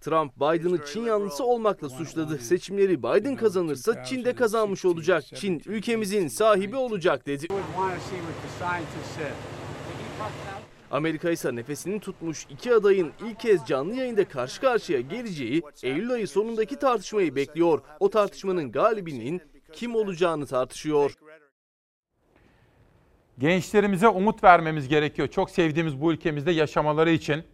[0.00, 2.38] Trump Biden'ı Çin yanlısı olmakla suçladı.
[2.38, 5.24] Seçimleri Biden kazanırsa Çin de kazanmış olacak.
[5.34, 7.46] Çin ülkemizin sahibi olacak dedi.
[10.90, 16.28] Amerika ise nefesini tutmuş iki adayın ilk kez canlı yayında karşı karşıya geleceği Eylül ayı
[16.28, 17.80] sonundaki tartışmayı bekliyor.
[18.00, 19.42] O tartışmanın galibinin
[19.72, 21.14] kim olacağını tartışıyor.
[23.38, 25.28] Gençlerimize umut vermemiz gerekiyor.
[25.28, 27.44] Çok sevdiğimiz bu ülkemizde yaşamaları için.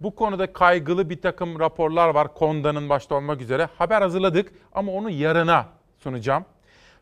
[0.00, 3.68] Bu konuda kaygılı bir takım raporlar var Konda'nın başta olmak üzere.
[3.78, 5.66] Haber hazırladık ama onu yarına
[5.98, 6.44] sunacağım.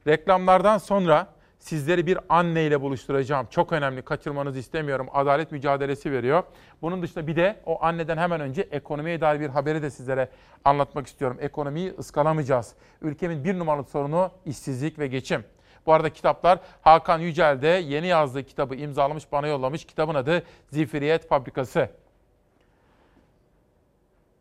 [0.07, 1.27] Reklamlardan sonra
[1.59, 3.47] sizleri bir anneyle buluşturacağım.
[3.51, 5.09] Çok önemli, kaçırmanızı istemiyorum.
[5.13, 6.43] Adalet mücadelesi veriyor.
[6.83, 10.29] Bunun dışında bir de o anneden hemen önce ekonomiye dair bir haberi de sizlere
[10.65, 11.37] anlatmak istiyorum.
[11.41, 12.75] Ekonomiyi ıskalamayacağız.
[13.03, 15.45] Ülkemin bir numaralı sorunu işsizlik ve geçim.
[15.87, 19.85] Bu arada kitaplar Hakan Yücel de yeni yazdığı kitabı imzalamış, bana yollamış.
[19.85, 21.89] Kitabın adı Zifiriyet Fabrikası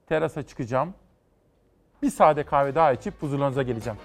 [0.10, 0.94] terasa çıkacağım.
[2.02, 4.00] Bir sade kahve daha içip huzurunuza geleceğim.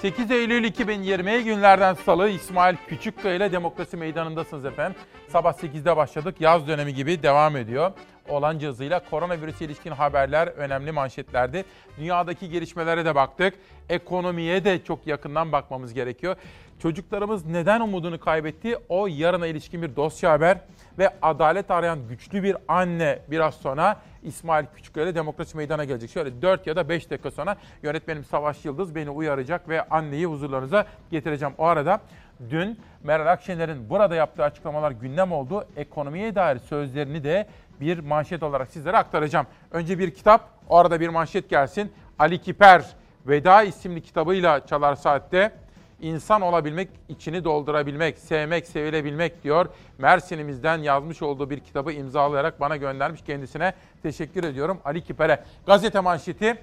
[0.00, 5.00] 8 Eylül 2020 günlerden salı İsmail Küçükkaya ile Demokrasi Meydanı'ndasınız efendim.
[5.28, 6.40] Sabah 8'de başladık.
[6.40, 7.92] Yaz dönemi gibi devam ediyor.
[8.28, 11.64] Olan hızıyla koronavirüse ilişkin haberler önemli manşetlerdi.
[11.98, 13.54] Dünyadaki gelişmelere de baktık.
[13.88, 16.36] Ekonomiye de çok yakından bakmamız gerekiyor.
[16.78, 18.76] Çocuklarımız neden umudunu kaybetti?
[18.88, 20.58] O yarına ilişkin bir dosya haber
[20.98, 26.10] ve adalet arayan güçlü bir anne biraz sonra İsmail Küçükkaya Demokrasi Meydan'a gelecek.
[26.10, 30.86] Şöyle 4 ya da 5 dakika sonra yönetmenim Savaş Yıldız beni uyaracak ve anneyi huzurlarınıza
[31.10, 31.54] getireceğim.
[31.58, 32.00] O arada
[32.50, 35.64] dün Meral Akşener'in burada yaptığı açıklamalar gündem oldu.
[35.76, 37.46] Ekonomiye dair sözlerini de
[37.80, 39.46] bir manşet olarak sizlere aktaracağım.
[39.70, 41.92] Önce bir kitap, o arada bir manşet gelsin.
[42.18, 42.84] Ali Kiper
[43.26, 45.52] Veda isimli kitabıyla Çalar Saat'te
[46.00, 49.66] insan olabilmek, içini doldurabilmek, sevmek, sevilebilmek diyor.
[49.98, 53.22] Mersin'imizden yazmış olduğu bir kitabı imzalayarak bana göndermiş.
[53.22, 53.72] Kendisine
[54.02, 55.44] teşekkür ediyorum Ali Kiper'e.
[55.66, 56.58] Gazete manşeti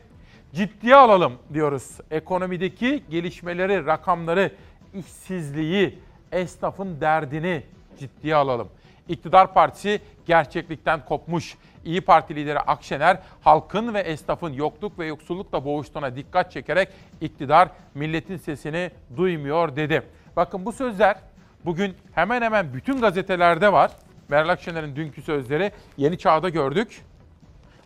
[0.54, 1.98] ciddiye alalım diyoruz.
[2.12, 4.52] Ekonomideki gelişmeleri, rakamları,
[4.94, 6.00] işsizliği,
[6.32, 7.64] esnafın derdini
[8.00, 8.68] ciddiye alalım.
[9.08, 11.58] İktidar Partisi gerçeklikten kopmuş.
[11.86, 16.90] İyi Parti lideri Akşener halkın ve esnafın yokluk ve yoksullukla boğuştuğuna dikkat çekerek
[17.22, 20.04] iktidar milletin sesini duymuyor dedi.
[20.36, 21.18] Bakın bu sözler
[21.66, 23.92] bugün hemen hemen bütün gazetelerde var.
[24.30, 27.02] Meral Akşener'in dünkü sözleri Yeni Çağ'da gördük.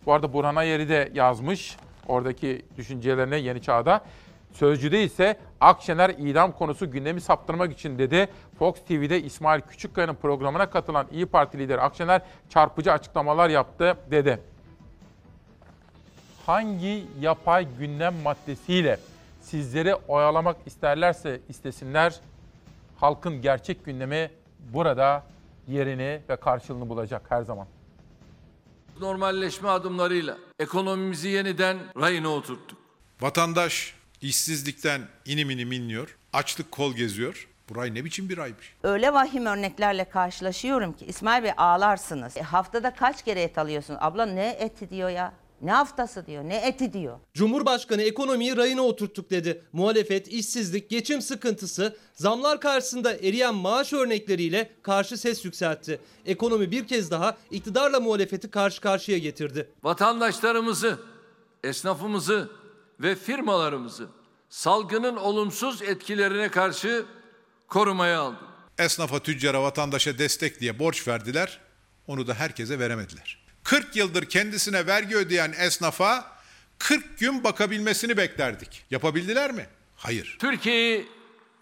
[0.06, 1.76] Bu arada Burhan Ayeri de yazmış
[2.08, 4.00] oradaki düşüncelerini Yeni Çağ'da.
[4.52, 8.28] Sözcü'de ise Akşener idam konusu gündemi saptırmak için dedi.
[8.60, 14.40] Fox TV'de İsmail Küçükkaya'nın programına katılan İyi Parti lideri Akşener çarpıcı açıklamalar yaptı dedi.
[16.46, 19.00] Hangi yapay gündem maddesiyle
[19.40, 22.20] sizleri oyalamak isterlerse istesinler
[22.96, 25.24] halkın gerçek gündemi burada
[25.68, 27.66] yerini ve karşılığını bulacak her zaman.
[29.00, 32.78] Normalleşme adımlarıyla ekonomimizi yeniden rayına oturttuk.
[33.20, 36.18] Vatandaş işsizlikten inim inim inliyor.
[36.32, 37.49] Açlık kol geziyor.
[37.70, 38.74] Burayı ne biçim bir aymış.
[38.82, 42.36] Öyle vahim örneklerle karşılaşıyorum ki İsmail Bey ağlarsınız.
[42.36, 43.96] E, haftada kaç kere et alıyorsun?
[44.00, 45.32] Abla ne eti diyor ya?
[45.62, 47.18] Ne haftası diyor, ne eti diyor.
[47.34, 49.64] Cumhurbaşkanı ekonomiyi rayına oturttuk dedi.
[49.72, 56.00] Muhalefet, işsizlik, geçim sıkıntısı, zamlar karşısında eriyen maaş örnekleriyle karşı ses yükseltti.
[56.26, 59.70] Ekonomi bir kez daha iktidarla muhalefeti karşı karşıya getirdi.
[59.82, 60.98] Vatandaşlarımızı,
[61.64, 62.50] esnafımızı
[63.00, 64.06] ve firmalarımızı
[64.48, 67.04] salgının olumsuz etkilerine karşı
[67.70, 68.38] korumaya aldık.
[68.78, 71.58] Esnafa, tüccara, vatandaşa destek diye borç verdiler.
[72.06, 73.44] Onu da herkese veremediler.
[73.64, 76.24] 40 yıldır kendisine vergi ödeyen esnafa
[76.78, 78.84] 40 gün bakabilmesini beklerdik.
[78.90, 79.66] Yapabildiler mi?
[79.96, 80.36] Hayır.
[80.40, 81.06] Türkiye'yi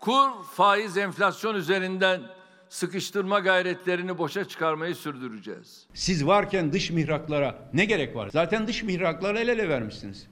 [0.00, 2.20] kur, faiz, enflasyon üzerinden
[2.68, 5.86] sıkıştırma gayretlerini boşa çıkarmayı sürdüreceğiz.
[5.94, 8.30] Siz varken dış mihraklara ne gerek var?
[8.32, 10.26] Zaten dış mihraklara el ele vermişsiniz.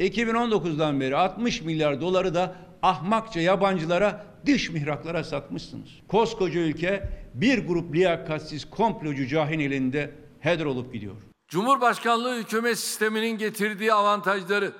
[0.00, 5.88] 2019'dan beri 60 milyar doları da ahmakça yabancılara dış mihraklara satmışsınız.
[6.08, 11.16] Koskoca ülke bir grup liyakatsiz komplocu cahil elinde heder olup gidiyor.
[11.48, 14.72] Cumhurbaşkanlığı hükümet sisteminin getirdiği avantajları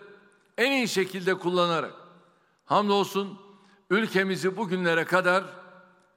[0.58, 1.94] en iyi şekilde kullanarak
[2.64, 3.38] hamdolsun
[3.90, 5.44] ülkemizi bugünlere kadar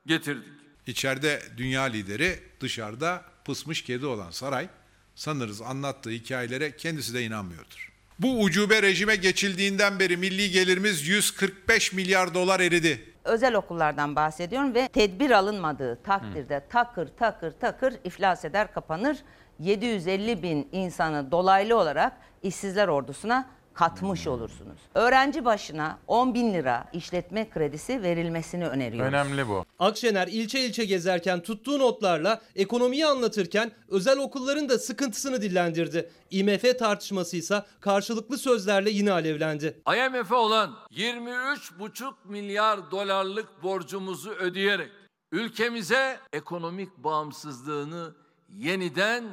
[0.06, 0.54] getirdik.
[0.88, 4.70] İçeride dünya lideri, dışarıda pısmış kedi olan saray
[5.16, 7.92] sanırız anlattığı hikayelere kendisi de inanmıyordur.
[8.20, 13.15] Bu ucube rejime geçildiğinden beri milli gelirimiz 145 milyar dolar eridi.
[13.26, 19.18] Özel okullardan bahsediyorum ve tedbir alınmadığı takdirde takır takır takır iflas eder kapanır.
[19.60, 23.46] 750 bin insanı dolaylı olarak işsizler ordusuna
[23.76, 24.80] katmış olursunuz.
[24.94, 29.14] Öğrenci başına 10 bin lira işletme kredisi verilmesini öneriyoruz.
[29.14, 29.66] Önemli bu.
[29.80, 36.10] Akşener ilçe ilçe gezerken tuttuğu notlarla ekonomiyi anlatırken özel okulların da sıkıntısını dillendirdi.
[36.32, 39.82] IMF tartışması ise karşılıklı sözlerle yine alevlendi.
[39.88, 44.92] IMF'e olan 23,5 milyar dolarlık borcumuzu ödeyerek
[45.32, 48.16] ülkemize ekonomik bağımsızlığını
[48.50, 49.24] yeniden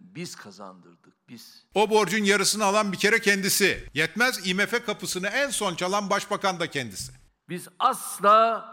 [0.00, 1.01] biz kazandırdık
[1.32, 1.62] biz.
[1.74, 3.84] O borcun yarısını alan bir kere kendisi.
[3.94, 7.12] Yetmez IMF kapısını en son çalan başbakan da kendisi.
[7.48, 8.64] Biz asla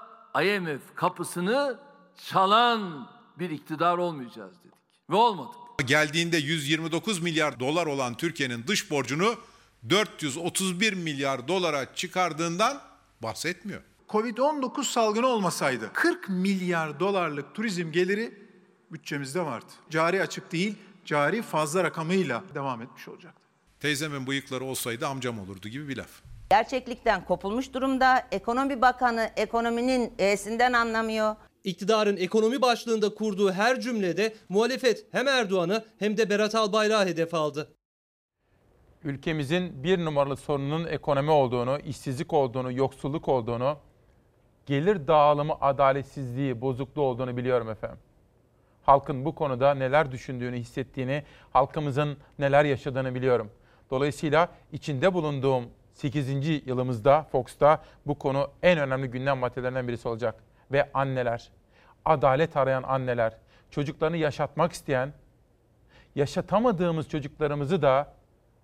[0.43, 1.79] IMF kapısını
[2.25, 3.09] çalan
[3.39, 4.77] bir iktidar olmayacağız dedik.
[5.09, 5.55] Ve olmadık.
[5.85, 9.35] Geldiğinde 129 milyar dolar olan Türkiye'nin dış borcunu
[9.89, 12.81] 431 milyar dolara çıkardığından
[13.21, 13.81] bahsetmiyor.
[14.09, 18.49] Covid-19 salgını olmasaydı 40 milyar dolarlık turizm geliri
[18.91, 19.65] bütçemizde vardı.
[19.89, 20.75] Cari açık değil,
[21.09, 23.41] cari fazla rakamıyla devam etmiş olacaktı.
[23.79, 26.21] Teyzemin bıyıkları olsaydı amcam olurdu gibi bir laf.
[26.49, 28.27] Gerçeklikten kopulmuş durumda.
[28.31, 31.35] Ekonomi Bakanı ekonominin E'sinden anlamıyor.
[31.63, 37.73] İktidarın ekonomi başlığında kurduğu her cümlede muhalefet hem Erdoğan'ı hem de Berat Albayrak'ı hedef aldı.
[39.03, 43.77] Ülkemizin bir numaralı sorununun ekonomi olduğunu, işsizlik olduğunu, yoksulluk olduğunu,
[44.65, 47.99] gelir dağılımı adaletsizliği, bozukluğu olduğunu biliyorum efendim.
[48.89, 53.51] Halkın bu konuda neler düşündüğünü, hissettiğini, halkımızın neler yaşadığını biliyorum.
[53.91, 56.67] Dolayısıyla içinde bulunduğum 8.
[56.67, 60.35] yılımızda Fox'ta bu konu en önemli gündem maddelerinden birisi olacak.
[60.71, 61.49] Ve anneler,
[62.05, 63.37] adalet arayan anneler,
[63.71, 65.13] çocuklarını yaşatmak isteyen,
[66.15, 68.13] yaşatamadığımız çocuklarımızı da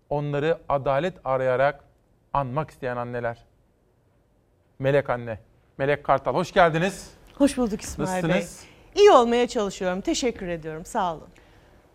[0.10, 1.84] onları adalet arayarak
[2.34, 3.46] anmak isteyen anneler.
[4.80, 5.40] Melek anne,
[5.78, 7.14] Melek Kartal hoş geldiniz.
[7.38, 8.66] Hoş bulduk İsmail Nasılsınız?
[8.66, 8.75] Bey.
[8.96, 10.02] İyi olmaya çalışıyorum.
[10.02, 10.86] Teşekkür ediyorum.
[10.86, 11.28] Sağ olun.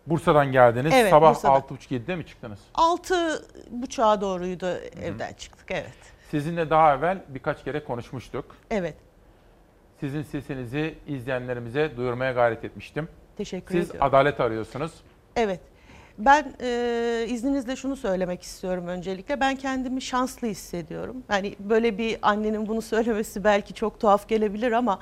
[0.07, 0.93] Bursa'dan geldiniz.
[0.95, 1.61] Evet, Sabah Bursa'dan.
[1.61, 2.59] 6.30-7'de mi çıktınız?
[2.73, 4.67] Altı buçuğa doğruydu
[5.01, 5.71] evden çıktık.
[5.71, 5.93] Evet.
[6.31, 8.45] Sizinle daha evvel birkaç kere konuşmuştuk.
[8.71, 8.95] Evet.
[9.99, 13.07] Sizin sesinizi izleyenlerimize duyurmaya gayret etmiştim.
[13.37, 14.07] Teşekkür Siz ediyorum.
[14.07, 14.91] adalet arıyorsunuz.
[15.35, 15.59] Evet.
[16.17, 19.39] Ben e, izninizle şunu söylemek istiyorum öncelikle.
[19.39, 21.23] Ben kendimi şanslı hissediyorum.
[21.29, 24.99] Yani böyle bir annenin bunu söylemesi belki çok tuhaf gelebilir ama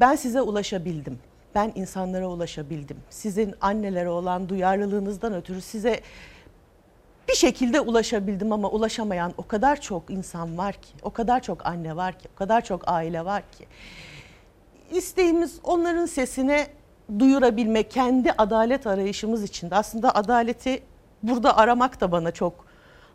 [0.00, 1.18] ben size ulaşabildim.
[1.58, 2.96] Ben insanlara ulaşabildim.
[3.10, 6.00] Sizin annelere olan duyarlılığınızdan ötürü size
[7.28, 11.96] bir şekilde ulaşabildim ama ulaşamayan o kadar çok insan var ki, o kadar çok anne
[11.96, 13.66] var ki, o kadar çok aile var ki.
[14.90, 16.66] İsteğimiz onların sesine
[17.18, 20.82] duyurabilmek, kendi adalet arayışımız için de aslında adaleti
[21.22, 22.64] burada aramak da bana çok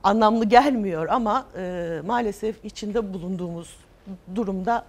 [0.04, 3.76] anlamlı gelmiyor ama e, maalesef içinde bulunduğumuz
[4.36, 4.86] durumda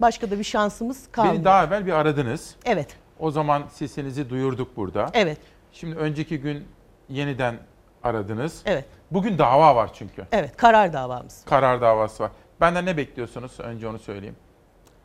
[0.00, 1.34] başka da bir şansımız kalmıyor.
[1.36, 2.54] Beni daha evvel bir aradınız.
[2.64, 2.88] Evet.
[3.18, 5.10] O zaman sesinizi duyurduk burada.
[5.14, 5.38] Evet.
[5.72, 6.64] Şimdi önceki gün
[7.08, 7.58] yeniden
[8.02, 8.62] aradınız.
[8.66, 8.84] Evet.
[9.10, 10.26] Bugün dava var çünkü.
[10.32, 11.44] Evet, karar davamız.
[11.44, 12.30] Karar davası var.
[12.60, 13.60] Benden ne bekliyorsunuz?
[13.60, 14.36] Önce onu söyleyeyim.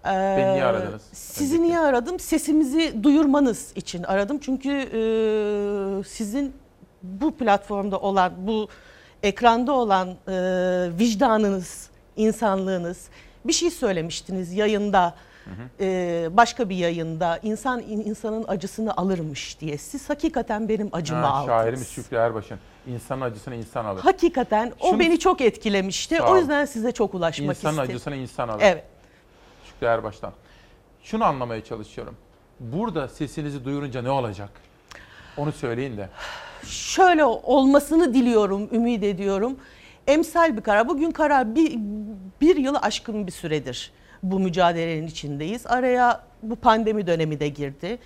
[0.06, 1.02] Ee, Beni niye aradınız?
[1.14, 2.20] Sizi niye aradım?
[2.20, 4.40] Sesimizi duyurmanız için aradım.
[4.40, 6.54] Çünkü e, sizin
[7.04, 8.68] bu platformda olan, bu
[9.24, 10.34] ekranda olan e,
[11.00, 13.10] vicdanınız, insanlığınız
[13.46, 15.16] bir şey söylemiştiniz yayında.
[15.80, 21.48] e, başka bir yayında insan insanın acısını alırmış diye siz hakikaten benim acımı Ha, aldınız.
[21.48, 22.60] şairimiz Şükrü Erbaş'ın.
[22.88, 24.02] İnsanın acısını insan alır.
[24.02, 26.22] Hakikaten o Şunu- beni çok etkilemişti.
[26.22, 27.90] O yüzden size çok ulaşmak İnsanın istedim.
[27.96, 28.62] acısını insan alır.
[28.64, 28.84] Evet.
[29.70, 30.32] Şükrü Erbaş'tan.
[31.04, 32.16] Şunu anlamaya çalışıyorum.
[32.60, 34.50] Burada sesinizi duyurunca ne olacak?
[35.38, 36.10] Onu söyleyin de.
[36.68, 39.58] şöyle olmasını diliyorum, ümit ediyorum.
[40.08, 40.88] Emsal bir karar.
[40.90, 41.80] Bugün karar bir,
[42.42, 43.92] bir yılı aşkın bir süredir
[44.24, 45.68] bu mücadelenin içindeyiz.
[45.68, 47.98] Araya bu pandemi dönemi de girdi.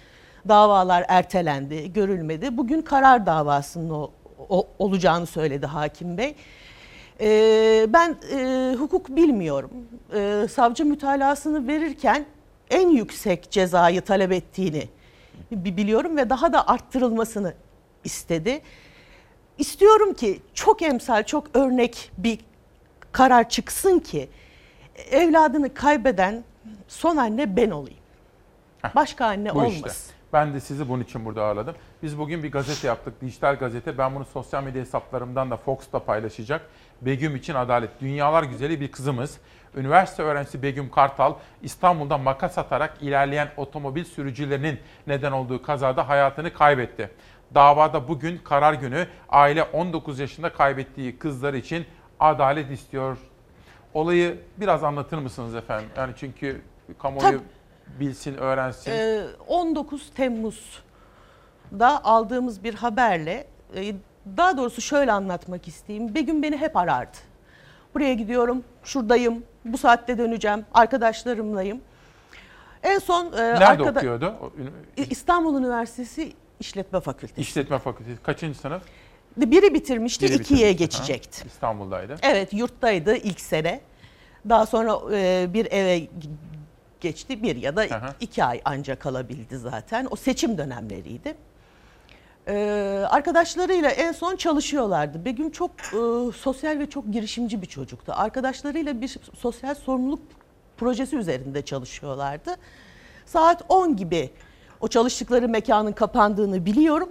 [0.48, 2.58] Davalar ertelendi, görülmedi.
[2.58, 4.12] Bugün karar davasının o,
[4.50, 6.36] o- olacağını söyledi hakim bey.
[7.22, 9.72] Ee, ben e, hukuk bilmiyorum.
[10.16, 12.26] Ee, savcı mütalasını verirken
[12.70, 14.84] en yüksek cezayı talep ettiğini
[15.52, 17.54] bi- biliyorum ve daha da arttırılmasını
[18.04, 18.62] istedi.
[19.60, 22.40] İstiyorum ki çok emsal, çok örnek bir
[23.11, 24.30] karar çıksın ki
[25.11, 26.44] evladını kaybeden
[26.88, 27.99] son anne ben olayım.
[28.95, 29.76] Başka anne Bu olmasın.
[29.76, 29.90] işte.
[30.34, 31.76] Ben de sizi bunun için burada ağırladım.
[32.03, 33.98] Biz bugün bir gazete yaptık, dijital gazete.
[33.98, 36.61] Ben bunu sosyal medya hesaplarımdan da Fox'ta paylaşacak.
[37.02, 37.90] Begüm için adalet.
[38.02, 39.38] Dünyalar güzeli bir kızımız.
[39.76, 47.10] Üniversite öğrencisi Begüm Kartal İstanbul'da makas atarak ilerleyen otomobil sürücülerinin neden olduğu kazada hayatını kaybetti.
[47.56, 51.86] Davada bugün karar günü aile 19 yaşında kaybettiği kızlar için
[52.20, 53.18] adalet istiyor.
[53.94, 55.90] Olayı biraz anlatır mısınız efendim?
[55.98, 56.62] Yani çünkü
[57.00, 57.40] kamuoyu Tabii.
[58.00, 58.92] bilsin, öğrensin.
[58.92, 63.94] Ee, 19 Temmuz'da aldığımız bir haberle e,
[64.38, 66.16] daha doğrusu şöyle anlatmak isteyeyim.
[66.16, 67.18] Begüm beni hep arardı.
[67.96, 71.82] Buraya gidiyorum, şuradayım, bu saatte döneceğim, arkadaşlarımlayım.
[72.84, 74.34] En son e, Nerede arkada- okuyordu?
[74.98, 77.41] İstanbul Üniversitesi İşletme Fakültesi.
[77.41, 78.23] İşletme Fakültesi.
[78.23, 78.81] Kaçıncı sınıf?
[79.38, 80.77] Biri bitirmişti, Biri ikiye bitirmişti.
[80.77, 81.41] geçecekti.
[81.41, 82.15] Ha, İstanbul'daydı.
[82.22, 83.81] Evet, yurttaydı ilk sene.
[84.49, 86.07] Daha sonra e, bir eve
[87.02, 88.15] geçti, bir ya da Aha.
[88.19, 90.07] iki ay ancak kalabildi zaten.
[90.11, 91.36] O seçim dönemleriydi.
[92.48, 95.26] Ee, arkadaşlarıyla en son çalışıyorlardı.
[95.26, 98.14] Begüm çok e, sosyal ve çok girişimci bir çocuktu.
[98.15, 100.19] Arkadaşlarıyla bir sosyal sorumluluk
[100.77, 102.56] projesi üzerinde çalışıyorlardı.
[103.26, 104.30] Saat 10 gibi
[104.82, 107.10] o çalıştıkları mekanın kapandığını biliyorum.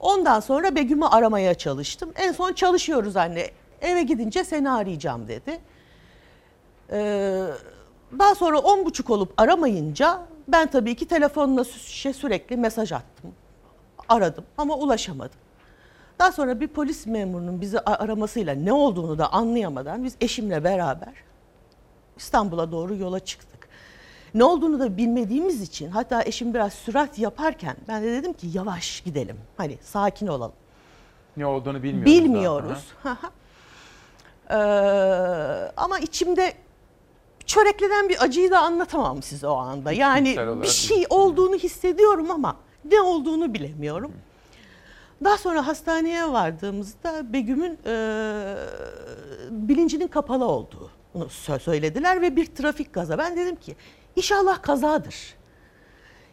[0.00, 2.12] Ondan sonra Begüm'ü aramaya çalıştım.
[2.16, 3.50] En son çalışıyoruz anne.
[3.80, 5.60] Eve gidince seni arayacağım dedi.
[6.90, 7.44] Ee,
[8.18, 13.32] daha sonra on buçuk olup aramayınca ben tabii ki telefonla sü- sürekli mesaj attım.
[14.08, 15.38] Aradım ama ulaşamadım.
[16.18, 21.12] Daha sonra bir polis memurunun bizi aramasıyla ne olduğunu da anlayamadan biz eşimle beraber
[22.16, 23.53] İstanbul'a doğru yola çıktık.
[24.34, 29.00] Ne olduğunu da bilmediğimiz için hatta eşim biraz sürat yaparken ben de dedim ki yavaş
[29.00, 29.36] gidelim.
[29.56, 30.52] Hani sakin olalım.
[31.36, 32.06] Ne olduğunu bilmiyoruz.
[32.06, 32.92] Bilmiyoruz.
[34.50, 34.54] Ee,
[35.76, 36.52] ama içimde
[37.46, 39.92] çöreklenen bir acıyı da anlatamam size o anda.
[39.92, 40.28] Yani
[40.62, 44.12] bir şey olduğunu hissediyorum ama ne olduğunu bilemiyorum.
[45.24, 47.94] Daha sonra hastaneye vardığımızda Begüm'ün e,
[49.50, 53.18] bilincinin kapalı olduğunu sö- söylediler ve bir trafik kaza.
[53.18, 53.76] Ben dedim ki
[54.16, 55.34] inşallah kazadır.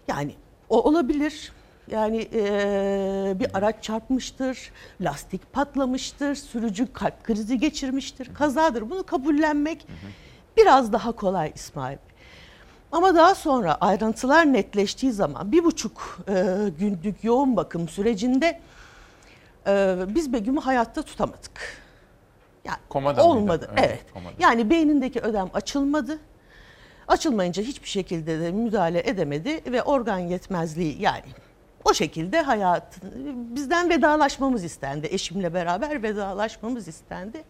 [0.08, 0.36] Yani
[0.70, 1.52] o olabilir.
[1.92, 4.72] Yani eee, bir araç çarpmıştır,
[5.02, 8.90] lastik patlamıştır, sürücü kalp krizi geçirmiştir, kazadır.
[8.90, 9.88] Bunu kabullenmek
[10.58, 12.16] biraz daha kolay İsmail Bey.
[12.92, 16.46] Ama daha sonra ayrıntılar netleştiği zaman bir buçuk eee,
[16.80, 18.60] günlük yoğun bakım sürecinde
[19.68, 21.82] eee, biz Begüm'ü hayatta tutamadık.
[22.66, 23.36] Yani Komada mıydı?
[23.36, 23.68] olmadı.
[23.72, 24.06] Evet, Evet.
[24.14, 24.34] komada.
[24.40, 26.20] Yani beynindeki ödem açılmadı.
[27.12, 31.26] Açılmayınca hiçbir şekilde de müdahale edemedi ve organ yetmezliği yani
[31.84, 35.08] o şekilde hayat bizden vedalaşmamız istendi.
[35.12, 37.44] Eşimle beraber vedalaşmamız istendi.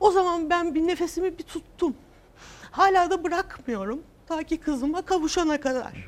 [0.00, 1.96] O zaman ben bir nefesimi bir tuttum.
[2.70, 6.06] Hala da bırakmıyorum ta ki kızıma kavuşana kadar.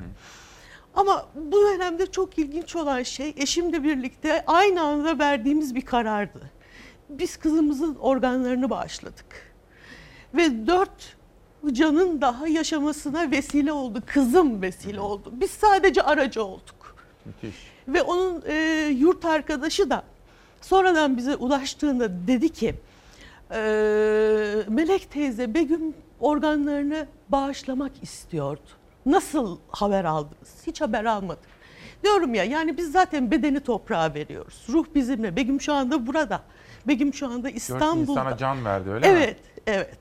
[0.94, 6.50] Ama bu dönemde çok ilginç olan şey eşimle birlikte aynı anda verdiğimiz bir karardı.
[7.08, 9.54] Biz kızımızın organlarını bağışladık.
[10.34, 11.17] Ve dört
[11.72, 14.02] canın daha yaşamasına vesile oldu.
[14.06, 15.32] Kızım vesile oldu.
[15.32, 16.96] Biz sadece aracı olduk.
[17.24, 17.56] Müthiş.
[17.88, 18.54] Ve onun e,
[18.98, 20.02] yurt arkadaşı da
[20.60, 22.74] Sonradan bize ulaştığında dedi ki
[23.50, 23.58] e,
[24.68, 28.68] Melek teyze Begüm organlarını bağışlamak istiyordu.
[29.06, 30.66] Nasıl haber aldınız?
[30.66, 31.44] Hiç haber almadık.
[32.04, 34.66] Diyorum ya yani biz zaten bedeni toprağa veriyoruz.
[34.68, 35.36] Ruh bizimle.
[35.36, 36.42] Begüm şu anda burada.
[36.86, 38.12] Begüm şu anda Dört İstanbul'da.
[38.12, 39.16] insana can verdi öyle mi?
[39.18, 39.98] Evet, evet.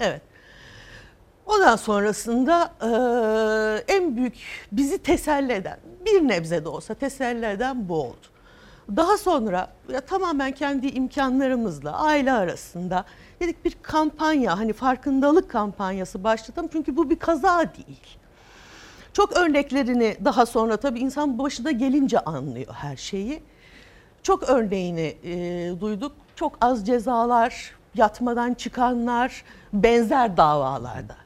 [0.00, 0.22] Evet.
[1.50, 4.34] Ondan sonrasında eee, en büyük
[4.72, 8.16] bizi teselli eden, bir nebze de olsa teselli eden bu oldu.
[8.96, 13.04] Daha sonra ya tamamen kendi imkanlarımızla aile arasında
[13.40, 18.18] dedik bir kampanya hani farkındalık kampanyası başlatalım çünkü bu bir kaza değil.
[19.12, 23.42] Çok örneklerini daha sonra tabii insan başına gelince anlıyor her şeyi.
[24.22, 26.12] Çok örneğini e, duyduk.
[26.36, 31.16] Çok az cezalar, yatmadan çıkanlar, benzer davalarda.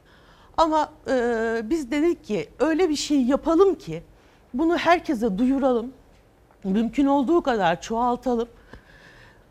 [0.57, 4.03] Ama e, biz dedik ki öyle bir şey yapalım ki
[4.53, 5.93] bunu herkese duyuralım.
[6.63, 8.47] Mümkün olduğu kadar çoğaltalım.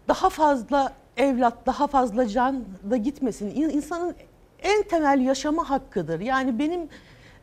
[0.09, 3.51] Daha fazla evlat, daha fazla can da gitmesin.
[3.55, 4.15] İn- İnsanın
[4.63, 6.21] en temel yaşama hakkıdır.
[6.21, 6.89] Yani benim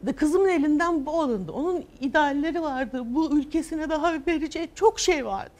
[0.01, 1.51] de kızımın elinden bu alındı.
[1.51, 3.01] Onun idealleri vardı.
[3.05, 5.51] Bu ülkesine daha vereceği çok şey vardı.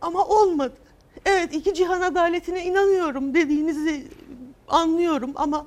[0.00, 0.72] Ama olmadı.
[1.26, 4.06] Evet iki cihan adaletine inanıyorum dediğinizi
[4.68, 5.66] anlıyorum ama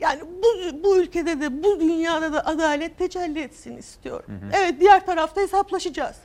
[0.00, 4.26] yani bu, bu ülkede de bu dünyada da adalet tecelli etsin istiyorum.
[4.52, 6.16] Evet diğer tarafta hesaplaşacağız.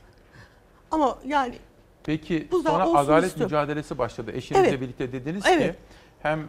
[0.91, 1.55] Ama yani
[2.03, 3.55] Peki Bu sonra adalet istiyorum.
[3.55, 4.31] mücadelesi başladı.
[4.33, 4.81] Eşinizle Evet.
[4.81, 5.71] birlikte dediniz Evet.
[5.73, 5.79] ki
[6.23, 6.47] hem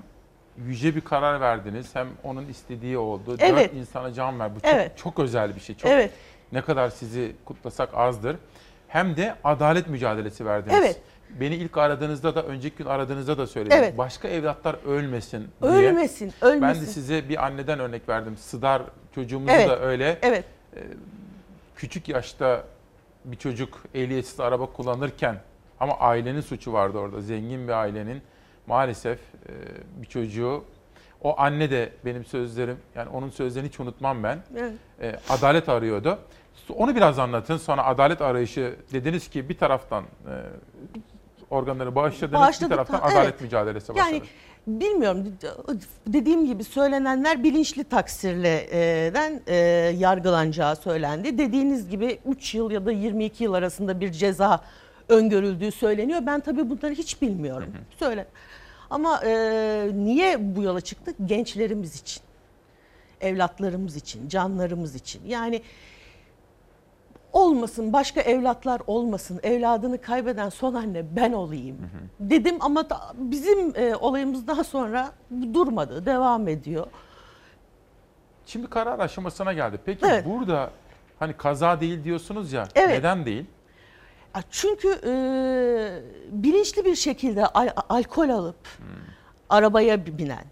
[0.66, 3.36] yüce bir karar verdiniz hem onun istediği oldu.
[3.38, 3.70] Evet.
[3.70, 4.56] Dört insana can ver.
[4.56, 4.98] Bu çok, Evet.
[4.98, 5.76] çok özel bir şey.
[5.76, 6.10] Çok, Evet.
[6.52, 8.36] Ne kadar sizi kutlasak azdır.
[8.88, 10.76] Hem de adalet mücadelesi verdiniz.
[10.78, 11.01] Evet.
[11.40, 13.78] Beni ilk aradığınızda da önceki gün aradığınızda da söylediniz.
[13.82, 13.98] Evet.
[13.98, 15.73] Başka evlatlar ölmesin diye.
[15.73, 16.62] ölmesin, ölmesin.
[16.62, 18.36] Ben de size bir anneden örnek verdim.
[18.36, 18.82] Sıdar
[19.15, 19.69] çocuğumuzu Evet.
[19.69, 20.19] da öyle.
[20.23, 20.44] Evet.
[20.77, 20.81] Ee,
[21.77, 22.65] küçük yaşta
[23.24, 25.36] bir çocuk ehliyetsiz araba kullanırken
[25.81, 27.20] ama ailenin suçu vardı orada.
[27.20, 28.23] Zengin bir ailenin
[28.66, 29.52] maalesef e,
[30.02, 30.65] bir çocuğu
[31.23, 34.39] o anne de benim sözlerim yani onun sözlerini hiç unutmam ben.
[34.56, 34.73] Evet.
[35.01, 36.19] E, adalet arıyordu.
[36.74, 37.56] Onu biraz anlatın.
[37.56, 40.32] Sonra adalet arayışı dediniz ki bir taraftan e,
[41.51, 43.41] organları bağışladınız, Bağışladık, bir taraftan ha, adalet evet.
[43.41, 44.07] mücadelesi başladı.
[44.12, 44.23] Yani
[44.66, 45.25] bilmiyorum
[46.07, 49.57] dediğim gibi söylenenler bilinçli taksirleden e,
[49.99, 51.39] yargılanacağı söylendi.
[51.39, 54.61] Dediğiniz gibi 3 yıl ya da 22 yıl arasında bir ceza
[55.09, 56.21] öngörüldüğü söyleniyor.
[56.27, 57.75] Ben tabii bunları hiç bilmiyorum.
[57.99, 58.27] Söyle.
[58.91, 61.16] Ama e, niye bu yola çıktık?
[61.25, 62.23] Gençlerimiz için.
[63.21, 65.23] Evlatlarımız için, canlarımız için.
[65.27, 65.62] Yani
[67.39, 71.77] olmasın, başka evlatlar olmasın, evladını kaybeden son anne ben olayım
[72.20, 75.11] dedim ama da- bizim e, olayımızdan sonra
[75.55, 76.86] durmadı, devam ediyor.
[78.47, 79.78] Şimdi karar aşamasına geldi.
[79.85, 80.27] Peki Evet.
[80.27, 80.70] burada
[81.19, 82.69] hani kaza değil diyorsunuz ya.
[82.74, 82.98] Evet.
[82.98, 83.44] Neden değil?
[84.51, 85.12] Çünkü e,
[86.31, 88.56] bilinçli bir şekilde al- alkol alıp
[89.51, 90.44] arabaya binen,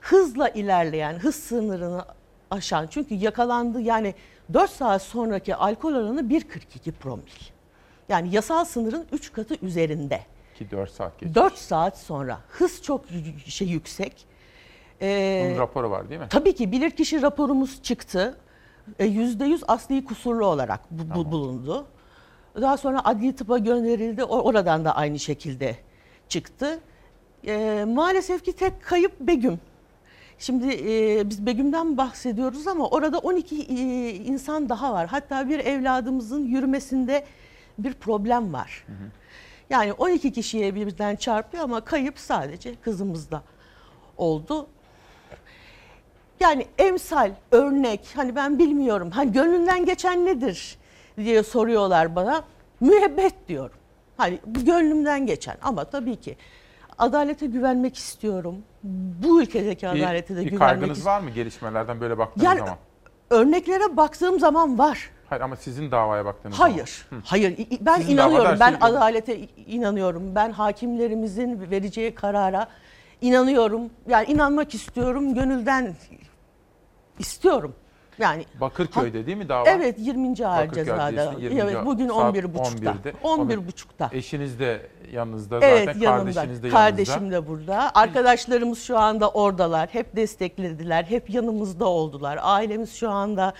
[0.00, 2.04] hızla ilerleyen, hız sınırını
[2.50, 4.14] aşan çünkü yakalandı yani
[4.52, 7.22] 4 saat sonraki alkol oranı 1.42 promil.
[8.08, 10.20] Yani yasal sınırın 3 katı üzerinde.
[10.54, 11.34] Ki 4 saat geçti.
[11.34, 13.04] 4 saat sonra hız çok
[13.46, 14.26] şey yüksek.
[15.02, 16.26] Ee, Bunun raporu var değil mi?
[16.30, 18.38] Tabii ki bilirkişi raporumuz çıktı.
[18.98, 21.86] E, %100 asli kusurlu olarak bu, bu- bulundu.
[22.60, 24.24] Daha sonra adli tıpa gönderildi.
[24.24, 25.76] Oradan da aynı şekilde
[26.28, 26.78] çıktı.
[27.46, 29.60] E, maalesef ki tek kayıp Begüm.
[30.38, 35.06] Şimdi e, biz Begüm'den bahsediyoruz ama orada 12 e, insan daha var.
[35.06, 37.26] Hatta bir evladımızın yürümesinde
[37.78, 38.86] bir problem var.
[39.70, 43.42] Yani 12 kişiye birden çarpıyor ama kayıp sadece kızımızda
[44.16, 44.66] oldu.
[46.40, 50.78] Yani emsal, örnek, hani ben bilmiyorum, hani gönlünden geçen nedir
[51.16, 52.44] diye soruyorlar bana.
[52.80, 53.76] Müebbet diyorum.
[54.16, 56.36] Hani bu gönlümden geçen ama tabii ki
[56.98, 58.56] adalete güvenmek istiyorum.
[59.22, 61.22] Bu ülkedeki adalete de bir, bir güvenmek kaygınız istiyorum.
[61.22, 62.74] var mı gelişmelerden böyle baktığınız Yani zaman?
[63.30, 65.10] örneklere baktığım zaman var.
[65.28, 66.70] Hayır ama sizin davaya baktığınız zaman.
[66.70, 67.08] Hayır.
[67.24, 67.58] Hayır.
[67.58, 68.56] İ- i- Ben Sizin inanıyorum.
[68.60, 70.34] Ben şey adalete inanıyorum.
[70.34, 72.68] Ben hakimlerimizin vereceği karara
[73.20, 73.90] inanıyorum.
[74.08, 75.34] Yani inanmak istiyorum.
[75.34, 75.94] Gönülden
[77.18, 77.74] istiyorum.
[78.18, 79.68] Yani Bakırköy'de değil mi dava?
[79.68, 80.46] Evet 20.
[80.46, 81.02] Ağır Ceza'da.
[81.04, 81.60] Adliyesi'nde 20.
[81.60, 82.90] Evet bugün saat 11.30'da.
[82.90, 83.10] 11'de.
[83.22, 84.10] 11.30'da.
[84.12, 86.00] Eşiniz de yanınızda Evet zaten.
[86.00, 86.32] yanımda.
[86.32, 87.42] Kardeşiniz de Kardeşim yanınızda.
[87.42, 87.90] de burada.
[87.94, 89.88] Arkadaşlarımız şu anda oradalar.
[89.92, 91.04] Hep desteklediler.
[91.04, 92.38] Hep yanımızda oldular.
[92.42, 93.52] Ailemiz şu anda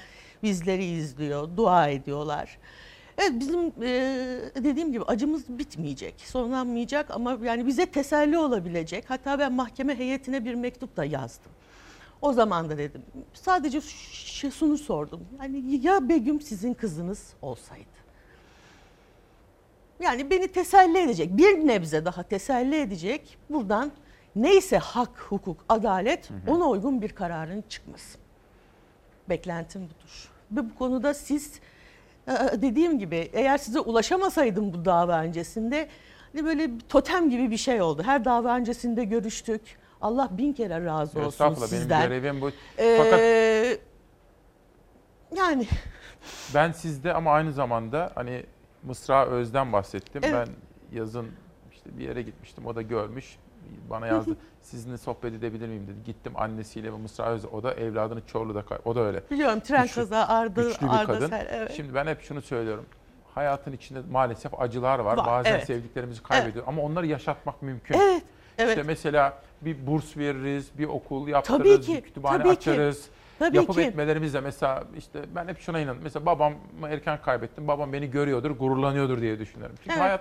[0.42, 1.48] bizleri izliyor.
[1.56, 2.58] Dua ediyorlar.
[3.18, 3.90] Evet bizim e,
[4.64, 9.04] dediğim gibi acımız bitmeyecek, sonlanmayacak ama yani bize teselli olabilecek.
[9.08, 11.52] Hatta ben mahkeme heyetine bir mektup da yazdım.
[12.22, 13.02] O zaman da dedim
[13.34, 15.20] sadece şu- şunu sordum.
[15.42, 17.96] Yani ya Begüm sizin kızınız olsaydı?
[20.00, 23.92] Yani beni teselli edecek, bir nebze daha teselli edecek buradan
[24.36, 28.18] neyse hak, hukuk, adalet ona uygun bir kararın çıkması.
[29.28, 30.30] Beklentim budur.
[30.52, 31.60] Ve bu konuda siz
[32.28, 32.32] e,
[32.62, 35.88] dediğim gibi eğer size ulaşamasaydım bu dava öncesinde
[36.32, 38.02] hani böyle bir totem gibi bir şey oldu.
[38.02, 39.62] Her dava öncesinde görüştük.
[40.00, 42.00] Allah bin kere razı olsun Estağfurullah sizden.
[42.10, 42.50] benim görevim bu.
[42.78, 43.20] Ee, Fakat
[45.38, 45.66] yani
[46.54, 48.44] ben sizde ama aynı zamanda hani
[48.82, 50.22] Mısra Öz'den bahsettim.
[50.24, 50.34] Evet.
[50.34, 50.48] Ben
[50.98, 51.26] yazın
[51.72, 52.66] işte bir yere gitmiştim.
[52.66, 53.36] O da görmüş.
[53.90, 54.36] Bana yazdı.
[54.62, 56.04] Sizinle sohbet edebilir miyim dedi.
[56.06, 57.44] Gittim annesiyle ve Mısra Öz.
[57.44, 59.22] O da evladını Çorlu'da kay- O da öyle.
[59.30, 61.28] biliyorum tren Güçlü- kaza Arda, güçlü bir Arda kadın.
[61.28, 61.72] Ser, evet.
[61.76, 62.86] Şimdi ben hep şunu söylüyorum.
[63.34, 65.16] Hayatın içinde maalesef acılar var.
[65.16, 65.66] Var, Bazen evet.
[65.66, 67.94] sevdiklerimizi kaybediyoruz ama onları yaşatmak mümkün.
[67.98, 68.22] Evet,
[68.58, 68.68] evet.
[68.70, 72.70] İşte mesela bir burs veririz, bir okul yaptırırız, Tabii ki, bir kütüphane tabii ki.
[72.70, 73.06] açarız.
[73.38, 73.80] Tabii Yapıp ki.
[73.82, 76.02] etmelerimizle mesela işte ben hep şuna inanıyorum.
[76.02, 76.56] Mesela babamı
[76.88, 77.68] erken kaybettim.
[77.68, 79.76] Babam beni görüyordur, gururlanıyordur diye düşünüyorum.
[79.78, 80.02] Çünkü Evet.
[80.02, 80.20] hayat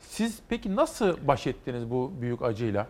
[0.00, 2.86] siz peki nasıl baş ettiniz bu büyük acıyla?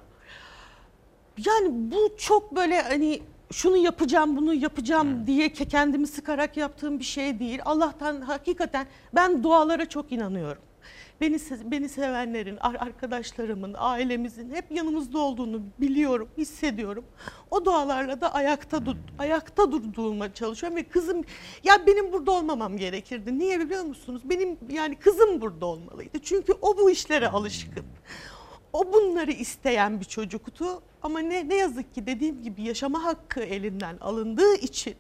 [1.47, 7.05] Yani bu çok böyle hani şunu yapacağım bunu yapacağım diye ke- kendimi sıkarak yaptığım bir
[7.05, 7.60] şey değil.
[7.64, 10.62] Allah'tan hakikaten ben dualara çok inanıyorum.
[11.20, 17.05] Beni beni sevenlerin, ar- arkadaşlarımın, ailemizin hep yanımızda olduğunu biliyorum, hissediyorum.
[17.51, 21.24] O dualarla da ayakta dur ayakta durduğuma çalışıyorum ve kızım
[21.64, 23.38] ya benim burada olmamam gerekirdi.
[23.38, 24.22] Niye biliyor musunuz?
[24.24, 26.18] Benim yani kızım burada olmalıydı.
[26.18, 27.84] Çünkü o bu işlere alışkın.
[28.72, 33.97] O bunları isteyen bir çocuktu ama ne ne yazık ki dediğim gibi yaşama hakkı elinden
[34.01, 34.94] alındığı için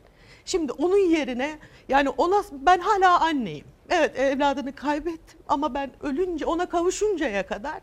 [0.46, 1.58] şimdi onun yerine
[1.88, 3.64] yani ona ben hala anneyim.
[3.90, 7.80] Evet evladını kaybettim ama ben ölünce ona kavuşuncaya kadar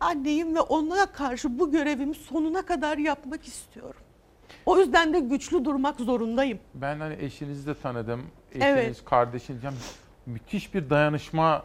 [0.00, 4.00] anneyim ve ona karşı bu görevimi sonuna kadar yapmak istiyorum.
[4.66, 6.58] O yüzden de güçlü durmak zorundayım.
[6.74, 8.20] Ben hani eşinizi de tanıdım.
[8.50, 9.04] Eşiniz, Evet.
[9.04, 9.64] kardeşiniz.
[9.64, 9.76] Yani
[10.26, 11.64] müthiş bir dayanışma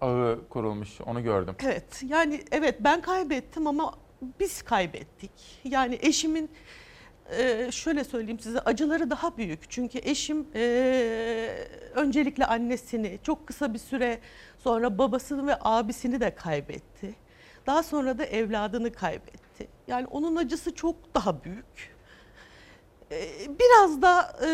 [0.00, 1.00] ağı kurulmuş.
[1.00, 1.54] Onu gördüm.
[1.64, 3.94] Evet yani evet ben kaybettim ama
[4.40, 5.30] biz kaybettik.
[5.64, 6.50] Yani eşimin
[7.30, 9.70] e, şöyle söyleyeyim size acıları daha büyük.
[9.70, 14.20] Çünkü eşim e, öncelikle annesini çok kısa bir süre
[14.58, 17.14] sonra babasını ve abisini de kaybetti.
[17.66, 19.68] Daha sonra da evladını kaybetti.
[19.88, 21.94] Yani onun acısı çok daha büyük.
[23.10, 23.18] E,
[23.60, 24.48] biraz da e,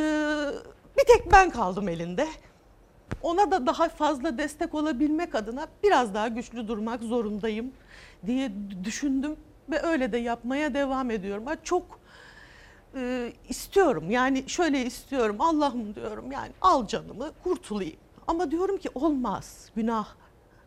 [0.99, 2.29] bir tek ben kaldım elinde
[3.23, 7.73] ona da daha fazla destek olabilmek adına biraz daha güçlü durmak zorundayım
[8.27, 8.53] diye
[8.85, 9.37] düşündüm
[9.71, 11.45] ve öyle de yapmaya devam ediyorum.
[11.63, 12.01] Çok
[12.97, 17.97] e, istiyorum yani şöyle istiyorum Allah'ım diyorum yani al canımı kurtulayım.
[18.27, 20.07] Ama diyorum ki olmaz günah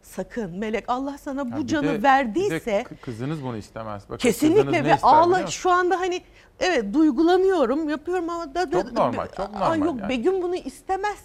[0.02, 4.04] sakın melek Allah sana bu bir canı de- de verdiyse kı- kızınız bunu istemez.
[4.10, 6.22] Bakın Kesinlikle ve ister ağla şu anda hani
[6.60, 10.10] evet duygulanıyorum yapıyorum ama da, da- Çok normal, çok Aa, normal yok yani.
[10.10, 11.20] Begüm bunu istemez.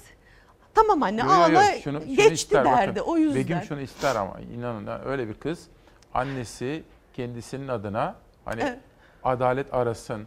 [0.75, 2.77] Tamam anne Yo, yo, yo, ağla şunu- şunu geçti ister bakın.
[2.79, 3.35] derdi o yüzden.
[3.35, 5.67] Begüm şunu ister ama inanın öyle bir kız.
[6.15, 6.83] Annesi
[7.15, 8.15] kendisinin adına
[8.45, 8.79] hani Evet.
[9.25, 10.27] adalet arasın.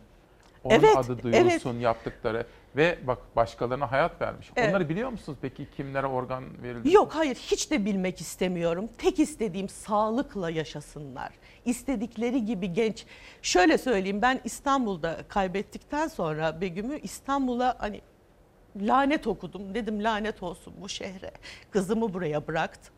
[0.64, 2.46] Onun Evet, adı duyulsun yaptıkları
[2.76, 4.52] ve bak başkalarına hayat vermiş.
[4.56, 4.70] Evet.
[4.70, 6.94] Onları biliyor musunuz peki kimlere organ verildi?
[6.94, 8.90] Yok hayır hiç de bilmek istemiyorum.
[8.98, 11.30] Tek istediğim sağlıkla yaşasınlar.
[11.66, 13.06] İstedikleri gibi genç.
[13.42, 18.02] Şöyle söyleyeyim ben İstanbul'da kaybettikten sonra Begüm'ü İstanbul'a hani
[18.76, 19.76] lanet okudum.
[19.76, 21.32] Dedim lanet olsun bu şehre.
[21.72, 22.94] Kızımı buraya bıraktım.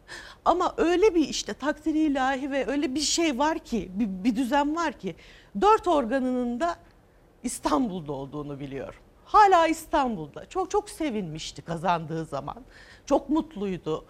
[0.46, 4.76] Ama öyle bir işte takdiri ilahi ve öyle bir şey var ki bir, bir düzen
[4.76, 5.16] var ki
[5.62, 6.76] dört organının da
[7.44, 9.00] İstanbul'da olduğunu biliyorum.
[9.26, 10.46] Hala İstanbul'da.
[10.46, 12.58] Çok çok sevinmişti kazandığı zaman.
[13.06, 14.06] Çok mutluydu.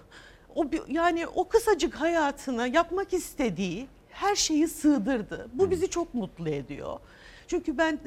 [0.55, 5.49] O yani o kısacık hayatına yapmak istediği her şeyi sığdırdı.
[5.53, 6.99] Bu bizi çok mutlu ediyor.
[7.47, 7.99] Çünkü ben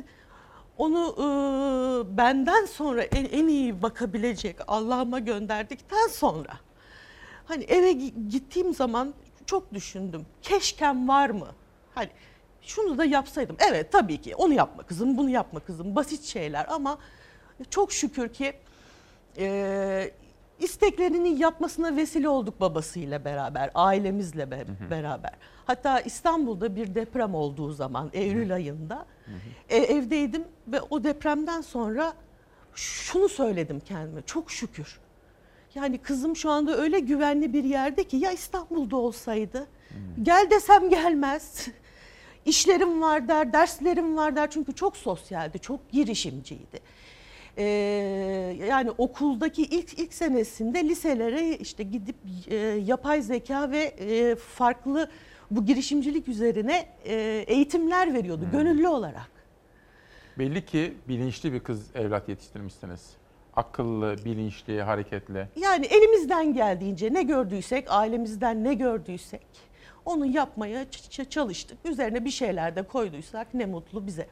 [0.79, 6.53] onu e, benden sonra en, en iyi bakabilecek Allah'ıma gönderdikten sonra
[7.45, 9.15] hani eve gi- gittiğim zaman
[9.47, 10.27] çok düşündüm.
[10.43, 11.49] Keşkem var mı?
[11.95, 12.09] Hani
[12.67, 13.57] şunu da yapsaydım.
[13.71, 15.97] Evet tabii ki onu yapma kızım, bunu yapma kızım.
[15.97, 16.99] Basit şeyler ama
[17.71, 18.53] çok şükür ki
[19.39, 20.11] e,
[20.61, 25.33] isteklerini yapmasına vesile olduk babasıyla beraber, ailemizle be- beraber.
[25.67, 29.07] Hatta İstanbul'da bir deprem olduğu zaman Eylül ayında
[29.69, 32.13] e, evdeydim ve o depremden sonra
[32.75, 34.23] şunu söyledim kendime.
[34.23, 35.01] Çok şükür.
[35.75, 39.67] Yani kızım şu anda öyle güvenli bir yerde ki ya İstanbul'da olsaydı
[40.23, 41.69] gel desem gelmez.
[42.47, 46.81] İşlerim var der, derslerim var der çünkü çok sosyaldi, çok girişimciydi.
[47.59, 47.65] Ee,
[48.69, 52.17] yani okuldaki ilk ilk senesinde liselere işte gidip
[52.49, 55.11] e, yapay zeka ve e, farklı
[55.51, 59.31] bu girişimcilik üzerine e, eğitimler veriyordu gönüllü olarak.
[60.39, 63.01] Belli ki bilinçli bir kız evlat yetiştirmişsiniz.
[63.57, 65.49] akıllı, bilinçli, hareketli.
[65.57, 69.47] Yani elimizden geldiğince ne gördüysek, ailemizden ne gördüysek
[70.05, 70.87] onu yapmaya
[71.31, 71.79] çalıştık.
[71.85, 74.27] Üzerine bir şeyler de koyduysak ne mutlu bize.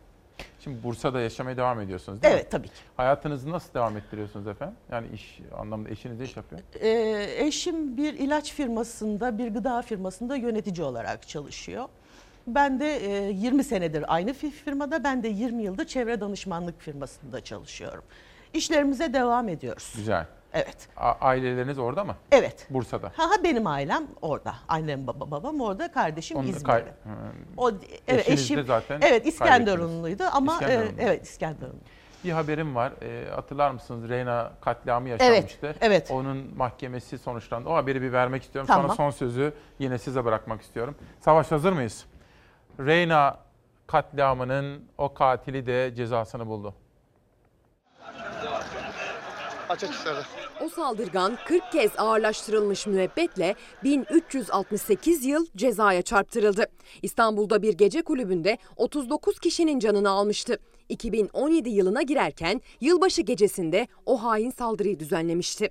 [0.60, 2.40] Şimdi Bursa'da yaşamaya devam ediyorsunuz değil mi?
[2.40, 2.74] Evet tabii ki.
[2.96, 4.76] Hayatınızı nasıl devam ettiriyorsunuz efendim?
[4.92, 6.60] Yani iş anlamında eşiniz ne iş yapıyor?
[6.80, 11.88] Ee, eşim bir ilaç firmasında, bir gıda firmasında yönetici olarak çalışıyor.
[12.46, 17.40] Ben de e, 20 senedir aynı fi- firmada, ben de 20 yıldır çevre danışmanlık firmasında
[17.44, 18.04] çalışıyorum.
[18.54, 19.92] İşlerimize devam ediyoruz.
[19.96, 20.26] Güzel.
[20.54, 20.88] Evet.
[20.96, 22.16] A- aileleriniz orada mı?
[22.32, 22.66] Evet.
[22.70, 23.12] Bursa'da.
[23.16, 24.54] Ha, ha benim ailem orada.
[24.68, 26.64] Annem baba, babam orada, kardeşim Onu İzmir'de.
[26.64, 26.84] kay-.
[27.56, 27.70] O
[28.08, 29.26] evet Eşiniz de eşim zaten Evet.
[29.26, 30.92] İskenderunluydu ama e, İskenderunlu.
[31.00, 31.78] evet İskenderunlu.
[32.24, 32.92] Bir haberim var.
[33.02, 34.08] E, hatırlar mısınız?
[34.08, 35.74] Reyna katliamı yaşanmıştı.
[35.80, 36.10] evet.
[36.10, 37.68] Onun mahkemesi sonuçlandı.
[37.68, 38.66] O haberi bir vermek istiyorum.
[38.66, 38.82] Tamam.
[38.86, 40.94] Sonra son sözü yine size bırakmak istiyorum.
[41.20, 42.04] Savaş hazır mıyız?
[42.80, 43.38] Reyna
[43.86, 46.74] katliamının o katili de cezasını buldu.
[49.68, 50.20] Açık isterdi.
[50.60, 56.66] O saldırgan 40 kez ağırlaştırılmış müebbetle 1368 yıl cezaya çarptırıldı.
[57.02, 60.58] İstanbul'da bir gece kulübünde 39 kişinin canını almıştı.
[60.88, 65.70] 2017 yılına girerken yılbaşı gecesinde o hain saldırıyı düzenlemişti.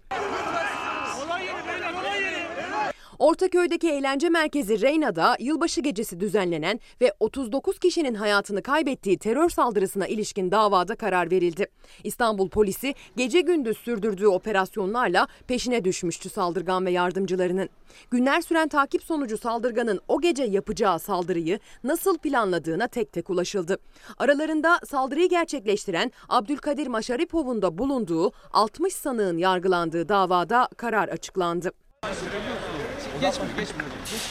[3.22, 10.52] Ortaköy'deki eğlence merkezi Reyna'da yılbaşı gecesi düzenlenen ve 39 kişinin hayatını kaybettiği terör saldırısına ilişkin
[10.52, 11.68] davada karar verildi.
[12.03, 17.69] İstanbul polisi gece gündüz sürdürdüğü operasyonlarla peşine düşmüştü saldırgan ve yardımcılarının.
[18.11, 23.77] Günler süren takip sonucu saldırganın o gece yapacağı saldırıyı nasıl planladığına tek tek ulaşıldı.
[24.18, 31.72] Aralarında saldırıyı gerçekleştiren Abdülkadir Maşaripov'un da bulunduğu 60 sanığın yargılandığı davada karar açıklandı.
[33.22, 33.84] Geçme geçme.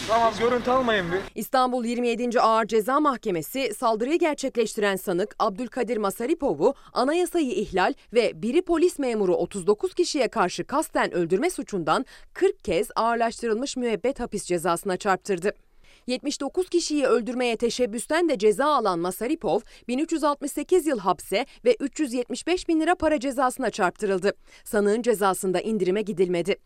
[0.08, 1.18] Tamam görüntü almayın bir.
[1.34, 2.40] İstanbul 27.
[2.40, 9.94] Ağır Ceza Mahkemesi saldırıyı gerçekleştiren sanık Abdülkadir Masaripov'u anayasayı ihlal ve biri polis memuru 39
[9.94, 15.52] kişiye karşı kasten öldürme suçundan 40 kez ağırlaştırılmış müebbet hapis cezasına çarptırdı.
[16.06, 22.94] 79 kişiyi öldürmeye teşebbüsten de ceza alan Masaripov 1368 yıl hapse ve 375 bin lira
[22.94, 24.32] para cezasına çarptırıldı.
[24.64, 26.56] Sanığın cezasında indirime gidilmedi.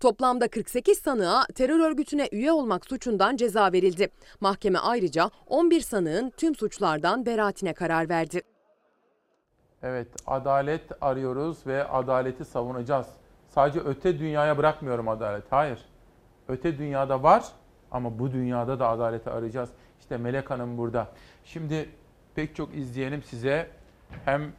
[0.00, 4.08] Toplamda 48 sanığa terör örgütüne üye olmak suçundan ceza verildi.
[4.40, 8.42] Mahkeme ayrıca 11 sanığın tüm suçlardan beraatine karar verdi.
[9.82, 13.06] Evet, adalet arıyoruz ve adaleti savunacağız.
[13.48, 15.44] Sadece öte dünyaya bırakmıyorum adalet.
[15.50, 15.78] Hayır.
[16.48, 17.44] Öte dünyada var
[17.90, 19.70] ama bu dünyada da adaleti arayacağız.
[20.00, 21.08] İşte Melek Hanım burada.
[21.44, 21.88] Şimdi
[22.34, 23.70] pek çok izleyenim size
[24.24, 24.52] hem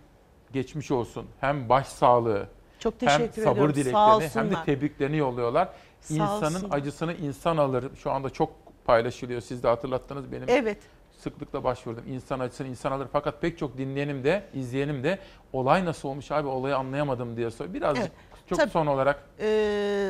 [0.54, 2.48] geçmiş olsun hem başsağlığı
[2.80, 3.92] Çok hem teşekkür sabır ediyorum.
[3.92, 5.70] Sağ dileklerini hem de tebriklerini yolluyorlar.
[6.02, 6.78] Sağ İnsanın olsunlar.
[6.78, 7.86] acısını insan alır.
[7.96, 8.50] Şu anda çok
[8.86, 9.42] paylaşılıyor.
[9.42, 10.46] Siz de hatırlattınız benim.
[10.50, 10.78] Evet.
[11.20, 12.04] Sıklıkla başvurdum.
[12.08, 13.08] İnsan acısını insan alır.
[13.12, 15.20] Fakat pek çok dinleyenim de, izleyenim de
[15.54, 17.74] olay nasıl olmuş abi olayı anlayamadım diye soruyor.
[17.74, 18.70] Birazcık Evet, çok tabii.
[18.72, 20.10] son olarak Ee,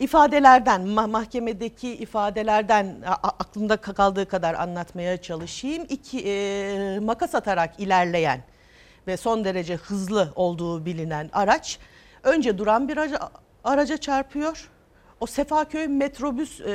[0.00, 5.86] ifadelerden, ma- mahkemedeki ifadelerden aklımda kaldığı kadar anlatmaya çalışayım.
[5.88, 8.40] İki, e, makas atarak ilerleyen
[9.06, 11.78] ve son derece hızlı olduğu bilinen araç
[12.22, 12.96] önce duran bir
[13.64, 14.70] araca, çarpıyor.
[15.20, 16.66] O Sefaköy metrobüs e,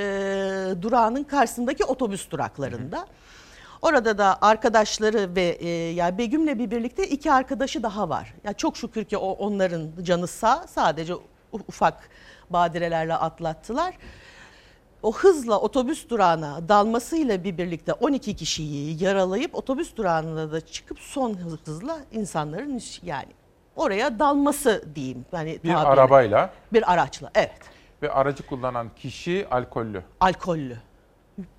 [0.81, 3.07] durağının karşısındaki otobüs duraklarında.
[3.81, 8.33] Orada da arkadaşları ve e, yani Begüm'le bir birlikte iki arkadaşı daha var.
[8.43, 10.67] Ya çok şükür ki o onların canı sağ.
[10.67, 11.13] Sadece
[11.51, 12.09] ufak
[12.49, 13.93] badirelerle atlattılar.
[15.03, 21.33] O hızla otobüs durağına dalmasıyla bir birlikte 12 kişiyi yaralayıp otobüs durağına da çıkıp son
[21.37, 23.27] hız- hızla insanların yani
[23.75, 25.25] oraya dalması diyeyim.
[25.31, 25.77] Yani bir tabirle.
[25.87, 27.59] arabayla bir araçla evet
[28.01, 30.03] ve aracı kullanan kişi alkollü.
[30.19, 30.77] alkollü.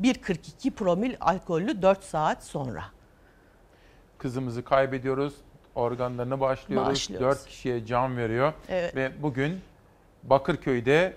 [0.02, 2.84] 1.42 promil alkollü 4 saat sonra.
[4.18, 5.34] Kızımızı kaybediyoruz.
[5.74, 6.88] Organlarını bağışlıyoruz.
[6.88, 7.26] Bağışlıyoruz.
[7.38, 8.52] 4 kişiye can veriyor.
[8.68, 8.96] Evet.
[8.96, 9.60] Ve bugün
[10.22, 11.16] Bakırköy'de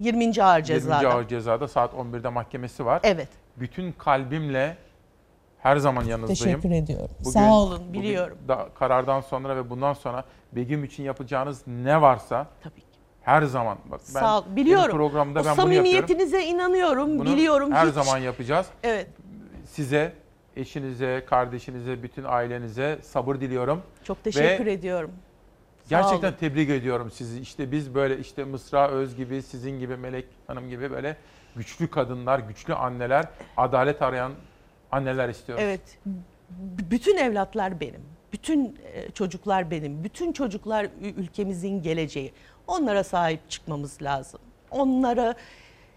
[0.00, 0.42] 20.
[0.42, 0.64] ağır 20.
[0.66, 1.08] cezada.
[1.08, 3.00] Ağır cezada saat 11'de mahkemesi var.
[3.04, 3.28] Evet.
[3.56, 4.76] Bütün kalbimle
[5.58, 6.60] her zaman yanınızdayım.
[6.60, 7.16] Teşekkür ediyorum.
[7.24, 8.38] Sağ olun, biliyorum.
[8.48, 12.82] Da, karardan sonra ve bundan sonra Begüm için yapacağınız ne varsa Tabii
[13.22, 14.44] her zaman bak ben Sağ ol.
[14.56, 14.96] Biliyorum.
[14.96, 17.72] programda o ben bunu samimiyetinize inanıyorum, Bunu biliyorum.
[17.72, 18.66] her hiç- zaman yapacağız.
[18.82, 19.06] Evet.
[19.66, 20.12] Size,
[20.56, 23.82] eşinize, kardeşinize, bütün ailenize sabır diliyorum.
[24.04, 25.10] Çok teşekkür Ve ediyorum.
[25.88, 27.40] Gerçekten tebrik ediyorum sizi.
[27.40, 31.16] İşte biz böyle işte Mısra Öz gibi, sizin gibi Melek Hanım gibi böyle
[31.56, 33.24] güçlü kadınlar, güçlü anneler,
[33.56, 34.32] adalet arayan
[34.92, 35.64] anneler istiyoruz.
[35.66, 35.80] Evet.
[36.50, 38.00] B- Bütün evlatlar benim.
[38.32, 40.04] Bütün e, çocuklar benim.
[40.04, 42.32] Bütün çocuklar ü- ülkemizin geleceği.
[42.66, 44.40] Onlara sahip çıkmamız lazım.
[44.70, 45.34] Onlara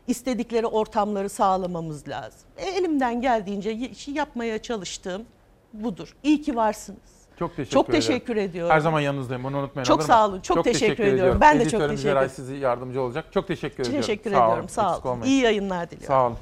[0.08, 2.50] istedikleri ortamları sağlamamız lazım.
[2.58, 5.26] E, elimden geldiğince y- şey yapmaya çalıştığım
[5.74, 6.16] budur.
[6.24, 7.21] İyi ki varsınız.
[7.42, 8.02] Çok teşekkür Çok ederim.
[8.02, 8.76] teşekkür ediyorum.
[8.76, 9.86] Her zaman yanınızdayım bunu unutmayın.
[9.86, 11.38] Çok sağ olun, çok teşekkür ediyorum.
[11.42, 12.30] Ben de çok teşekkür ederim.
[12.30, 13.26] sizi yardımcı olacak.
[13.32, 14.02] Çok teşekkür ediyorum.
[14.02, 14.70] Teşekkür Sağ ediyorum.
[14.70, 15.22] Sağ olun.
[15.22, 16.08] İyi yayınlar diliyorum.
[16.08, 16.38] Sağ olun.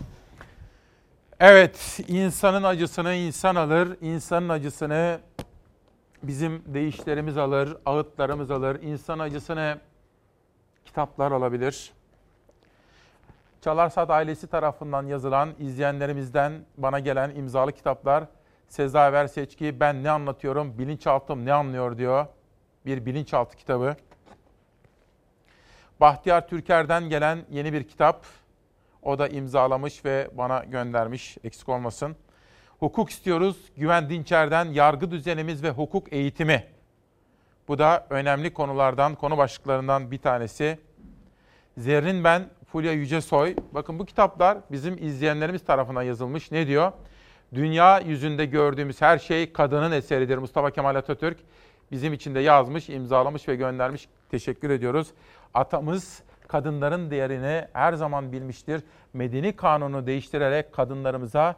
[1.40, 5.20] Evet, insanın acısını insan alır, insanın acısını
[6.24, 8.82] bizim deyişlerimiz alır, ağıtlarımız alır.
[8.82, 9.78] İnsan acısını
[10.86, 11.92] kitaplar alabilir.
[13.62, 18.24] Çalarsat ailesi tarafından yazılan, izleyenlerimizden bana gelen imzalı kitaplar.
[18.70, 22.26] Sezaver Seçki, ben ne anlatıyorum, bilinçaltım ne anlıyor diyor.
[22.86, 23.96] Bir bilinçaltı kitabı.
[26.00, 28.26] Bahtiyar Türker'den gelen yeni bir kitap.
[29.04, 32.16] O da imzalamış ve bana göndermiş, eksik olmasın.
[32.80, 36.64] Hukuk istiyoruz, Güven Dinçer'den yargı düzenimiz ve hukuk eğitimi.
[37.68, 40.80] Bu da önemli konulardan, konu başlıklarından bir tanesi.
[41.78, 43.56] Zerrin ben, Fulya Yücesoy.
[43.72, 46.52] Bakın bu kitaplar bizim izleyenlerimiz tarafından yazılmış.
[46.52, 46.92] Ne diyor?
[47.54, 50.38] Dünya yüzünde gördüğümüz her şey kadının eseridir.
[50.38, 51.38] Mustafa Kemal Atatürk
[51.92, 54.08] bizim için de yazmış, imzalamış ve göndermiş.
[54.32, 55.08] Teşekkür ediyoruz.
[55.54, 58.82] Atamız kadınların değerini her zaman bilmiştir.
[59.14, 61.56] Medeni kanunu değiştirerek kadınlarımıza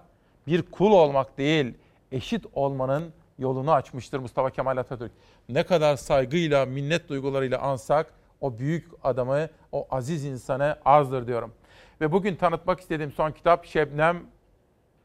[0.47, 1.73] bir kul olmak değil,
[2.11, 5.11] eşit olmanın yolunu açmıştır Mustafa Kemal Atatürk.
[5.49, 11.53] Ne kadar saygıyla, minnet duygularıyla ansak o büyük adamı, o aziz insanı azdır diyorum.
[12.01, 14.23] Ve bugün tanıtmak istediğim son kitap Şebnem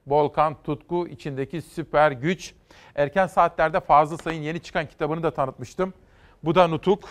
[0.07, 2.55] Volkan Tutku içindeki süper güç.
[2.95, 5.95] Erken saatlerde Fazıl Say'ın yeni çıkan kitabını da tanıtmıştım.
[6.45, 7.09] Bu da Nutuk.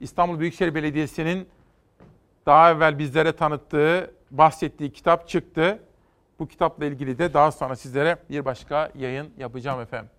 [0.00, 1.48] İstanbul Büyükşehir Belediyesi'nin
[2.46, 5.82] daha evvel bizlere tanıttığı, bahsettiği kitap çıktı.
[6.38, 10.10] Bu kitapla ilgili de daha sonra sizlere bir başka yayın yapacağım efendim.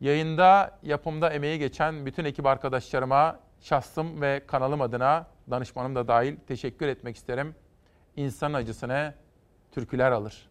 [0.00, 6.88] Yayında, yapımda emeği geçen bütün ekip arkadaşlarıma şahsım ve kanalım adına danışmanım da dahil teşekkür
[6.88, 7.54] etmek isterim.
[8.16, 9.14] İnsan acısını
[9.74, 10.48] türküler alır.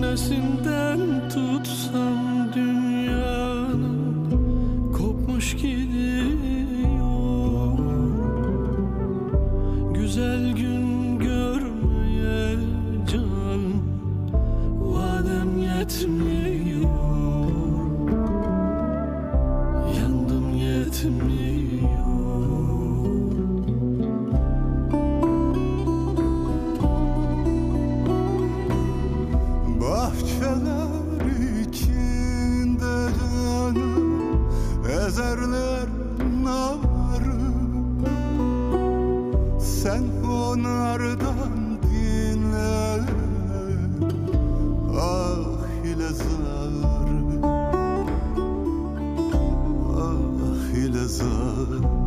[0.00, 2.21] Nesinden tutsam
[51.12, 52.01] sun.